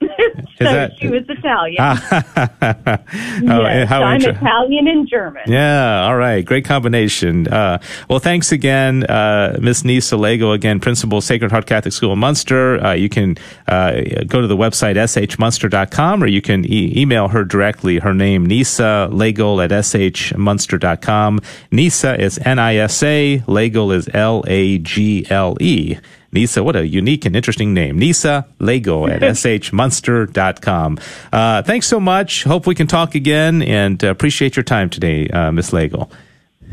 so 0.58 0.64
that- 0.64 0.92
she 0.98 1.08
was 1.08 1.22
Italian. 1.28 1.76
oh, 3.52 3.60
yes, 3.62 3.88
how 3.88 4.00
so 4.00 4.04
I'm 4.04 4.14
inter- 4.16 4.30
Italian 4.30 4.88
and 4.88 5.08
German. 5.08 5.42
Yeah, 5.46 6.06
all 6.06 6.16
right. 6.16 6.42
Great 6.44 6.64
combination. 6.64 7.46
Uh, 7.48 7.78
well, 8.08 8.18
thanks 8.18 8.50
again, 8.50 9.04
uh, 9.04 9.58
Miss 9.60 9.84
Nisa 9.84 10.16
Lego, 10.16 10.52
again, 10.52 10.80
Principal 10.80 11.20
Sacred 11.20 11.50
Heart 11.50 11.66
Catholic 11.66 11.92
School 11.92 12.14
in 12.14 12.18
Munster. 12.18 12.82
Uh, 12.82 12.92
you 12.94 13.08
can 13.10 13.36
uh, 13.68 13.92
go 14.26 14.40
to 14.40 14.46
the 14.46 14.56
website 14.56 14.94
shmunster.com 14.96 16.22
or 16.22 16.26
you 16.26 16.40
can 16.40 16.64
e- 16.64 16.94
email 16.96 17.28
her 17.28 17.44
directly. 17.44 17.98
Her 17.98 18.14
name, 18.14 18.46
Nisa 18.46 19.08
Lego 19.12 19.60
at 19.60 19.70
shmunster.com. 19.70 21.40
Nisa 21.70 22.20
is 22.20 22.38
N-I-S-A. 22.38 23.42
Lego 23.46 23.90
is 23.90 24.08
L-A-G-L-E. 24.14 25.98
Nisa, 26.32 26.62
what 26.62 26.76
a 26.76 26.86
unique 26.86 27.24
and 27.24 27.34
interesting 27.34 27.74
name. 27.74 27.98
Nisa 27.98 28.46
Lego 28.58 29.06
at 29.06 29.20
shmunster.com. 29.22 30.98
Uh, 31.32 31.62
thanks 31.62 31.86
so 31.86 31.98
much. 32.00 32.44
Hope 32.44 32.66
we 32.66 32.74
can 32.74 32.86
talk 32.86 33.14
again 33.14 33.62
and 33.62 34.02
uh, 34.04 34.08
appreciate 34.08 34.56
your 34.56 34.64
time 34.64 34.90
today, 34.90 35.28
uh, 35.28 35.50
Miss 35.52 35.72
Lego. 35.72 36.08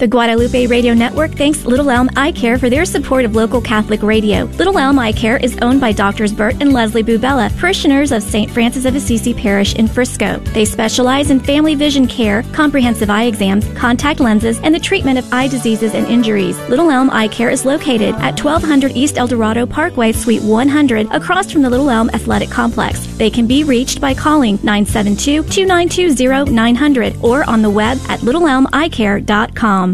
The 0.00 0.06
Guadalupe 0.06 0.68
Radio 0.68 0.94
Network 0.94 1.32
thanks 1.32 1.64
Little 1.64 1.90
Elm 1.90 2.08
Eye 2.14 2.30
Care 2.30 2.56
for 2.56 2.70
their 2.70 2.84
support 2.84 3.24
of 3.24 3.34
local 3.34 3.60
Catholic 3.60 4.00
radio. 4.00 4.44
Little 4.44 4.78
Elm 4.78 4.96
Eye 4.96 5.10
Care 5.10 5.38
is 5.38 5.58
owned 5.60 5.80
by 5.80 5.90
Doctors 5.90 6.32
Bert 6.32 6.54
and 6.60 6.72
Leslie 6.72 7.02
Bubella, 7.02 7.50
parishioners 7.58 8.12
of 8.12 8.22
St. 8.22 8.48
Francis 8.48 8.84
of 8.84 8.94
Assisi 8.94 9.34
Parish 9.34 9.74
in 9.74 9.88
Frisco. 9.88 10.38
They 10.54 10.64
specialize 10.64 11.32
in 11.32 11.40
family 11.40 11.74
vision 11.74 12.06
care, 12.06 12.44
comprehensive 12.52 13.10
eye 13.10 13.24
exams, 13.24 13.66
contact 13.72 14.20
lenses, 14.20 14.60
and 14.60 14.72
the 14.72 14.78
treatment 14.78 15.18
of 15.18 15.32
eye 15.32 15.48
diseases 15.48 15.94
and 15.94 16.06
injuries. 16.06 16.56
Little 16.68 16.92
Elm 16.92 17.10
Eye 17.10 17.26
Care 17.26 17.50
is 17.50 17.64
located 17.64 18.14
at 18.20 18.38
1200 18.38 18.92
East 18.92 19.18
El 19.18 19.26
Dorado 19.26 19.66
Parkway, 19.66 20.12
Suite 20.12 20.44
100, 20.44 21.08
across 21.10 21.50
from 21.50 21.62
the 21.62 21.70
Little 21.70 21.90
Elm 21.90 22.08
Athletic 22.10 22.50
Complex. 22.50 23.04
They 23.16 23.30
can 23.30 23.48
be 23.48 23.64
reached 23.64 24.00
by 24.00 24.14
calling 24.14 24.58
972-292-0900 24.58 27.20
or 27.20 27.42
on 27.50 27.62
the 27.62 27.70
web 27.70 27.98
at 28.08 28.20
littleelmeyecare.com. 28.20 29.87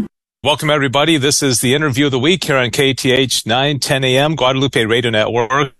Welcome, 0.45 0.69
everybody. 0.69 1.17
This 1.17 1.41
is 1.41 1.61
the 1.61 1.73
interview 1.73 2.05
of 2.05 2.11
the 2.11 2.19
week 2.19 2.43
here 2.43 2.57
on 2.57 2.69
KATH 2.69 3.47
910 3.47 4.03
AM, 4.03 4.35
Guadalupe 4.35 4.85
Radio 4.85 5.09
Network. 5.09 5.73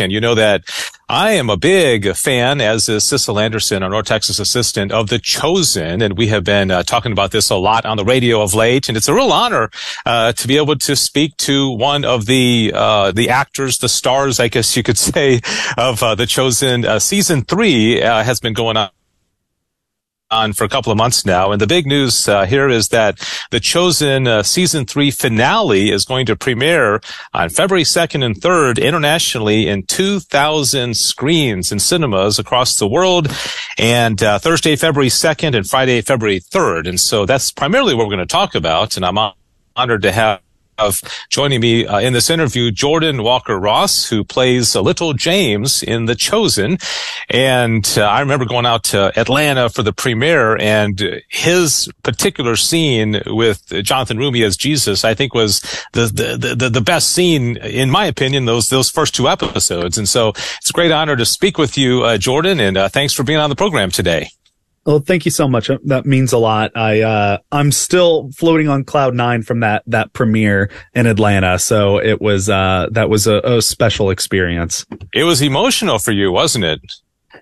And 0.00 0.10
you 0.10 0.20
know 0.20 0.34
that 0.34 0.64
I 1.08 1.34
am 1.34 1.48
a 1.48 1.56
big 1.56 2.16
fan, 2.16 2.60
as 2.60 2.88
is 2.88 3.04
Cecil 3.04 3.38
Anderson, 3.38 3.84
our 3.84 3.88
North 3.88 4.06
Texas 4.06 4.40
assistant, 4.40 4.90
of 4.90 5.10
The 5.10 5.20
Chosen. 5.20 6.02
And 6.02 6.18
we 6.18 6.26
have 6.26 6.42
been 6.42 6.72
uh, 6.72 6.82
talking 6.82 7.12
about 7.12 7.30
this 7.30 7.50
a 7.50 7.54
lot 7.54 7.86
on 7.86 7.98
the 7.98 8.04
radio 8.04 8.42
of 8.42 8.52
late. 8.52 8.88
And 8.88 8.96
it's 8.96 9.06
a 9.06 9.14
real 9.14 9.30
honor 9.30 9.70
uh, 10.04 10.32
to 10.32 10.48
be 10.48 10.56
able 10.56 10.74
to 10.74 10.96
speak 10.96 11.36
to 11.36 11.70
one 11.70 12.04
of 12.04 12.26
the 12.26 12.72
uh, 12.74 13.12
the 13.12 13.30
actors, 13.30 13.78
the 13.78 13.88
stars, 13.88 14.40
I 14.40 14.48
guess 14.48 14.76
you 14.76 14.82
could 14.82 14.98
say, 15.14 15.40
of 15.78 16.02
uh, 16.02 16.16
The 16.16 16.26
Chosen. 16.26 16.84
Uh, 16.84 16.98
season 16.98 17.44
three 17.44 18.02
uh, 18.02 18.24
has 18.24 18.40
been 18.40 18.54
going 18.54 18.76
on 18.76 18.90
on 20.30 20.52
for 20.52 20.64
a 20.64 20.68
couple 20.68 20.90
of 20.90 20.98
months 20.98 21.24
now. 21.24 21.52
And 21.52 21.60
the 21.60 21.66
big 21.66 21.86
news 21.86 22.28
uh, 22.28 22.44
here 22.46 22.68
is 22.68 22.88
that 22.88 23.18
the 23.50 23.60
chosen 23.60 24.26
uh, 24.26 24.42
season 24.42 24.86
three 24.86 25.10
finale 25.10 25.90
is 25.90 26.04
going 26.04 26.26
to 26.26 26.36
premiere 26.36 27.00
on 27.32 27.48
February 27.50 27.84
2nd 27.84 28.24
and 28.24 28.34
3rd 28.34 28.82
internationally 28.82 29.68
in 29.68 29.84
2,000 29.84 30.96
screens 30.96 31.70
in 31.70 31.78
cinemas 31.78 32.38
across 32.38 32.78
the 32.78 32.88
world. 32.88 33.30
And 33.78 34.22
uh, 34.22 34.38
Thursday, 34.38 34.76
February 34.76 35.10
2nd 35.10 35.54
and 35.54 35.68
Friday, 35.68 36.00
February 36.00 36.40
3rd. 36.40 36.88
And 36.88 37.00
so 37.00 37.26
that's 37.26 37.50
primarily 37.50 37.94
what 37.94 38.06
we're 38.06 38.16
going 38.16 38.26
to 38.26 38.32
talk 38.32 38.54
about. 38.54 38.96
And 38.96 39.04
I'm 39.04 39.18
honored 39.76 40.02
to 40.02 40.12
have 40.12 40.40
of 40.78 41.02
joining 41.30 41.60
me 41.60 41.86
uh, 41.86 42.00
in 42.00 42.12
this 42.12 42.30
interview, 42.30 42.70
Jordan 42.70 43.22
Walker 43.22 43.58
Ross, 43.58 44.08
who 44.08 44.24
plays 44.24 44.74
uh, 44.74 44.80
Little 44.80 45.12
James 45.12 45.82
in 45.82 46.06
The 46.06 46.14
Chosen. 46.14 46.78
And 47.30 47.88
uh, 47.96 48.04
I 48.04 48.20
remember 48.20 48.44
going 48.44 48.66
out 48.66 48.84
to 48.84 49.18
Atlanta 49.18 49.68
for 49.68 49.82
the 49.82 49.92
premiere 49.92 50.56
and 50.56 51.22
his 51.28 51.90
particular 52.02 52.56
scene 52.56 53.22
with 53.26 53.66
Jonathan 53.82 54.18
Roumie 54.18 54.44
as 54.44 54.56
Jesus, 54.56 55.04
I 55.04 55.14
think 55.14 55.34
was 55.34 55.60
the, 55.92 56.06
the, 56.06 56.54
the, 56.54 56.68
the 56.70 56.80
best 56.80 57.12
scene, 57.12 57.56
in 57.58 57.90
my 57.90 58.06
opinion, 58.06 58.44
those, 58.44 58.68
those 58.68 58.90
first 58.90 59.14
two 59.14 59.28
episodes. 59.28 59.98
And 59.98 60.08
so 60.08 60.30
it's 60.30 60.70
a 60.70 60.72
great 60.72 60.90
honor 60.90 61.16
to 61.16 61.24
speak 61.24 61.58
with 61.58 61.78
you, 61.78 62.02
uh, 62.02 62.18
Jordan, 62.18 62.60
and 62.60 62.76
uh, 62.76 62.88
thanks 62.88 63.12
for 63.12 63.22
being 63.22 63.38
on 63.38 63.50
the 63.50 63.56
program 63.56 63.90
today. 63.90 64.30
Well, 64.86 64.98
thank 64.98 65.24
you 65.24 65.30
so 65.30 65.48
much. 65.48 65.70
That 65.84 66.04
means 66.04 66.32
a 66.32 66.38
lot. 66.38 66.72
I, 66.74 67.00
uh, 67.00 67.38
I'm 67.50 67.72
still 67.72 68.30
floating 68.36 68.68
on 68.68 68.84
cloud 68.84 69.14
nine 69.14 69.42
from 69.42 69.60
that, 69.60 69.82
that 69.86 70.12
premiere 70.12 70.70
in 70.94 71.06
Atlanta. 71.06 71.58
So 71.58 71.98
it 71.98 72.20
was, 72.20 72.50
uh, 72.50 72.88
that 72.90 73.08
was 73.08 73.26
a, 73.26 73.38
a 73.38 73.62
special 73.62 74.10
experience. 74.10 74.84
It 75.14 75.24
was 75.24 75.40
emotional 75.40 75.98
for 75.98 76.12
you, 76.12 76.30
wasn't 76.30 76.64
it? 76.66 76.80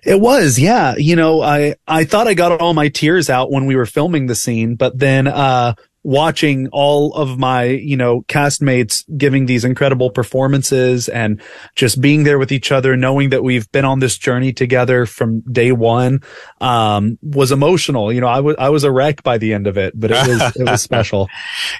It 0.05 0.21
was, 0.21 0.57
yeah. 0.57 0.95
You 0.95 1.15
know, 1.15 1.41
I, 1.41 1.75
I 1.87 2.05
thought 2.05 2.27
I 2.27 2.33
got 2.33 2.61
all 2.61 2.73
my 2.73 2.87
tears 2.87 3.29
out 3.29 3.51
when 3.51 3.65
we 3.65 3.75
were 3.75 3.85
filming 3.85 4.27
the 4.27 4.35
scene, 4.35 4.75
but 4.75 4.97
then, 4.97 5.27
uh, 5.27 5.75
watching 6.03 6.67
all 6.71 7.13
of 7.13 7.39
my, 7.39 7.63
you 7.63 7.95
know, 7.95 8.21
castmates 8.23 9.03
giving 9.17 9.45
these 9.45 9.63
incredible 9.63 10.09
performances 10.09 11.07
and 11.09 11.41
just 11.75 12.01
being 12.01 12.23
there 12.23 12.37
with 12.37 12.51
each 12.51 12.71
other, 12.71 12.97
knowing 12.97 13.29
that 13.29 13.43
we've 13.43 13.71
been 13.71 13.85
on 13.85 13.99
this 13.99 14.17
journey 14.17 14.51
together 14.51 15.05
from 15.05 15.41
day 15.41 15.71
one, 15.71 16.21
um, 16.59 17.17
was 17.21 17.51
emotional. 17.51 18.11
You 18.11 18.21
know, 18.21 18.27
I 18.27 18.41
was, 18.41 18.55
I 18.59 18.69
was 18.69 18.83
a 18.83 18.91
wreck 18.91 19.23
by 19.23 19.37
the 19.37 19.53
end 19.53 19.67
of 19.67 19.77
it, 19.77 19.93
but 19.97 20.11
it 20.11 20.27
was, 20.27 20.55
it 20.57 20.69
was 20.69 20.81
special. 20.81 21.29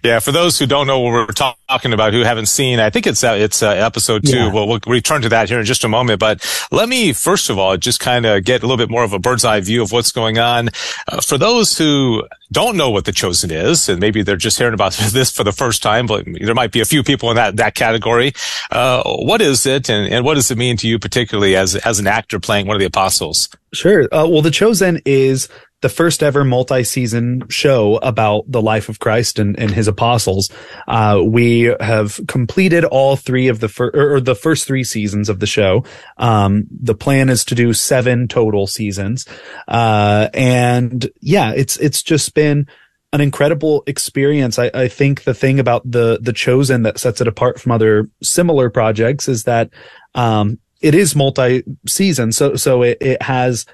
Yeah. 0.04 0.20
For 0.20 0.32
those 0.32 0.58
who 0.58 0.66
don't 0.66 0.88
know 0.88 1.00
what 1.02 1.12
we're 1.12 1.26
talk- 1.28 1.58
talking 1.68 1.94
about, 1.94 2.14
who 2.14 2.22
haven't 2.22 2.48
seen, 2.48 2.80
I 2.80 2.90
think 2.90 3.08
it's, 3.08 3.24
uh, 3.24 3.36
it's, 3.38 3.62
uh, 3.62 3.70
episode 3.70 4.26
two. 4.26 4.38
Yeah. 4.38 4.54
We'll, 4.54 4.68
we'll 4.68 4.80
return 4.88 5.22
to 5.24 5.30
that 5.30 5.50
here 5.50 5.60
in 5.60 5.66
just 5.66 5.84
a 5.84 5.90
moment, 5.90 6.20
but 6.20 6.46
let 6.72 6.88
me, 6.88 7.12
first 7.14 7.50
of 7.50 7.58
all, 7.58 7.76
just 7.78 8.00
kind 8.00 8.26
of 8.26 8.44
get 8.44 8.64
a 8.64 8.68
little 8.68 8.78
bit 8.78 8.90
more 8.90 9.04
of 9.04 9.12
a 9.14 9.20
bird's 9.20 9.44
eye 9.44 9.60
view 9.60 9.82
of 9.84 9.92
what's 9.92 10.12
going 10.12 10.40
on. 10.40 10.70
Uh, 11.08 11.20
for 11.20 11.38
those 11.38 11.78
who 11.78 12.24
don't 12.52 12.78
know 12.78 12.90
what 12.90 13.06
the 13.06 13.12
chosen 13.12 13.52
is, 13.52 13.90
and 13.90 14.00
maybe 14.00 14.13
they're 14.22 14.36
just 14.36 14.58
hearing 14.58 14.74
about 14.74 14.94
this 15.12 15.32
for 15.32 15.44
the 15.44 15.52
first 15.52 15.82
time, 15.82 16.06
but 16.06 16.26
there 16.26 16.54
might 16.54 16.72
be 16.72 16.82
a 16.82 16.86
few 16.86 17.04
people 17.04 17.30
in 17.30 17.36
that, 17.36 17.58
that 17.58 17.76
category. 17.76 18.34
Uh, 18.72 19.04
what 19.04 19.42
is 19.42 19.66
it 19.66 19.90
and, 19.90 20.12
and 20.12 20.26
what 20.26 20.36
does 20.36 20.52
it 20.52 20.58
mean 20.58 20.78
to 20.78 20.88
you 20.88 21.00
particularly 21.00 21.56
as, 21.56 21.76
as 21.76 22.00
an 22.00 22.08
actor 22.08 22.40
playing 22.40 22.68
one 22.68 22.76
of 22.76 22.80
the 22.80 22.86
apostles? 22.86 23.50
Sure. 23.74 24.04
Uh, 24.04 24.28
well, 24.28 24.42
The 24.42 24.52
Chosen 24.52 25.02
is 25.06 25.50
the 25.84 25.90
first 25.90 26.24
ever 26.24 26.46
multi-season 26.46 27.44
show 27.50 27.98
about 27.98 28.50
the 28.50 28.62
life 28.62 28.88
of 28.88 29.00
Christ 29.00 29.38
and, 29.38 29.60
and 29.60 29.70
his 29.70 29.90
apostles. 29.90 30.50
Uh, 30.88 31.22
we 31.24 31.76
have 31.82 32.22
completed 32.28 32.86
all 32.86 33.18
three 33.18 33.50
of 33.50 33.60
the 33.60 33.68
first, 33.68 33.94
or 33.94 34.22
the 34.22 34.34
first 34.34 34.66
three 34.66 34.86
seasons 34.86 35.28
of 35.28 35.42
the 35.42 35.46
show. 35.46 35.84
Um, 36.18 36.68
the 36.72 36.96
plan 36.96 37.28
is 37.28 37.44
to 37.46 37.56
do 37.56 37.74
seven 37.74 38.30
total 38.30 38.66
seasons. 38.66 39.26
Uh, 39.68 40.30
and 40.34 41.10
yeah, 41.20 41.52
it's, 41.52 41.76
it's 41.78 42.02
just 42.02 42.34
been, 42.34 42.66
an 43.14 43.22
incredible 43.22 43.84
experience. 43.86 44.60
I, 44.60 44.72
I, 44.74 44.88
think 44.88 45.24
the 45.24 45.36
thing 45.36 45.60
about 45.60 45.90
the 45.90 46.18
the 46.20 46.34
chosen 46.34 46.82
that 46.84 46.98
sets 46.98 47.22
it 47.22 47.28
apart 47.28 47.62
from 47.62 47.72
other 47.72 48.10
similar 48.22 48.70
projects 48.72 49.30
is 49.30 49.44
that 49.44 49.70
um, 50.16 50.60
it 50.82 50.96
is 50.96 51.16
multi 51.16 51.64
season, 51.88 52.32
so 52.32 52.56
so 52.56 52.82
it, 52.82 52.98
it 53.00 53.22
has 53.22 53.66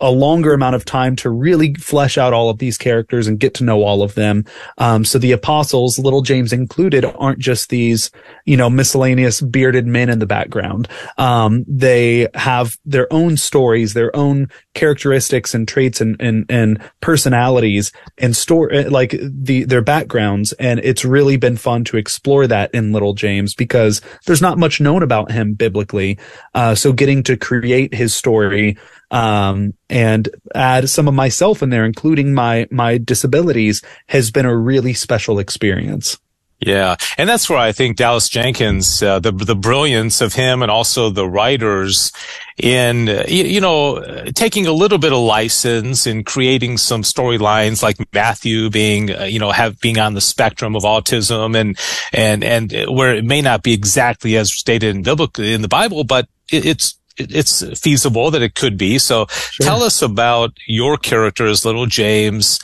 a 0.00 0.10
longer 0.10 0.52
amount 0.52 0.76
of 0.76 0.84
time 0.84 1.16
to 1.16 1.30
really 1.30 1.74
flesh 1.74 2.16
out 2.16 2.32
all 2.32 2.50
of 2.50 2.58
these 2.58 2.78
characters 2.78 3.26
and 3.26 3.40
get 3.40 3.54
to 3.54 3.64
know 3.64 3.82
all 3.82 4.02
of 4.02 4.14
them. 4.14 4.44
Um, 4.78 5.04
so 5.04 5.18
the 5.18 5.32
apostles, 5.32 5.98
little 5.98 6.22
James 6.22 6.52
included, 6.52 7.04
aren't 7.04 7.40
just 7.40 7.68
these, 7.68 8.10
you 8.44 8.56
know, 8.56 8.70
miscellaneous 8.70 9.40
bearded 9.40 9.86
men 9.86 10.08
in 10.08 10.20
the 10.20 10.26
background. 10.26 10.88
Um, 11.16 11.64
they 11.66 12.28
have 12.34 12.78
their 12.84 13.12
own 13.12 13.36
stories, 13.36 13.94
their 13.94 14.14
own 14.14 14.48
characteristics 14.74 15.54
and 15.54 15.66
traits 15.66 16.00
and, 16.00 16.16
and, 16.20 16.46
and 16.48 16.80
personalities 17.00 17.90
and 18.18 18.36
store, 18.36 18.72
eh, 18.72 18.88
like 18.88 19.16
the, 19.20 19.64
their 19.64 19.82
backgrounds. 19.82 20.52
And 20.54 20.80
it's 20.80 21.04
really 21.04 21.36
been 21.36 21.56
fun 21.56 21.82
to 21.84 21.96
explore 21.96 22.46
that 22.46 22.72
in 22.72 22.92
little 22.92 23.14
James 23.14 23.54
because 23.54 24.00
there's 24.26 24.42
not 24.42 24.58
much 24.58 24.80
known 24.80 25.02
about 25.02 25.32
him 25.32 25.54
biblically. 25.54 26.18
Uh, 26.54 26.76
so 26.76 26.92
getting 26.92 27.24
to 27.24 27.36
create 27.36 27.92
his 27.92 28.14
story, 28.14 28.76
um, 29.10 29.74
and 29.88 30.28
add 30.54 30.88
some 30.88 31.08
of 31.08 31.14
myself 31.14 31.62
in 31.62 31.70
there, 31.70 31.84
including 31.84 32.34
my, 32.34 32.66
my 32.70 32.98
disabilities 32.98 33.82
has 34.08 34.30
been 34.30 34.46
a 34.46 34.56
really 34.56 34.94
special 34.94 35.38
experience. 35.38 36.18
Yeah, 36.60 36.96
and 37.16 37.28
that's 37.28 37.48
where 37.48 37.58
I 37.58 37.70
think 37.70 37.96
Dallas 37.96 38.28
Jenkins, 38.28 39.00
uh, 39.00 39.20
the 39.20 39.30
the 39.30 39.54
brilliance 39.54 40.20
of 40.20 40.34
him, 40.34 40.60
and 40.60 40.72
also 40.72 41.08
the 41.08 41.28
writers 41.28 42.10
in 42.56 43.08
uh, 43.08 43.24
you, 43.28 43.60
know 43.60 44.24
taking 44.34 44.66
a 44.66 44.72
little 44.72 44.98
bit 44.98 45.12
of 45.12 45.20
license 45.20 46.04
in 46.04 46.24
creating 46.24 46.78
some 46.78 47.02
storylines 47.02 47.80
like 47.80 47.96
Matthew 48.12 48.70
being 48.70 49.14
uh, 49.14 49.22
you 49.22 49.38
know 49.38 49.52
have 49.52 49.78
being 49.78 49.98
on 49.98 50.14
the 50.14 50.20
spectrum 50.20 50.74
of 50.74 50.82
autism 50.82 51.56
and 51.56 51.78
and 52.12 52.42
and 52.42 52.72
where 52.90 53.14
it 53.14 53.24
may 53.24 53.40
not 53.40 53.62
be 53.62 53.72
exactly 53.72 54.36
as 54.36 54.52
stated 54.52 54.96
in 54.96 55.04
biblical 55.04 55.44
in 55.44 55.62
the 55.62 55.68
Bible, 55.68 56.02
but 56.02 56.26
it, 56.50 56.66
it's 56.66 56.97
it's 57.18 57.78
feasible 57.78 58.30
that 58.30 58.42
it 58.42 58.54
could 58.54 58.76
be. 58.76 58.98
So 58.98 59.26
sure. 59.26 59.64
tell 59.64 59.82
us 59.82 60.02
about 60.02 60.52
your 60.66 60.96
characters, 60.96 61.64
little 61.64 61.86
James 61.86 62.60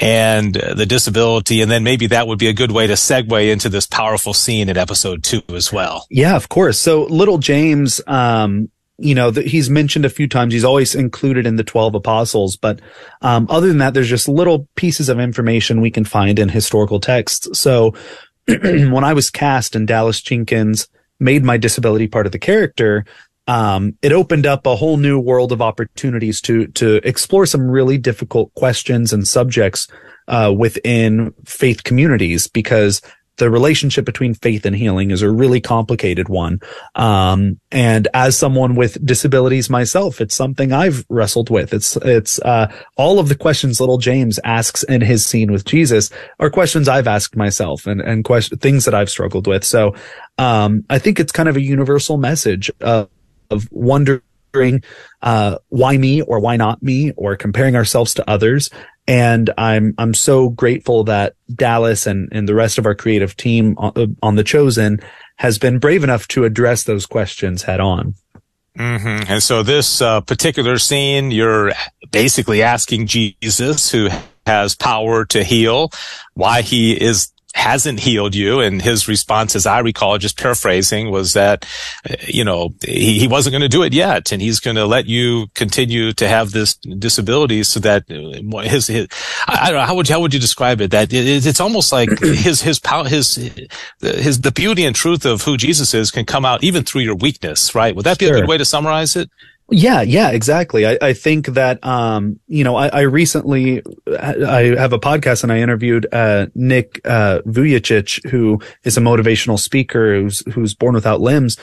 and 0.00 0.54
the 0.54 0.86
disability. 0.86 1.60
And 1.62 1.70
then 1.70 1.84
maybe 1.84 2.06
that 2.08 2.26
would 2.26 2.38
be 2.38 2.48
a 2.48 2.52
good 2.52 2.72
way 2.72 2.86
to 2.86 2.94
segue 2.94 3.50
into 3.50 3.68
this 3.68 3.86
powerful 3.86 4.34
scene 4.34 4.68
in 4.68 4.76
episode 4.76 5.24
two 5.24 5.42
as 5.48 5.72
well. 5.72 6.06
Yeah, 6.10 6.36
of 6.36 6.48
course. 6.48 6.80
So 6.80 7.04
little 7.04 7.38
James, 7.38 8.00
um, 8.06 8.70
you 8.98 9.14
know, 9.14 9.30
the, 9.30 9.42
he's 9.42 9.68
mentioned 9.68 10.04
a 10.04 10.10
few 10.10 10.28
times. 10.28 10.54
He's 10.54 10.64
always 10.64 10.94
included 10.94 11.46
in 11.46 11.56
the 11.56 11.64
12 11.64 11.94
apostles. 11.94 12.56
But, 12.56 12.80
um, 13.20 13.46
other 13.50 13.68
than 13.68 13.78
that, 13.78 13.94
there's 13.94 14.08
just 14.08 14.28
little 14.28 14.68
pieces 14.74 15.08
of 15.08 15.20
information 15.20 15.80
we 15.80 15.90
can 15.90 16.04
find 16.04 16.38
in 16.38 16.48
historical 16.48 17.00
texts. 17.00 17.58
So 17.58 17.94
when 18.46 19.04
I 19.04 19.12
was 19.12 19.30
cast 19.30 19.76
and 19.76 19.86
Dallas 19.86 20.20
Jenkins 20.20 20.88
made 21.18 21.44
my 21.44 21.56
disability 21.56 22.08
part 22.08 22.26
of 22.26 22.32
the 22.32 22.38
character, 22.38 23.04
um, 23.46 23.96
it 24.02 24.12
opened 24.12 24.46
up 24.46 24.66
a 24.66 24.76
whole 24.76 24.96
new 24.96 25.18
world 25.18 25.52
of 25.52 25.62
opportunities 25.62 26.40
to 26.42 26.66
to 26.68 26.96
explore 27.08 27.46
some 27.46 27.70
really 27.70 27.98
difficult 27.98 28.52
questions 28.54 29.12
and 29.12 29.26
subjects 29.26 29.88
uh, 30.28 30.52
within 30.56 31.32
faith 31.44 31.84
communities 31.84 32.48
because 32.48 33.00
the 33.36 33.50
relationship 33.50 34.04
between 34.04 34.34
faith 34.34 34.64
and 34.64 34.74
healing 34.74 35.10
is 35.10 35.22
a 35.22 35.30
really 35.30 35.60
complicated 35.60 36.28
one. 36.28 36.58
Um, 36.94 37.60
and 37.70 38.08
as 38.14 38.36
someone 38.36 38.74
with 38.76 39.04
disabilities 39.04 39.68
myself, 39.68 40.20
it's 40.20 40.34
something 40.34 40.72
I've 40.72 41.04
wrestled 41.08 41.50
with. 41.50 41.74
It's, 41.74 41.96
it's, 41.96 42.38
uh, 42.40 42.72
all 42.96 43.18
of 43.18 43.28
the 43.28 43.34
questions 43.34 43.80
little 43.80 43.98
James 43.98 44.40
asks 44.44 44.82
in 44.84 45.02
his 45.02 45.26
scene 45.26 45.52
with 45.52 45.64
Jesus 45.64 46.10
are 46.40 46.50
questions 46.50 46.88
I've 46.88 47.06
asked 47.06 47.36
myself 47.36 47.86
and, 47.86 48.00
and 48.00 48.24
question, 48.24 48.58
things 48.58 48.84
that 48.86 48.94
I've 48.94 49.10
struggled 49.10 49.46
with. 49.46 49.64
So, 49.64 49.94
um, 50.38 50.84
I 50.90 50.98
think 50.98 51.20
it's 51.20 51.32
kind 51.32 51.48
of 51.48 51.56
a 51.56 51.62
universal 51.62 52.16
message, 52.18 52.70
uh, 52.80 53.06
of 53.50 53.68
wondering 53.70 54.22
uh, 55.22 55.58
why 55.68 55.96
me 55.96 56.22
or 56.22 56.40
why 56.40 56.56
not 56.56 56.82
me 56.82 57.12
or 57.12 57.36
comparing 57.36 57.76
ourselves 57.76 58.14
to 58.14 58.30
others. 58.30 58.70
And 59.08 59.50
I'm 59.56 59.94
I'm 59.98 60.14
so 60.14 60.48
grateful 60.48 61.04
that 61.04 61.34
Dallas 61.54 62.06
and 62.06 62.28
and 62.32 62.48
the 62.48 62.54
rest 62.54 62.78
of 62.78 62.86
our 62.86 62.94
creative 62.94 63.36
team 63.36 63.76
on, 63.78 63.92
uh, 63.96 64.06
on 64.22 64.34
the 64.34 64.44
Chosen 64.44 65.00
has 65.36 65.58
been 65.58 65.78
brave 65.78 66.02
enough 66.02 66.26
to 66.28 66.44
address 66.44 66.84
those 66.84 67.06
questions 67.06 67.62
head 67.62 67.80
on. 67.80 68.14
Mm-hmm. 68.78 69.30
And 69.30 69.42
so 69.42 69.62
this 69.62 70.02
uh, 70.02 70.20
particular 70.20 70.78
scene, 70.78 71.30
you're 71.30 71.72
basically 72.10 72.62
asking 72.62 73.06
Jesus, 73.06 73.90
who 73.90 74.08
has 74.46 74.74
power 74.74 75.24
to 75.26 75.42
heal, 75.42 75.90
why 76.34 76.62
he 76.62 76.92
is 76.92 77.32
hasn't 77.56 78.00
healed 78.00 78.34
you. 78.34 78.60
And 78.60 78.82
his 78.82 79.08
response, 79.08 79.56
as 79.56 79.64
I 79.64 79.78
recall, 79.78 80.18
just 80.18 80.38
paraphrasing, 80.38 81.10
was 81.10 81.32
that, 81.32 81.66
uh, 82.08 82.14
you 82.26 82.44
know, 82.44 82.74
he, 82.84 83.18
he 83.18 83.26
wasn't 83.26 83.52
going 83.52 83.62
to 83.62 83.68
do 83.68 83.82
it 83.82 83.94
yet. 83.94 84.30
And 84.30 84.42
he's 84.42 84.60
going 84.60 84.76
to 84.76 84.84
let 84.84 85.06
you 85.06 85.46
continue 85.54 86.12
to 86.12 86.28
have 86.28 86.50
this 86.50 86.74
disability 86.74 87.64
so 87.64 87.80
that 87.80 88.04
uh, 88.10 88.58
his, 88.60 88.88
his 88.88 89.08
I, 89.48 89.70
don't 89.70 89.80
know, 89.80 89.86
how 89.86 89.94
would, 89.96 90.08
how 90.08 90.20
would 90.20 90.34
you 90.34 90.40
describe 90.40 90.82
it? 90.82 90.90
That 90.90 91.12
it, 91.12 91.46
it's 91.46 91.60
almost 91.60 91.92
like 91.92 92.10
his, 92.20 92.60
his 92.60 92.78
power, 92.78 93.08
his, 93.08 93.36
his, 94.00 94.40
the 94.42 94.52
beauty 94.52 94.84
and 94.84 94.94
truth 94.94 95.24
of 95.24 95.42
who 95.42 95.56
Jesus 95.56 95.94
is 95.94 96.10
can 96.10 96.26
come 96.26 96.44
out 96.44 96.62
even 96.62 96.84
through 96.84 97.02
your 97.02 97.16
weakness, 97.16 97.74
right? 97.74 97.96
Would 97.96 98.04
that 98.04 98.18
be 98.18 98.26
sure. 98.26 98.36
a 98.36 98.40
good 98.40 98.48
way 98.48 98.58
to 98.58 98.66
summarize 98.66 99.16
it? 99.16 99.30
Yeah, 99.68 100.02
yeah, 100.02 100.30
exactly. 100.30 100.86
I, 100.86 100.96
I 101.02 101.12
think 101.12 101.46
that, 101.48 101.84
um, 101.84 102.38
you 102.46 102.62
know, 102.62 102.76
I, 102.76 102.86
I, 102.86 103.00
recently, 103.00 103.82
I 104.06 104.76
have 104.78 104.92
a 104.92 104.98
podcast 104.98 105.42
and 105.42 105.50
I 105.50 105.58
interviewed, 105.58 106.06
uh, 106.12 106.46
Nick, 106.54 107.00
uh, 107.04 107.40
Vujicic, 107.44 108.24
who 108.30 108.60
is 108.84 108.96
a 108.96 109.00
motivational 109.00 109.58
speaker 109.58 110.20
who's, 110.20 110.44
who's 110.52 110.74
born 110.74 110.94
without 110.94 111.20
limbs. 111.20 111.56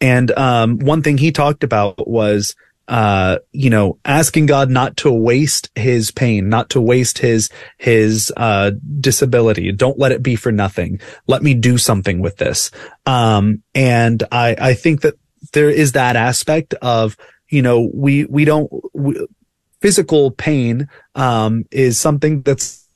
And, 0.00 0.30
um, 0.38 0.78
one 0.78 1.02
thing 1.02 1.18
he 1.18 1.32
talked 1.32 1.62
about 1.62 2.08
was, 2.08 2.56
uh, 2.88 3.40
you 3.52 3.68
know, 3.68 3.98
asking 4.06 4.46
God 4.46 4.70
not 4.70 4.96
to 4.98 5.12
waste 5.12 5.68
his 5.74 6.10
pain, 6.10 6.48
not 6.48 6.70
to 6.70 6.80
waste 6.80 7.18
his, 7.18 7.50
his, 7.76 8.32
uh, 8.38 8.70
disability. 9.00 9.70
Don't 9.72 9.98
let 9.98 10.12
it 10.12 10.22
be 10.22 10.34
for 10.34 10.50
nothing. 10.50 10.98
Let 11.26 11.42
me 11.42 11.52
do 11.52 11.76
something 11.76 12.20
with 12.20 12.38
this. 12.38 12.70
Um, 13.04 13.62
and 13.74 14.22
I, 14.32 14.56
I 14.58 14.72
think 14.72 15.02
that 15.02 15.18
there 15.52 15.68
is 15.68 15.92
that 15.92 16.16
aspect 16.16 16.72
of, 16.80 17.18
you 17.50 17.62
know, 17.62 17.90
we, 17.92 18.24
we 18.24 18.44
don't, 18.44 18.70
we, 18.94 19.26
physical 19.82 20.30
pain, 20.30 20.88
um, 21.14 21.64
is 21.70 21.98
something 21.98 22.42
that's, 22.42 22.86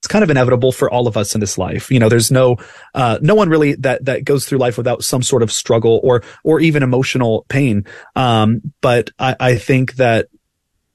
it's 0.00 0.08
kind 0.08 0.24
of 0.24 0.30
inevitable 0.30 0.72
for 0.72 0.90
all 0.90 1.06
of 1.06 1.16
us 1.16 1.34
in 1.34 1.40
this 1.40 1.56
life. 1.56 1.90
You 1.90 2.00
know, 2.00 2.08
there's 2.08 2.32
no, 2.32 2.56
uh, 2.92 3.18
no 3.22 3.36
one 3.36 3.48
really 3.48 3.74
that, 3.76 4.04
that 4.06 4.24
goes 4.24 4.44
through 4.44 4.58
life 4.58 4.76
without 4.76 5.04
some 5.04 5.22
sort 5.22 5.44
of 5.44 5.52
struggle 5.52 6.00
or, 6.02 6.24
or 6.42 6.58
even 6.58 6.82
emotional 6.82 7.46
pain. 7.48 7.86
Um, 8.16 8.60
but 8.80 9.10
I, 9.20 9.36
I 9.38 9.56
think 9.56 9.94
that 9.94 10.26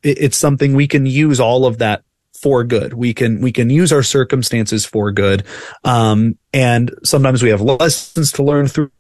it, 0.04 0.18
it's 0.22 0.38
something 0.38 0.74
we 0.74 0.90
can 0.90 1.06
use 1.06 1.40
all 1.40 1.66
of 1.66 1.78
that 1.78 2.04
for 2.34 2.66
good. 2.66 2.94
We 2.94 3.14
can, 3.14 3.40
we 3.40 3.54
can 3.54 3.70
use 3.70 3.94
our 3.94 4.04
circumstances 4.04 4.86
for 4.86 5.12
good. 5.12 5.46
Um, 5.86 6.38
and 6.54 6.94
sometimes 7.04 7.42
we 7.42 7.50
have 7.50 7.62
lessons 7.62 8.34
to 8.34 8.44
learn 8.44 8.68
through 8.68 8.92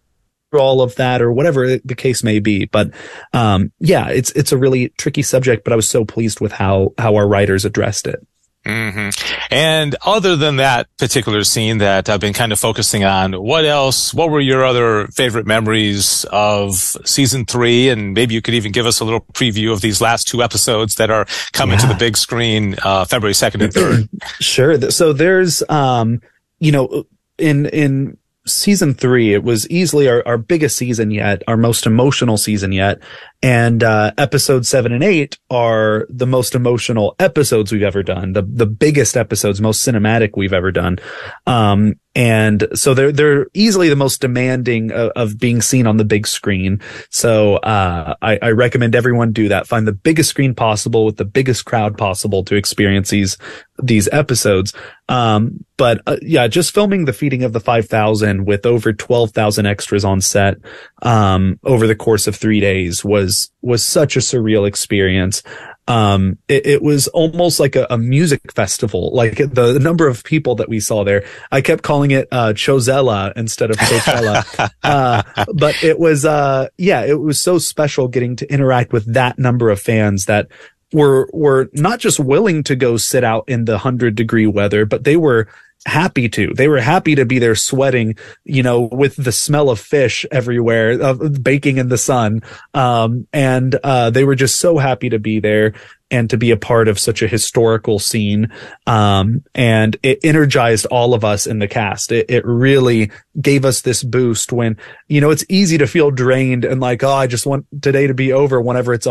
all 0.54 0.82
of 0.82 0.96
that 0.96 1.22
or 1.22 1.32
whatever 1.32 1.78
the 1.78 1.96
case 1.96 2.24
may 2.24 2.40
be. 2.40 2.66
But, 2.66 2.92
um, 3.34 3.72
yeah, 3.80 4.10
it's, 4.10 4.32
it's 4.32 4.52
a 4.52 4.58
really 4.58 4.90
tricky 4.98 5.22
subject, 5.22 5.64
but 5.64 5.74
I 5.74 5.76
was 5.76 5.90
so 5.90 6.06
pleased 6.06 6.40
with 6.40 6.52
how, 6.52 6.94
how 6.98 7.16
our 7.16 7.28
writers 7.28 7.66
addressed 7.66 8.08
it. 8.08 8.26
Mm-hmm. 8.68 9.10
And 9.50 9.96
other 10.06 10.36
than 10.36 10.58
that 10.58 10.88
particular 10.98 11.46
scene 11.46 11.78
that 11.78 12.10
I've 12.10 12.20
been 12.20 12.34
kind 12.34 12.52
of 12.52 12.60
focusing 12.60 13.06
on, 13.06 13.32
what 13.34 13.64
else, 13.64 14.14
what 14.14 14.30
were 14.30 14.42
your 14.42 14.66
other 14.66 15.08
favorite 15.08 15.48
memories 15.48 16.26
of 16.32 16.76
season 16.76 17.46
three? 17.46 17.88
And 17.88 18.14
maybe 18.14 18.34
you 18.34 18.42
could 18.42 18.56
even 18.56 18.74
give 18.74 18.86
us 18.86 19.00
a 19.00 19.06
little 19.06 19.22
preview 19.32 19.72
of 19.72 19.80
these 19.80 20.02
last 20.02 20.28
two 20.28 20.44
episodes 20.44 20.96
that 20.96 21.10
are 21.10 21.26
coming 21.54 21.80
yeah. 21.80 21.88
to 21.88 21.88
the 21.88 21.96
big 21.96 22.18
screen, 22.18 22.76
uh, 22.84 23.06
February 23.06 23.34
2nd 23.34 23.64
and 23.64 23.74
3rd. 23.74 24.10
sure. 24.42 24.92
So 24.92 25.14
there's, 25.14 25.64
um, 25.70 26.20
you 26.60 26.74
know, 26.74 27.06
in, 27.38 27.68
in 27.68 28.18
season 28.48 28.94
three, 28.94 29.34
it 29.34 29.44
was 29.44 29.70
easily 29.70 30.08
our, 30.08 30.26
our 30.28 30.38
biggest 30.38 30.78
season 30.78 31.12
yet, 31.12 31.44
our 31.48 31.58
most 31.58 31.86
emotional 31.86 32.38
season 32.38 32.72
yet. 32.72 33.00
And 33.44 33.84
uh, 33.84 34.14
episode 34.18 34.66
seven 34.66 34.92
and 34.92 35.04
eight 35.04 35.38
are 35.52 36.08
the 36.10 36.26
most 36.26 36.56
emotional 36.56 37.16
episodes 37.20 37.72
we've 37.72 37.84
ever 37.84 38.02
done, 38.02 38.34
the 38.34 38.42
the 38.42 38.66
biggest 38.66 39.16
episodes, 39.16 39.62
most 39.62 39.88
cinematic 39.88 40.32
we've 40.36 40.54
ever 40.54 40.72
done. 40.72 40.98
Um, 41.46 41.96
and 42.18 42.68
so 42.74 42.96
they're 42.96 43.12
they're 43.12 43.46
easily 43.54 43.90
the 43.90 43.96
most 43.96 44.22
demanding 44.22 44.92
of, 44.92 45.12
of 45.12 45.38
being 45.38 45.62
seen 45.62 45.86
on 45.86 45.98
the 45.98 46.04
big 46.04 46.26
screen. 46.26 46.82
So 47.12 47.58
uh, 47.58 48.16
I, 48.24 48.40
I, 48.42 48.52
recommend 48.52 48.96
everyone 48.96 49.34
do 49.34 49.50
that. 49.50 49.68
Find 49.68 49.88
the 49.88 49.94
biggest 49.94 50.32
screen 50.32 50.56
possible 50.56 51.06
with 51.06 51.18
the 51.18 51.26
biggest 51.26 51.66
crowd 51.66 51.96
possible 51.96 52.44
to 52.46 52.56
experience 52.56 53.12
these 53.12 53.38
these 53.84 54.10
episodes. 54.12 54.74
Um, 55.10 55.64
but 55.78 56.02
uh, 56.08 56.18
yeah, 56.24 56.48
just 56.48 56.74
filming 56.74 57.06
the 57.06 57.14
feeding 57.14 57.44
of 57.44 57.54
the 57.54 57.60
five 57.60 57.88
thousand 57.88 58.48
with 58.48 58.66
over 58.66 58.94
twelve 58.94 59.30
thousand 59.30 59.68
extras 59.68 60.04
on 60.04 60.20
set 60.20 60.58
um, 61.04 61.60
over 61.64 61.86
the 61.86 61.96
course 61.96 62.26
of 62.26 62.36
three 62.36 62.60
days 62.60 63.06
was 63.06 63.27
was 63.62 63.84
such 63.84 64.16
a 64.16 64.20
surreal 64.20 64.68
experience 64.68 65.44
um, 65.88 66.38
it, 66.48 66.66
it, 66.66 66.82
was 66.82 67.08
almost 67.10 67.60
like 67.60 67.76
a, 67.78 67.88
a, 67.90 67.98
music 67.98 68.52
festival. 68.52 69.12
Like 69.14 69.38
the, 69.38 69.72
the, 69.74 69.80
number 69.80 70.08
of 70.08 70.24
people 70.24 70.56
that 70.56 70.68
we 70.68 70.82
saw 70.82 71.06
there, 71.06 71.24
I 71.50 71.62
kept 71.62 71.82
calling 71.84 72.12
it, 72.12 72.28
uh, 72.30 72.54
Chozella 72.54 73.32
instead 73.38 73.72
of 73.72 73.78
Coachella. 73.78 74.70
uh, 74.84 75.24
but 75.54 75.82
it 75.82 75.98
was, 75.98 76.26
uh, 76.26 76.68
yeah, 76.78 77.06
it 77.06 77.22
was 77.22 77.40
so 77.40 77.58
special 77.58 78.10
getting 78.10 78.36
to 78.36 78.52
interact 78.52 78.92
with 78.92 79.14
that 79.14 79.40
number 79.40 79.70
of 79.70 79.80
fans 79.80 80.26
that 80.26 80.50
were, 80.94 81.30
were 81.34 81.70
not 81.74 82.00
just 82.00 82.20
willing 82.20 82.64
to 82.64 82.76
go 82.76 82.98
sit 82.98 83.24
out 83.24 83.46
in 83.48 83.66
the 83.66 83.78
hundred 83.78 84.16
degree 84.16 84.48
weather, 84.48 84.86
but 84.86 85.04
they 85.04 85.18
were, 85.18 85.48
happy 85.86 86.28
to. 86.28 86.54
They 86.54 86.68
were 86.68 86.82
happy 86.82 87.16
to 87.16 87.26
be 87.26 87.40
there 87.40 87.56
sweating, 87.56 88.18
you 88.44 88.62
know, 88.62 88.82
with 88.82 89.16
the 89.16 89.32
smell 89.32 89.70
of 89.70 89.80
fish 89.80 90.26
everywhere, 90.32 91.02
of 91.02 91.44
baking 91.44 91.78
in 91.78 91.88
the 91.88 91.98
sun. 91.98 92.42
Um, 92.74 93.28
and, 93.32 93.76
uh, 93.84 94.10
they 94.10 94.26
were 94.26 94.36
just 94.36 94.60
so 94.60 94.78
happy 94.78 95.10
to 95.10 95.20
be 95.20 95.40
there 95.40 95.74
and 96.10 96.30
to 96.30 96.38
be 96.38 96.52
a 96.52 96.58
part 96.58 96.88
of 96.88 97.00
such 97.00 97.22
a 97.22 97.28
historical 97.28 98.00
scene. 98.00 98.52
Um, 98.86 99.44
and 99.56 99.96
it 100.04 100.20
energized 100.24 100.88
all 100.88 101.14
of 101.14 101.24
us 101.24 101.48
in 101.48 101.60
the 101.60 101.68
cast. 101.68 102.12
It, 102.12 102.30
it 102.30 102.46
really 102.46 103.12
gave 103.40 103.64
us 103.64 103.82
this 103.82 104.04
boost 104.04 104.52
when, 104.52 104.78
you 105.08 105.22
know, 105.22 105.32
it's 105.32 105.46
easy 105.48 105.78
to 105.78 105.88
feel 105.88 106.12
drained 106.12 106.66
and 106.66 106.82
like, 106.82 107.04
oh, 107.04 107.12
I 107.12 107.28
just 107.28 107.46
want 107.46 107.66
today 107.82 108.08
to 108.08 108.14
be 108.14 108.34
over 108.34 108.60
whenever 108.60 108.94
it's 108.94 109.08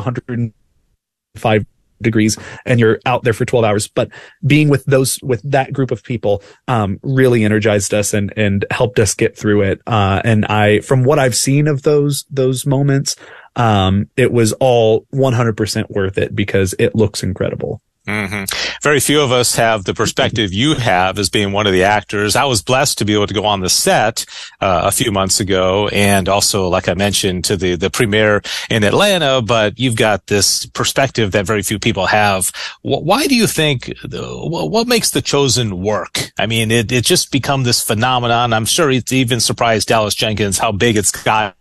105 1.37 1.67
degrees 2.03 2.39
and 2.65 2.79
you're 2.79 3.01
out 3.07 3.25
there 3.25 3.33
for 3.33 3.45
12 3.45 3.65
hours. 3.65 3.89
But 3.89 4.11
being 4.47 4.69
with 4.69 4.85
those 4.85 5.21
with 5.23 5.43
that 5.51 5.73
group 5.73 5.91
of 5.91 6.03
people 6.03 6.43
um, 6.69 6.99
really 7.03 7.45
energized 7.45 7.95
us 7.95 8.13
and 8.15 8.33
and 8.37 8.65
helped 8.71 8.99
us 8.99 9.15
get 9.15 9.37
through 9.37 9.63
it. 9.63 9.81
Uh, 9.87 10.21
and 10.25 10.45
i 10.47 10.81
from 10.81 11.05
what 11.05 11.19
i've 11.19 11.35
seen 11.35 11.67
of 11.67 11.83
those 11.83 12.25
those 12.31 12.67
moments 12.67 13.17
um, 13.57 14.11
it 14.17 14.33
was 14.33 14.53
all 14.55 15.07
100% 15.15 15.89
worth 15.89 16.19
it 16.19 16.35
because 16.35 16.75
it 16.79 16.95
looks 16.95 17.23
incredible 17.23 17.81
Mm-hmm. 18.07 18.45
Very 18.83 19.01
few 19.01 19.21
of 19.21 19.33
us 19.33 19.57
have 19.57 19.85
the 19.85 19.95
perspective 19.95 20.53
you 20.53 20.75
have 20.75 21.19
as 21.19 21.29
being 21.29 21.51
one 21.51 21.67
of 21.67 21.73
the 21.73 21.83
actors. 21.83 22.37
I 22.37 22.45
was 22.45 22.63
blessed 22.63 22.99
to 22.99 23.05
be 23.05 23.15
able 23.15 23.27
to 23.27 23.35
go 23.35 23.45
on 23.45 23.61
the 23.61 23.69
set 23.69 24.25
uh, 24.61 24.83
a 24.85 24.93
few 24.93 25.11
months 25.11 25.41
ago, 25.41 25.89
and 25.89 26.29
also, 26.29 26.69
like 26.69 26.89
I 26.89 26.95
mentioned, 26.95 27.45
to 27.47 27.57
the 27.57 27.75
the 27.75 27.91
premiere 27.91 28.43
in 28.71 28.85
Atlanta. 28.85 29.43
But 29.43 29.79
you've 29.79 29.97
got 29.97 30.29
this 30.29 30.67
perspective 30.67 31.33
that 31.33 31.47
very 31.47 31.63
few 31.63 31.81
people 31.81 32.07
have. 32.07 32.53
Why 32.83 33.27
do 33.27 33.35
you 33.35 33.49
think? 33.49 33.93
What 34.09 34.87
makes 34.87 35.11
the 35.11 35.23
chosen 35.23 35.83
work? 35.83 36.31
I 36.39 36.47
mean, 36.47 36.71
it 36.71 36.93
it 36.93 37.05
just 37.05 37.33
become 37.33 37.65
this 37.65 37.83
phenomenon. 37.83 38.53
I'm 38.53 38.67
sure 38.67 38.89
it's 38.91 39.13
even 39.13 39.41
surprised 39.41 39.89
Dallas 39.89 40.15
Jenkins 40.15 40.59
how 40.59 40.71
big 40.71 40.97
it's 40.97 41.11
got 41.11 41.56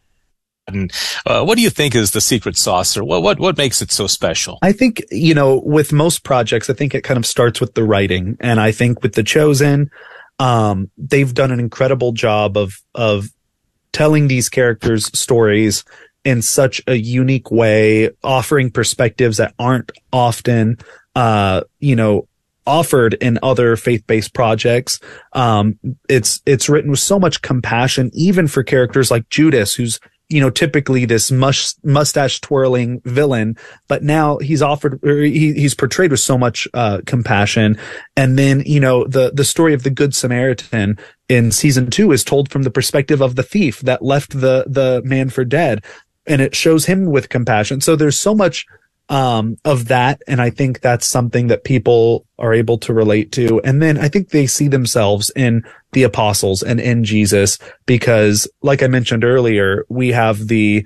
and 0.67 0.91
uh, 1.25 1.43
what 1.43 1.55
do 1.55 1.61
you 1.61 1.69
think 1.69 1.95
is 1.95 2.11
the 2.11 2.21
secret 2.21 2.57
sauce, 2.57 2.97
or 2.97 3.03
what 3.03 3.21
what 3.21 3.39
what 3.39 3.57
makes 3.57 3.81
it 3.81 3.91
so 3.91 4.07
special? 4.07 4.59
I 4.61 4.71
think 4.71 5.03
you 5.11 5.33
know, 5.33 5.61
with 5.65 5.93
most 5.93 6.23
projects, 6.23 6.69
I 6.69 6.73
think 6.73 6.95
it 6.95 7.03
kind 7.03 7.17
of 7.17 7.25
starts 7.25 7.61
with 7.61 7.73
the 7.73 7.83
writing, 7.83 8.37
and 8.39 8.59
I 8.59 8.71
think 8.71 9.03
with 9.03 9.13
the 9.13 9.23
Chosen, 9.23 9.91
um, 10.39 10.89
they've 10.97 11.33
done 11.33 11.51
an 11.51 11.59
incredible 11.59 12.11
job 12.11 12.57
of 12.57 12.81
of 12.93 13.29
telling 13.91 14.27
these 14.27 14.49
characters 14.49 15.09
stories 15.17 15.85
in 16.25 16.41
such 16.41 16.81
a 16.87 16.95
unique 16.95 17.51
way, 17.51 18.09
offering 18.23 18.71
perspectives 18.71 19.37
that 19.37 19.53
aren't 19.59 19.91
often, 20.11 20.77
uh, 21.15 21.61
you 21.79 21.95
know, 21.95 22.27
offered 22.67 23.13
in 23.13 23.37
other 23.43 23.75
faith-based 23.77 24.33
projects. 24.33 24.99
Um, 25.33 25.79
it's, 26.09 26.41
it's 26.47 26.67
written 26.67 26.89
with 26.89 26.99
so 26.99 27.19
much 27.19 27.43
compassion, 27.43 28.09
even 28.13 28.47
for 28.47 28.63
characters 28.63 29.11
like 29.11 29.29
Judas, 29.29 29.75
who's 29.75 29.99
you 30.29 30.41
know, 30.41 30.49
typically 30.49 31.05
this 31.05 31.31
mus- 31.31 31.75
mustache 31.83 32.41
twirling 32.41 33.01
villain, 33.05 33.55
but 33.87 34.01
now 34.01 34.37
he's 34.37 34.61
offered, 34.61 34.99
he, 35.03 35.53
he's 35.53 35.75
portrayed 35.75 36.11
with 36.11 36.19
so 36.19 36.37
much, 36.37 36.67
uh, 36.73 37.01
compassion. 37.05 37.77
And 38.15 38.37
then, 38.37 38.63
you 38.65 38.79
know, 38.79 39.05
the, 39.05 39.31
the 39.31 39.45
story 39.45 39.73
of 39.73 39.83
the 39.83 39.89
Good 39.89 40.15
Samaritan 40.15 40.97
in 41.29 41.51
season 41.51 41.89
two 41.89 42.11
is 42.11 42.23
told 42.23 42.49
from 42.49 42.63
the 42.63 42.71
perspective 42.71 43.21
of 43.21 43.35
the 43.35 43.43
thief 43.43 43.81
that 43.81 44.01
left 44.01 44.31
the, 44.31 44.65
the 44.67 45.01
man 45.05 45.29
for 45.29 45.45
dead. 45.45 45.83
And 46.25 46.41
it 46.41 46.55
shows 46.55 46.85
him 46.85 47.05
with 47.05 47.29
compassion. 47.29 47.81
So 47.81 47.95
there's 47.95 48.17
so 48.17 48.33
much, 48.33 48.65
um, 49.09 49.57
of 49.65 49.87
that. 49.87 50.21
And 50.27 50.41
I 50.41 50.49
think 50.49 50.81
that's 50.81 51.05
something 51.05 51.47
that 51.47 51.63
people 51.63 52.25
are 52.39 52.53
able 52.53 52.77
to 52.79 52.93
relate 52.93 53.31
to. 53.33 53.61
And 53.61 53.81
then 53.81 53.97
I 53.97 54.07
think 54.07 54.29
they 54.29 54.47
see 54.47 54.67
themselves 54.67 55.31
in 55.35 55.63
the 55.91 56.03
apostles 56.03 56.63
and 56.63 56.79
in 56.79 57.03
Jesus 57.03 57.59
because 57.85 58.47
like 58.61 58.81
I 58.81 58.87
mentioned 58.87 59.23
earlier, 59.23 59.85
we 59.89 60.09
have 60.09 60.47
the 60.47 60.85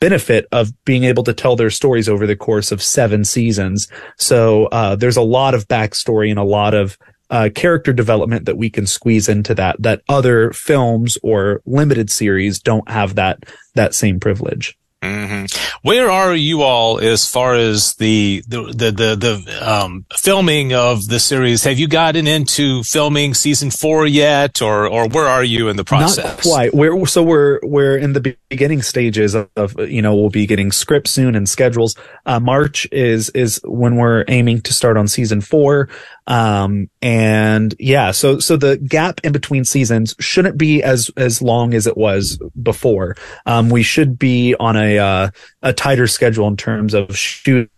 benefit 0.00 0.46
of 0.50 0.72
being 0.84 1.04
able 1.04 1.22
to 1.24 1.34
tell 1.34 1.56
their 1.56 1.70
stories 1.70 2.08
over 2.08 2.26
the 2.26 2.36
course 2.36 2.72
of 2.72 2.82
seven 2.82 3.24
seasons. 3.24 3.86
So, 4.16 4.66
uh, 4.66 4.96
there's 4.96 5.18
a 5.18 5.22
lot 5.22 5.54
of 5.54 5.68
backstory 5.68 6.30
and 6.30 6.38
a 6.38 6.44
lot 6.44 6.74
of 6.74 6.96
uh, 7.30 7.48
character 7.54 7.92
development 7.92 8.46
that 8.46 8.56
we 8.56 8.70
can 8.70 8.86
squeeze 8.86 9.28
into 9.28 9.54
that 9.54 9.76
that 9.80 10.02
other 10.08 10.52
films 10.52 11.16
or 11.22 11.62
limited 11.64 12.10
series 12.10 12.58
don't 12.58 12.88
have 12.88 13.14
that 13.14 13.44
that 13.74 13.94
same 13.94 14.18
privilege. 14.18 14.76
Mm-hmm. 15.02 15.46
Where 15.80 16.10
are 16.10 16.34
you 16.34 16.60
all 16.60 16.98
as 16.98 17.26
far 17.26 17.54
as 17.54 17.94
the 17.94 18.44
the 18.46 18.64
the 18.64 18.90
the, 18.90 19.16
the 19.16 19.58
um, 19.70 20.04
filming 20.14 20.74
of 20.74 21.08
the 21.08 21.18
series? 21.18 21.64
Have 21.64 21.78
you 21.78 21.88
gotten 21.88 22.26
into 22.26 22.82
filming 22.82 23.32
season 23.32 23.70
four 23.70 24.06
yet, 24.06 24.60
or 24.60 24.86
or 24.86 25.08
where 25.08 25.26
are 25.26 25.42
you 25.42 25.68
in 25.68 25.76
the 25.76 25.84
process? 25.84 26.24
Not 26.24 26.42
quite. 26.42 26.74
We're 26.74 27.06
so 27.06 27.22
we're 27.22 27.60
we're 27.62 27.96
in 27.96 28.12
the 28.12 28.36
beginning 28.50 28.82
stages 28.82 29.34
of, 29.34 29.48
of 29.56 29.78
you 29.88 30.02
know 30.02 30.14
we'll 30.14 30.28
be 30.28 30.46
getting 30.46 30.70
scripts 30.70 31.12
soon 31.12 31.34
and 31.34 31.48
schedules. 31.48 31.96
Uh, 32.26 32.38
March 32.38 32.86
is 32.92 33.30
is 33.30 33.58
when 33.64 33.96
we're 33.96 34.26
aiming 34.28 34.60
to 34.62 34.74
start 34.74 34.98
on 34.98 35.08
season 35.08 35.40
four. 35.40 35.88
Um, 36.26 36.90
and 37.02 37.74
yeah, 37.78 38.10
so, 38.12 38.38
so 38.38 38.56
the 38.56 38.76
gap 38.76 39.20
in 39.24 39.32
between 39.32 39.64
seasons 39.64 40.14
shouldn't 40.20 40.58
be 40.58 40.82
as, 40.82 41.10
as 41.16 41.42
long 41.42 41.74
as 41.74 41.86
it 41.86 41.96
was 41.96 42.40
before. 42.62 43.16
Um, 43.46 43.68
we 43.68 43.82
should 43.82 44.18
be 44.18 44.54
on 44.60 44.76
a, 44.76 44.98
uh, 44.98 45.30
a 45.62 45.72
tighter 45.72 46.06
schedule 46.06 46.48
in 46.48 46.56
terms 46.56 46.94
of 46.94 47.16
shooting 47.16 47.70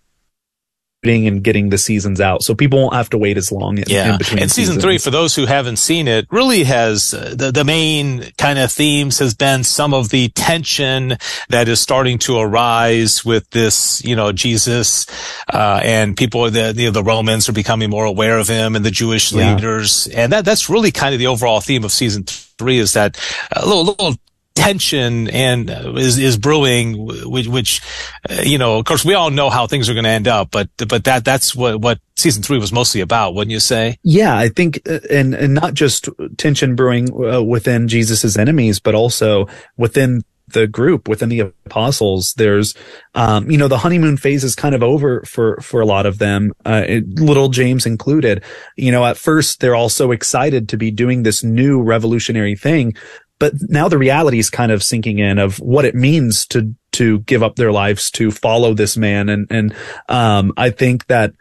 and 1.04 1.42
getting 1.42 1.70
the 1.70 1.78
seasons 1.78 2.20
out. 2.20 2.42
So 2.42 2.54
people 2.54 2.80
won't 2.80 2.94
have 2.94 3.10
to 3.10 3.18
wait 3.18 3.36
as 3.36 3.50
long. 3.50 3.78
In, 3.78 3.84
yeah. 3.88 4.12
In 4.12 4.18
between 4.18 4.42
and 4.42 4.50
season 4.50 4.74
seasons. 4.74 4.84
three, 4.84 4.98
for 4.98 5.10
those 5.10 5.34
who 5.34 5.46
haven't 5.46 5.76
seen 5.76 6.06
it, 6.06 6.26
really 6.30 6.64
has 6.64 7.12
uh, 7.12 7.34
the, 7.36 7.50
the 7.50 7.64
main 7.64 8.30
kind 8.38 8.58
of 8.58 8.70
themes 8.70 9.18
has 9.18 9.34
been 9.34 9.64
some 9.64 9.94
of 9.94 10.10
the 10.10 10.28
tension 10.28 11.16
that 11.48 11.68
is 11.68 11.80
starting 11.80 12.18
to 12.20 12.38
arise 12.38 13.24
with 13.24 13.50
this, 13.50 14.04
you 14.04 14.14
know, 14.14 14.30
Jesus, 14.30 15.06
uh, 15.52 15.80
and 15.82 16.16
people, 16.16 16.48
the, 16.50 16.72
you 16.76 16.86
know, 16.86 16.92
the 16.92 17.02
Romans 17.02 17.48
are 17.48 17.52
becoming 17.52 17.90
more 17.90 18.04
aware 18.04 18.38
of 18.38 18.46
him 18.46 18.76
and 18.76 18.84
the 18.84 18.90
Jewish 18.90 19.32
yeah. 19.32 19.54
leaders. 19.54 20.06
And 20.06 20.32
that, 20.32 20.44
that's 20.44 20.70
really 20.70 20.92
kind 20.92 21.14
of 21.14 21.18
the 21.18 21.26
overall 21.26 21.60
theme 21.60 21.82
of 21.82 21.90
season 21.90 22.22
three 22.24 22.78
is 22.78 22.92
that 22.92 23.18
a 23.56 23.66
little, 23.66 23.84
little 23.84 24.14
tension 24.54 25.28
and 25.30 25.70
uh, 25.70 25.94
is 25.96 26.18
is 26.18 26.36
brewing 26.36 27.06
which, 27.30 27.46
which 27.46 27.80
uh, 28.28 28.42
you 28.42 28.58
know 28.58 28.78
of 28.78 28.84
course 28.84 29.04
we 29.04 29.14
all 29.14 29.30
know 29.30 29.50
how 29.50 29.66
things 29.66 29.88
are 29.88 29.94
going 29.94 30.04
to 30.04 30.10
end 30.10 30.28
up 30.28 30.50
but 30.50 30.68
but 30.88 31.04
that 31.04 31.24
that's 31.24 31.54
what 31.54 31.80
what 31.80 31.98
season 32.16 32.42
3 32.42 32.58
was 32.58 32.72
mostly 32.72 33.00
about 33.00 33.34
wouldn't 33.34 33.50
you 33.50 33.60
say? 33.60 33.96
Yeah 34.02 34.36
i 34.36 34.48
think 34.48 34.80
uh, 34.88 35.00
and 35.10 35.34
and 35.34 35.54
not 35.54 35.74
just 35.74 36.08
tension 36.36 36.76
brewing 36.76 37.10
uh, 37.12 37.42
within 37.42 37.88
jesus's 37.88 38.36
enemies 38.36 38.78
but 38.78 38.94
also 38.94 39.46
within 39.76 40.22
the 40.52 40.66
group 40.66 41.08
within 41.08 41.28
the 41.28 41.40
apostles 41.40 42.34
there's 42.34 42.74
um, 43.14 43.50
you 43.50 43.58
know 43.58 43.68
the 43.68 43.78
honeymoon 43.78 44.16
phase 44.16 44.44
is 44.44 44.54
kind 44.54 44.74
of 44.74 44.82
over 44.82 45.22
for 45.22 45.58
for 45.60 45.80
a 45.80 45.86
lot 45.86 46.06
of 46.06 46.18
them 46.18 46.52
uh, 46.64 46.84
it, 46.86 47.08
little 47.18 47.48
james 47.48 47.86
included. 47.86 48.42
You 48.76 48.92
know 48.92 49.04
at 49.04 49.16
first 49.16 49.60
they're 49.60 49.74
all 49.74 49.88
so 49.88 50.12
excited 50.12 50.68
to 50.68 50.76
be 50.76 50.90
doing 50.90 51.22
this 51.22 51.42
new 51.42 51.82
revolutionary 51.82 52.56
thing 52.56 52.94
but 53.42 53.54
now 53.62 53.88
the 53.88 53.98
reality 53.98 54.38
is 54.38 54.50
kind 54.50 54.70
of 54.70 54.84
sinking 54.84 55.18
in 55.18 55.40
of 55.40 55.56
what 55.58 55.84
it 55.84 55.96
means 55.96 56.46
to, 56.46 56.72
to 56.92 57.18
give 57.22 57.42
up 57.42 57.56
their 57.56 57.72
lives 57.72 58.08
to 58.12 58.30
follow 58.30 58.72
this 58.72 58.96
man. 58.96 59.28
And, 59.28 59.50
and, 59.50 59.74
um, 60.08 60.52
I 60.56 60.70
think 60.70 61.08
that 61.08 61.34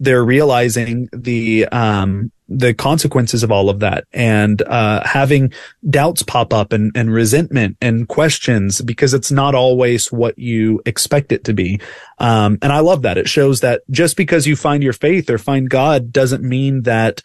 they're 0.00 0.24
realizing 0.24 1.08
the, 1.12 1.66
um, 1.66 2.32
the 2.48 2.74
consequences 2.74 3.44
of 3.44 3.52
all 3.52 3.70
of 3.70 3.78
that 3.78 4.02
and 4.12 4.62
uh, 4.62 5.06
having 5.06 5.52
doubts 5.88 6.24
pop 6.24 6.52
up 6.52 6.72
and, 6.72 6.90
and 6.96 7.12
resentment 7.12 7.76
and 7.80 8.08
questions 8.08 8.80
because 8.80 9.14
it's 9.14 9.30
not 9.30 9.54
always 9.54 10.10
what 10.10 10.36
you 10.36 10.82
expect 10.84 11.30
it 11.30 11.44
to 11.44 11.54
be. 11.54 11.80
Um, 12.18 12.58
and 12.62 12.72
I 12.72 12.80
love 12.80 13.02
that. 13.02 13.16
It 13.16 13.28
shows 13.28 13.60
that 13.60 13.82
just 13.92 14.16
because 14.16 14.44
you 14.44 14.56
find 14.56 14.82
your 14.82 14.92
faith 14.92 15.30
or 15.30 15.38
find 15.38 15.70
God 15.70 16.10
doesn't 16.10 16.42
mean 16.42 16.82
that 16.82 17.22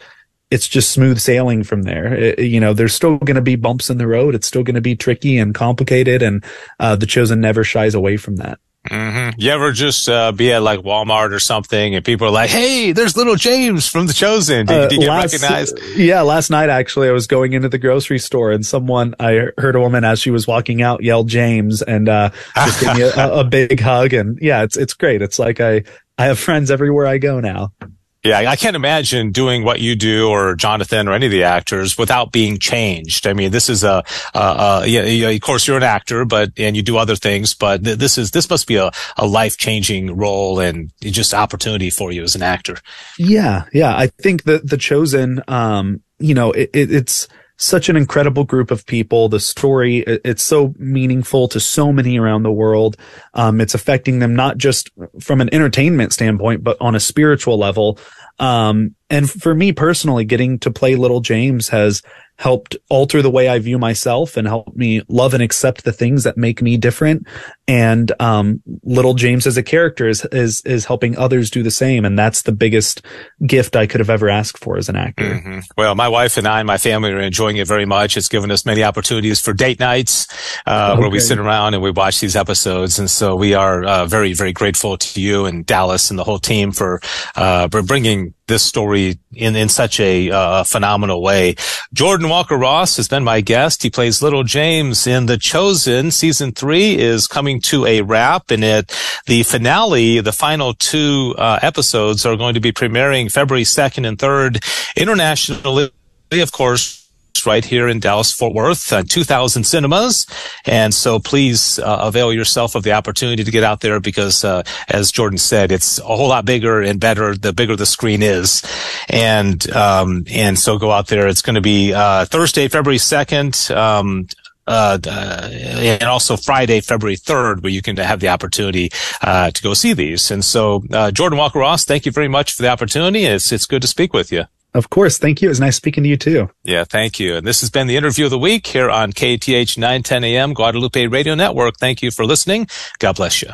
it's 0.52 0.68
just 0.68 0.91
smooth 0.91 1.20
sailing 1.20 1.64
from 1.64 1.84
there. 1.84 2.14
It, 2.14 2.39
you 2.39 2.60
know, 2.60 2.74
there's 2.74 2.93
still 2.93 3.18
going 3.18 3.36
to 3.36 3.41
be 3.41 3.56
bumps 3.56 3.89
in 3.89 3.97
the 3.97 4.08
road. 4.08 4.36
It's 4.36 4.47
still 4.47 4.64
going 4.64 4.76
to 4.76 4.82
be 4.82 4.95
tricky 4.95 5.38
and 5.38 5.54
complicated. 5.54 6.22
And 6.22 6.43
uh, 6.80 6.95
the 6.95 7.06
chosen 7.06 7.39
never 7.39 7.64
shies 7.64 7.93
away 7.93 8.18
from 8.18 8.38
that. 8.38 8.60
Mm-hmm. 8.89 9.39
You 9.39 9.52
ever 9.52 9.74
just 9.74 10.08
uh, 10.08 10.32
be 10.32 10.54
at 10.54 10.64
like 10.64 10.80
Walmart 10.80 11.34
or 11.34 11.39
something, 11.39 11.95
and 11.95 12.04
people 12.04 12.28
are 12.28 12.32
like, 12.32 12.50
"Hey, 12.50 12.93
there's 12.93 13.18
little 13.18 13.36
James 13.36 13.88
from 13.88 14.08
The 14.08 14.14
Chosen." 14.14 14.66
Did, 14.68 14.78
uh, 14.78 14.88
did 14.88 14.93
you 14.93 15.00
get 15.02 15.10
last, 15.10 15.34
recognized? 15.34 15.80
Yeah, 15.97 16.22
last 16.22 16.50
night 16.50 16.70
actually, 16.70 17.10
I 17.10 17.12
was 17.12 17.28
going 17.28 17.52
into 17.52 17.68
the 17.68 17.78
grocery 17.78 18.20
store, 18.20 18.52
and 18.52 18.66
someone 18.66 19.16
I 19.20 19.50
heard 19.58 19.76
a 19.76 19.82
woman 19.82 20.06
as 20.06 20.22
she 20.22 20.32
was 20.32 20.47
walking 20.47 20.82
out 20.82 21.04
yell 21.04 21.26
James, 21.26 21.82
and 21.82 22.08
uh, 22.08 22.30
just 22.56 22.80
give 22.80 22.95
me 22.95 23.02
a, 23.02 23.34
a 23.39 23.43
big 23.43 23.82
hug, 23.82 24.14
and 24.14 24.39
yeah, 24.41 24.64
it's 24.64 24.78
it's 24.78 24.93
great. 24.93 25.22
It's 25.22 25.38
like 25.38 25.60
I 25.60 25.84
I 26.18 26.26
have 26.26 26.39
friends 26.39 26.72
everywhere 26.72 27.06
I 27.06 27.18
go 27.18 27.41
now. 27.41 27.74
Yeah, 28.22 28.49
I 28.49 28.57
can't 28.57 28.76
imagine 28.76 29.32
doing 29.32 29.63
what 29.63 29.80
you 29.80 29.95
do 29.95 30.30
or 30.30 30.53
Jonathan 30.55 31.07
or 31.07 31.13
any 31.13 31.28
of 31.28 31.32
the 31.32 31.43
actors 31.43 31.97
without 31.97 32.34
being 32.34 32.59
changed. 32.59 33.26
I 33.26 33.32
mean, 33.32 33.51
this 33.51 33.70
is 33.70 33.84
a, 33.86 34.03
uh, 34.34 34.84
yeah, 34.86 35.30
of 35.30 35.39
course 35.39 35.65
you're 35.65 35.78
an 35.78 35.84
actor, 35.84 36.26
but, 36.26 36.51
and 36.57 36.76
you 36.76 36.82
do 36.82 36.97
other 36.97 37.15
things, 37.15 37.53
but 37.53 37.82
th- 37.82 37.97
this 37.97 38.17
is, 38.17 38.32
this 38.32 38.49
must 38.49 38.67
be 38.67 38.76
a, 38.76 38.91
a 39.15 39.26
life 39.26 39.57
changing 39.57 40.17
role 40.17 40.59
and 40.59 40.91
just 40.99 41.34
opportunity 41.34 41.89
for 41.89 42.11
you 42.11 42.24
as 42.24 42.36
an 42.36 42.41
actor. 42.41 42.76
Yeah. 43.17 43.63
Yeah. 43.72 43.95
I 43.95 44.07
think 44.07 44.43
that 44.43 44.67
The 44.67 44.78
Chosen, 44.78 45.41
um, 45.47 46.01
you 46.20 46.34
know, 46.34 46.51
it, 46.51 46.70
it, 46.74 46.91
it's, 46.93 47.30
such 47.60 47.89
an 47.89 47.97
incredible 47.97 48.45
group 48.45 48.72
of 48.72 48.86
people. 48.86 49.28
The 49.28 49.39
story, 49.39 49.99
it's 49.99 50.41
so 50.41 50.74
meaningful 50.78 51.49
to 51.49 51.60
so 51.60 51.91
many 51.91 52.18
around 52.18 52.43
the 52.43 52.51
world. 52.51 52.95
Um, 53.34 53.60
it's 53.60 53.74
affecting 53.74 54.20
them 54.20 54.34
not 54.34 54.57
just 54.57 54.89
from 55.20 55.41
an 55.41 55.53
entertainment 55.53 56.14
standpoint, 56.14 56.64
but 56.64 56.78
on 56.80 56.95
a 56.95 57.01
spiritual 57.01 57.57
level. 57.57 57.99
Um, 58.39 58.95
and 59.10 59.30
for 59.30 59.53
me 59.53 59.74
personally, 59.74 60.24
getting 60.24 60.57
to 60.60 60.72
play 60.72 60.95
little 60.95 61.20
James 61.20 61.68
has 61.70 62.01
helped 62.39 62.77
alter 62.89 63.21
the 63.21 63.29
way 63.29 63.49
I 63.49 63.59
view 63.59 63.77
myself 63.77 64.37
and 64.37 64.47
help 64.47 64.73
me 64.73 65.01
love 65.09 65.33
and 65.33 65.43
accept 65.43 65.83
the 65.83 65.91
things 65.91 66.23
that 66.23 66.37
make 66.37 66.61
me 66.61 66.77
different. 66.77 67.27
And, 67.67 68.13
um, 68.21 68.63
little 68.83 69.13
James 69.13 69.45
as 69.45 69.57
a 69.57 69.61
character 69.61 70.07
is, 70.07 70.25
is, 70.31 70.61
is 70.61 70.85
helping 70.85 71.17
others 71.17 71.51
do 71.51 71.63
the 71.63 71.69
same. 71.69 72.05
And 72.05 72.17
that's 72.17 72.43
the 72.43 72.53
biggest 72.53 73.01
gift 73.45 73.75
I 73.75 73.87
could 73.87 73.99
have 73.99 74.09
ever 74.09 74.29
asked 74.29 74.57
for 74.57 74.77
as 74.77 74.87
an 74.87 74.95
actor. 74.95 75.35
Mm-hmm. 75.35 75.59
Well, 75.77 75.95
my 75.95 76.07
wife 76.07 76.37
and 76.37 76.47
I 76.47 76.59
and 76.59 76.67
my 76.67 76.77
family 76.77 77.11
are 77.11 77.19
enjoying 77.19 77.57
it 77.57 77.67
very 77.67 77.85
much. 77.85 78.15
It's 78.15 78.29
given 78.29 78.51
us 78.51 78.65
many 78.65 78.85
opportunities 78.85 79.41
for 79.41 79.51
date 79.51 79.81
nights, 79.81 80.25
uh, 80.65 80.91
okay. 80.93 81.01
where 81.01 81.09
we 81.09 81.19
sit 81.19 81.39
around 81.39 81.73
and 81.73 81.83
we 81.83 81.91
watch 81.91 82.21
these 82.21 82.37
episodes. 82.37 82.99
And 82.99 83.09
so 83.09 83.35
we 83.35 83.53
are, 83.53 83.83
uh, 83.83 84.05
very, 84.05 84.31
very 84.31 84.53
grateful 84.53 84.97
to 84.97 85.21
you 85.21 85.45
and 85.45 85.65
Dallas 85.65 86.09
and 86.09 86.17
the 86.17 86.23
whole 86.23 86.39
team 86.39 86.71
for, 86.71 87.01
uh, 87.35 87.67
for 87.67 87.81
bringing 87.81 88.33
this 88.50 88.64
story 88.64 89.18
in, 89.34 89.56
in 89.56 89.70
such 89.70 90.02
a 90.02 90.30
uh, 90.30 90.64
phenomenal 90.66 91.22
way. 91.22 91.56
Jordan 91.93 92.28
Walker 92.28 92.58
Ross 92.58 92.97
has 92.97 93.08
been 93.08 93.24
my 93.24 93.39
guest. 93.39 93.82
He 93.82 93.89
plays 93.89 94.22
Little 94.22 94.43
James 94.43 95.08
in 95.08 95.28
The 95.28 95.38
Chosen. 95.38 96.12
Season 96.12 96.52
three 96.52 96.97
is 96.97 97.28
coming 97.28 97.62
to 97.62 97.86
a 97.86 98.02
wrap 98.02 98.52
and 98.52 98.64
it, 98.64 98.93
the 99.28 99.43
finale, 99.43 100.20
the 100.20 100.34
final 100.34 100.74
two 100.74 101.34
uh, 101.38 101.60
episodes 101.62 102.26
are 102.26 102.36
going 102.36 102.56
to 102.56 102.60
be 102.60 102.74
premiering 102.74 103.32
February 103.32 103.64
2nd 103.64 104.06
and 104.06 104.18
3rd 104.18 104.62
internationally, 104.97 105.91
of 106.34 106.52
course, 106.52 106.99
right 107.45 107.63
here 107.63 107.87
in 107.87 107.99
Dallas 107.99 108.31
Fort 108.31 108.53
Worth, 108.53 108.91
uh, 108.91 109.03
2000 109.07 109.63
cinemas. 109.63 110.25
And 110.65 110.93
so 110.93 111.19
please 111.19 111.79
uh, 111.79 111.99
avail 112.01 112.33
yourself 112.33 112.75
of 112.75 112.83
the 112.83 112.93
opportunity 112.93 113.43
to 113.43 113.51
get 113.51 113.63
out 113.63 113.81
there 113.81 113.99
because, 113.99 114.43
uh, 114.43 114.63
as 114.87 115.11
Jordan 115.11 115.37
said, 115.37 115.71
it's 115.71 115.99
a 115.99 116.03
whole 116.03 116.29
lot 116.29 116.45
bigger 116.45 116.81
and 116.81 116.99
better 116.99 117.35
the 117.35 117.53
bigger 117.53 117.75
the 117.75 117.85
screen 117.85 118.21
is. 118.21 118.63
And, 119.09 119.69
um, 119.71 120.25
and 120.29 120.57
so 120.57 120.77
go 120.77 120.91
out 120.91 121.07
there. 121.07 121.27
It's 121.27 121.41
going 121.41 121.55
to 121.55 121.61
be, 121.61 121.93
uh, 121.93 122.25
Thursday, 122.25 122.67
February 122.67 122.99
2nd. 122.99 123.75
Um, 123.75 124.27
uh, 124.69 124.99
uh, 125.07 125.49
and 125.51 126.03
also 126.03 126.37
Friday, 126.37 126.79
February 126.79 127.17
3rd, 127.17 127.63
where 127.63 127.71
you 127.71 127.81
can 127.81 127.97
have 127.97 128.19
the 128.19 128.29
opportunity 128.29 128.91
uh, 129.21 129.49
to 129.49 129.63
go 129.63 129.73
see 129.73 129.93
these. 129.93 130.29
And 130.29 130.45
so, 130.45 130.83
uh, 130.91 131.09
Jordan 131.09 131.39
Walker 131.39 131.57
Ross, 131.57 131.85
thank 131.85 132.05
you 132.05 132.11
very 132.11 132.27
much 132.27 132.53
for 132.53 132.61
the 132.61 132.69
opportunity. 132.69 133.25
It's 133.25 133.51
it's 133.51 133.65
good 133.65 133.81
to 133.81 133.87
speak 133.87 134.13
with 134.13 134.31
you. 134.31 134.45
Of 134.80 134.89
course. 134.89 135.17
Thank 135.17 135.41
you. 135.41 135.49
It 135.49 135.51
was 135.51 135.59
nice 135.59 135.75
speaking 135.75 136.03
to 136.03 136.09
you 136.09 136.15
too. 136.15 136.49
Yeah, 136.63 136.86
thank 136.86 137.19
you. 137.19 137.36
And 137.36 137.45
this 137.45 137.59
has 137.59 137.69
been 137.69 137.88
the 137.88 137.97
interview 137.97 138.23
of 138.23 138.32
the 138.32 138.39
week 138.39 138.65
here 138.65 138.89
on 138.89 139.11
KATH 139.11 139.77
910 139.77 140.23
AM 140.23 140.53
Guadalupe 140.53 141.05
Radio 141.07 141.36
Network. 141.36 141.77
Thank 141.77 142.01
you 142.01 142.11
for 142.11 142.23
listening. 142.23 142.67
God 142.99 143.17
bless 143.17 143.41
you. 143.41 143.49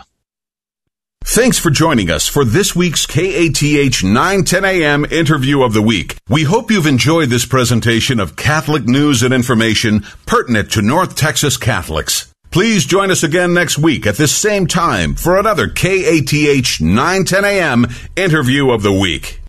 Thanks 1.24 1.58
for 1.58 1.72
joining 1.72 2.12
us 2.12 2.28
for 2.28 2.46
this 2.46 2.76
week's 2.76 3.08
KATH 3.08 4.04
910 4.04 4.64
AM 4.64 5.06
interview 5.06 5.64
of 5.64 5.74
the 5.74 5.82
week. 5.82 6.18
We 6.30 6.44
hope 6.44 6.70
you've 6.70 6.86
enjoyed 6.86 7.30
this 7.30 7.48
presentation 7.48 8.20
of 8.20 8.36
Catholic 8.36 8.86
news 8.86 9.24
and 9.24 9.34
information 9.34 10.06
pertinent 10.28 10.72
to 10.74 10.84
North 10.84 11.16
Texas 11.16 11.58
Catholics. 11.58 12.32
Please 12.52 12.86
join 12.86 13.10
us 13.10 13.24
again 13.24 13.56
next 13.56 13.80
week 13.80 14.06
at 14.06 14.18
this 14.18 14.32
same 14.32 14.68
time 14.68 15.16
for 15.16 15.40
another 15.40 15.68
KATH 15.68 16.80
910 16.80 17.44
AM 17.44 17.88
interview 18.16 18.70
of 18.70 18.84
the 18.84 18.94
week. 18.94 19.42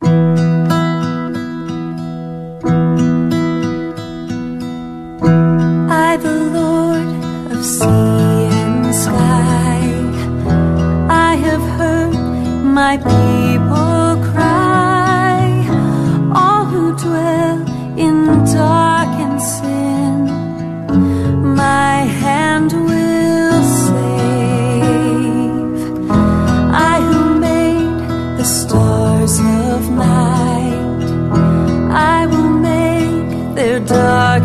I, 0.00 0.06
the 6.22 6.34
Lord 6.54 7.08
of 7.52 7.64
sea 7.64 7.84
and 7.84 8.94
sky, 8.94 9.80
I 11.10 11.34
have 11.34 11.62
heard 11.78 12.14
my 12.62 12.96
people. 12.98 13.57
Their 33.58 33.80
darkness 33.80 34.37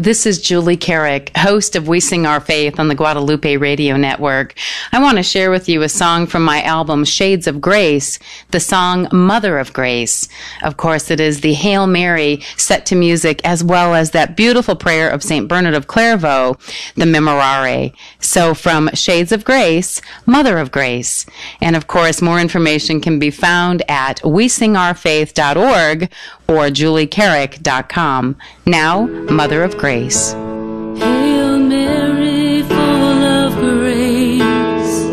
this 0.00 0.24
is 0.24 0.40
Julie 0.40 0.78
Carrick, 0.78 1.30
host 1.36 1.76
of 1.76 1.86
We 1.86 2.00
Sing 2.00 2.24
Our 2.24 2.40
Faith 2.40 2.80
on 2.80 2.88
the 2.88 2.94
Guadalupe 2.94 3.56
Radio 3.56 3.98
Network. 3.98 4.54
I 4.92 5.02
want 5.02 5.18
to 5.18 5.22
share 5.22 5.50
with 5.50 5.68
you 5.68 5.82
a 5.82 5.90
song 5.90 6.26
from 6.26 6.42
my 6.42 6.62
album 6.62 7.04
Shades 7.04 7.46
of 7.46 7.60
Grace, 7.60 8.18
the 8.50 8.60
song 8.60 9.08
Mother 9.12 9.58
of 9.58 9.74
Grace. 9.74 10.26
Of 10.62 10.78
course, 10.78 11.10
it 11.10 11.20
is 11.20 11.42
the 11.42 11.52
Hail 11.52 11.86
Mary 11.86 12.40
set 12.56 12.86
to 12.86 12.96
music 12.96 13.42
as 13.44 13.62
well 13.62 13.94
as 13.94 14.12
that 14.12 14.38
beautiful 14.38 14.74
prayer 14.74 15.10
of 15.10 15.22
St. 15.22 15.46
Bernard 15.46 15.74
of 15.74 15.86
Clairvaux, 15.86 16.56
the 16.94 17.04
Memorare. 17.04 17.92
So 18.20 18.54
from 18.54 18.88
Shades 18.94 19.32
of 19.32 19.44
Grace, 19.44 20.00
Mother 20.24 20.56
of 20.56 20.72
Grace. 20.72 21.26
And 21.60 21.76
of 21.76 21.88
course, 21.88 22.22
more 22.22 22.40
information 22.40 23.02
can 23.02 23.18
be 23.18 23.30
found 23.30 23.82
at 23.86 24.16
wesingourfaith.org 24.22 26.10
or 26.50 26.66
juliecarrick.com. 26.68 28.36
Now, 28.66 29.06
Mother 29.06 29.62
of 29.62 29.78
Grace. 29.78 30.32
Hail 30.32 31.58
Mary, 31.60 32.62
full 32.62 33.22
of 33.24 33.54
grace. 33.54 35.04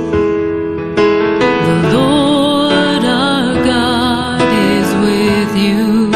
The 1.68 1.78
Lord 1.94 3.06
our 3.06 3.54
God 3.64 4.42
is 4.42 4.90
with 5.06 5.56
you. 5.56 6.10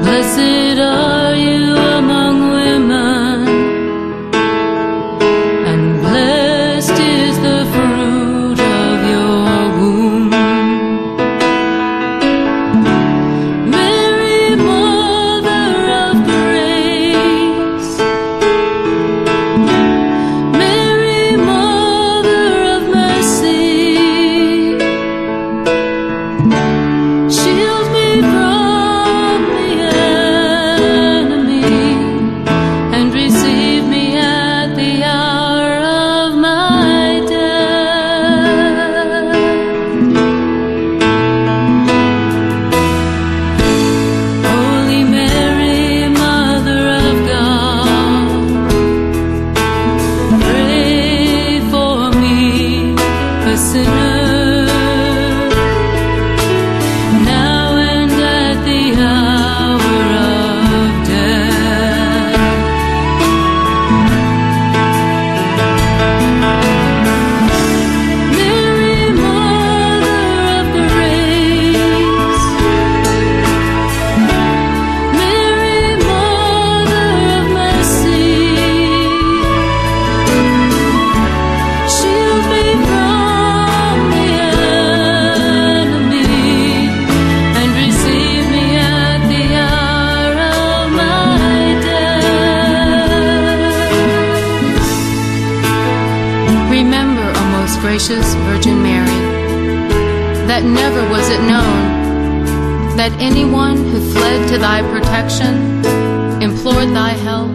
Blessed 0.00 0.78
Virgin 98.08 98.82
Mary, 98.82 99.06
that 100.48 100.64
never 100.64 101.08
was 101.08 101.28
it 101.30 101.40
known 101.42 102.96
that 102.96 103.12
anyone 103.20 103.76
who 103.76 104.12
fled 104.12 104.48
to 104.48 104.58
thy 104.58 104.82
protection, 104.90 105.84
implored 106.42 106.88
thy 106.88 107.10
help, 107.10 107.52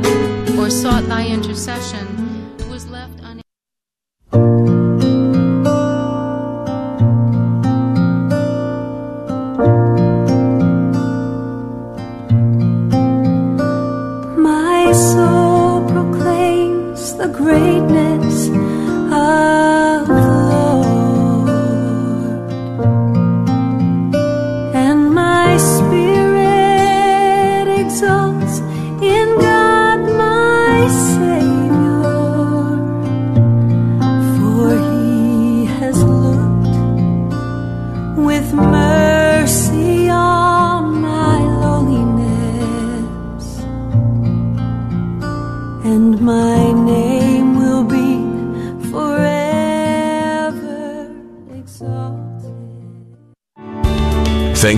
or 0.58 0.70
sought 0.70 1.04
thy 1.10 1.28
intercession 1.28 2.07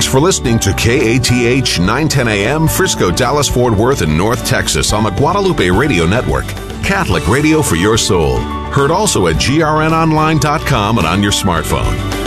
for 0.10 0.20
listening 0.20 0.58
to 0.60 0.74
KATH 0.74 1.80
910 1.80 2.28
AM, 2.28 2.68
Frisco, 2.68 3.12
Dallas, 3.12 3.48
Fort 3.48 3.74
Worth, 3.74 4.02
and 4.02 4.18
North 4.18 4.44
Texas 4.46 4.92
on 4.92 5.04
the 5.04 5.12
Guadalupe 5.12 5.70
Radio 5.70 6.08
Network. 6.08 6.48
Catholic 6.84 7.28
radio 7.28 7.62
for 7.62 7.76
your 7.76 7.98
soul. 7.98 8.40
Heard 8.72 8.90
also 8.90 9.28
at 9.28 9.36
grnonline.com 9.36 10.98
and 10.98 11.08
on 11.08 11.22
your 11.22 11.32
smartphone. 11.32 12.19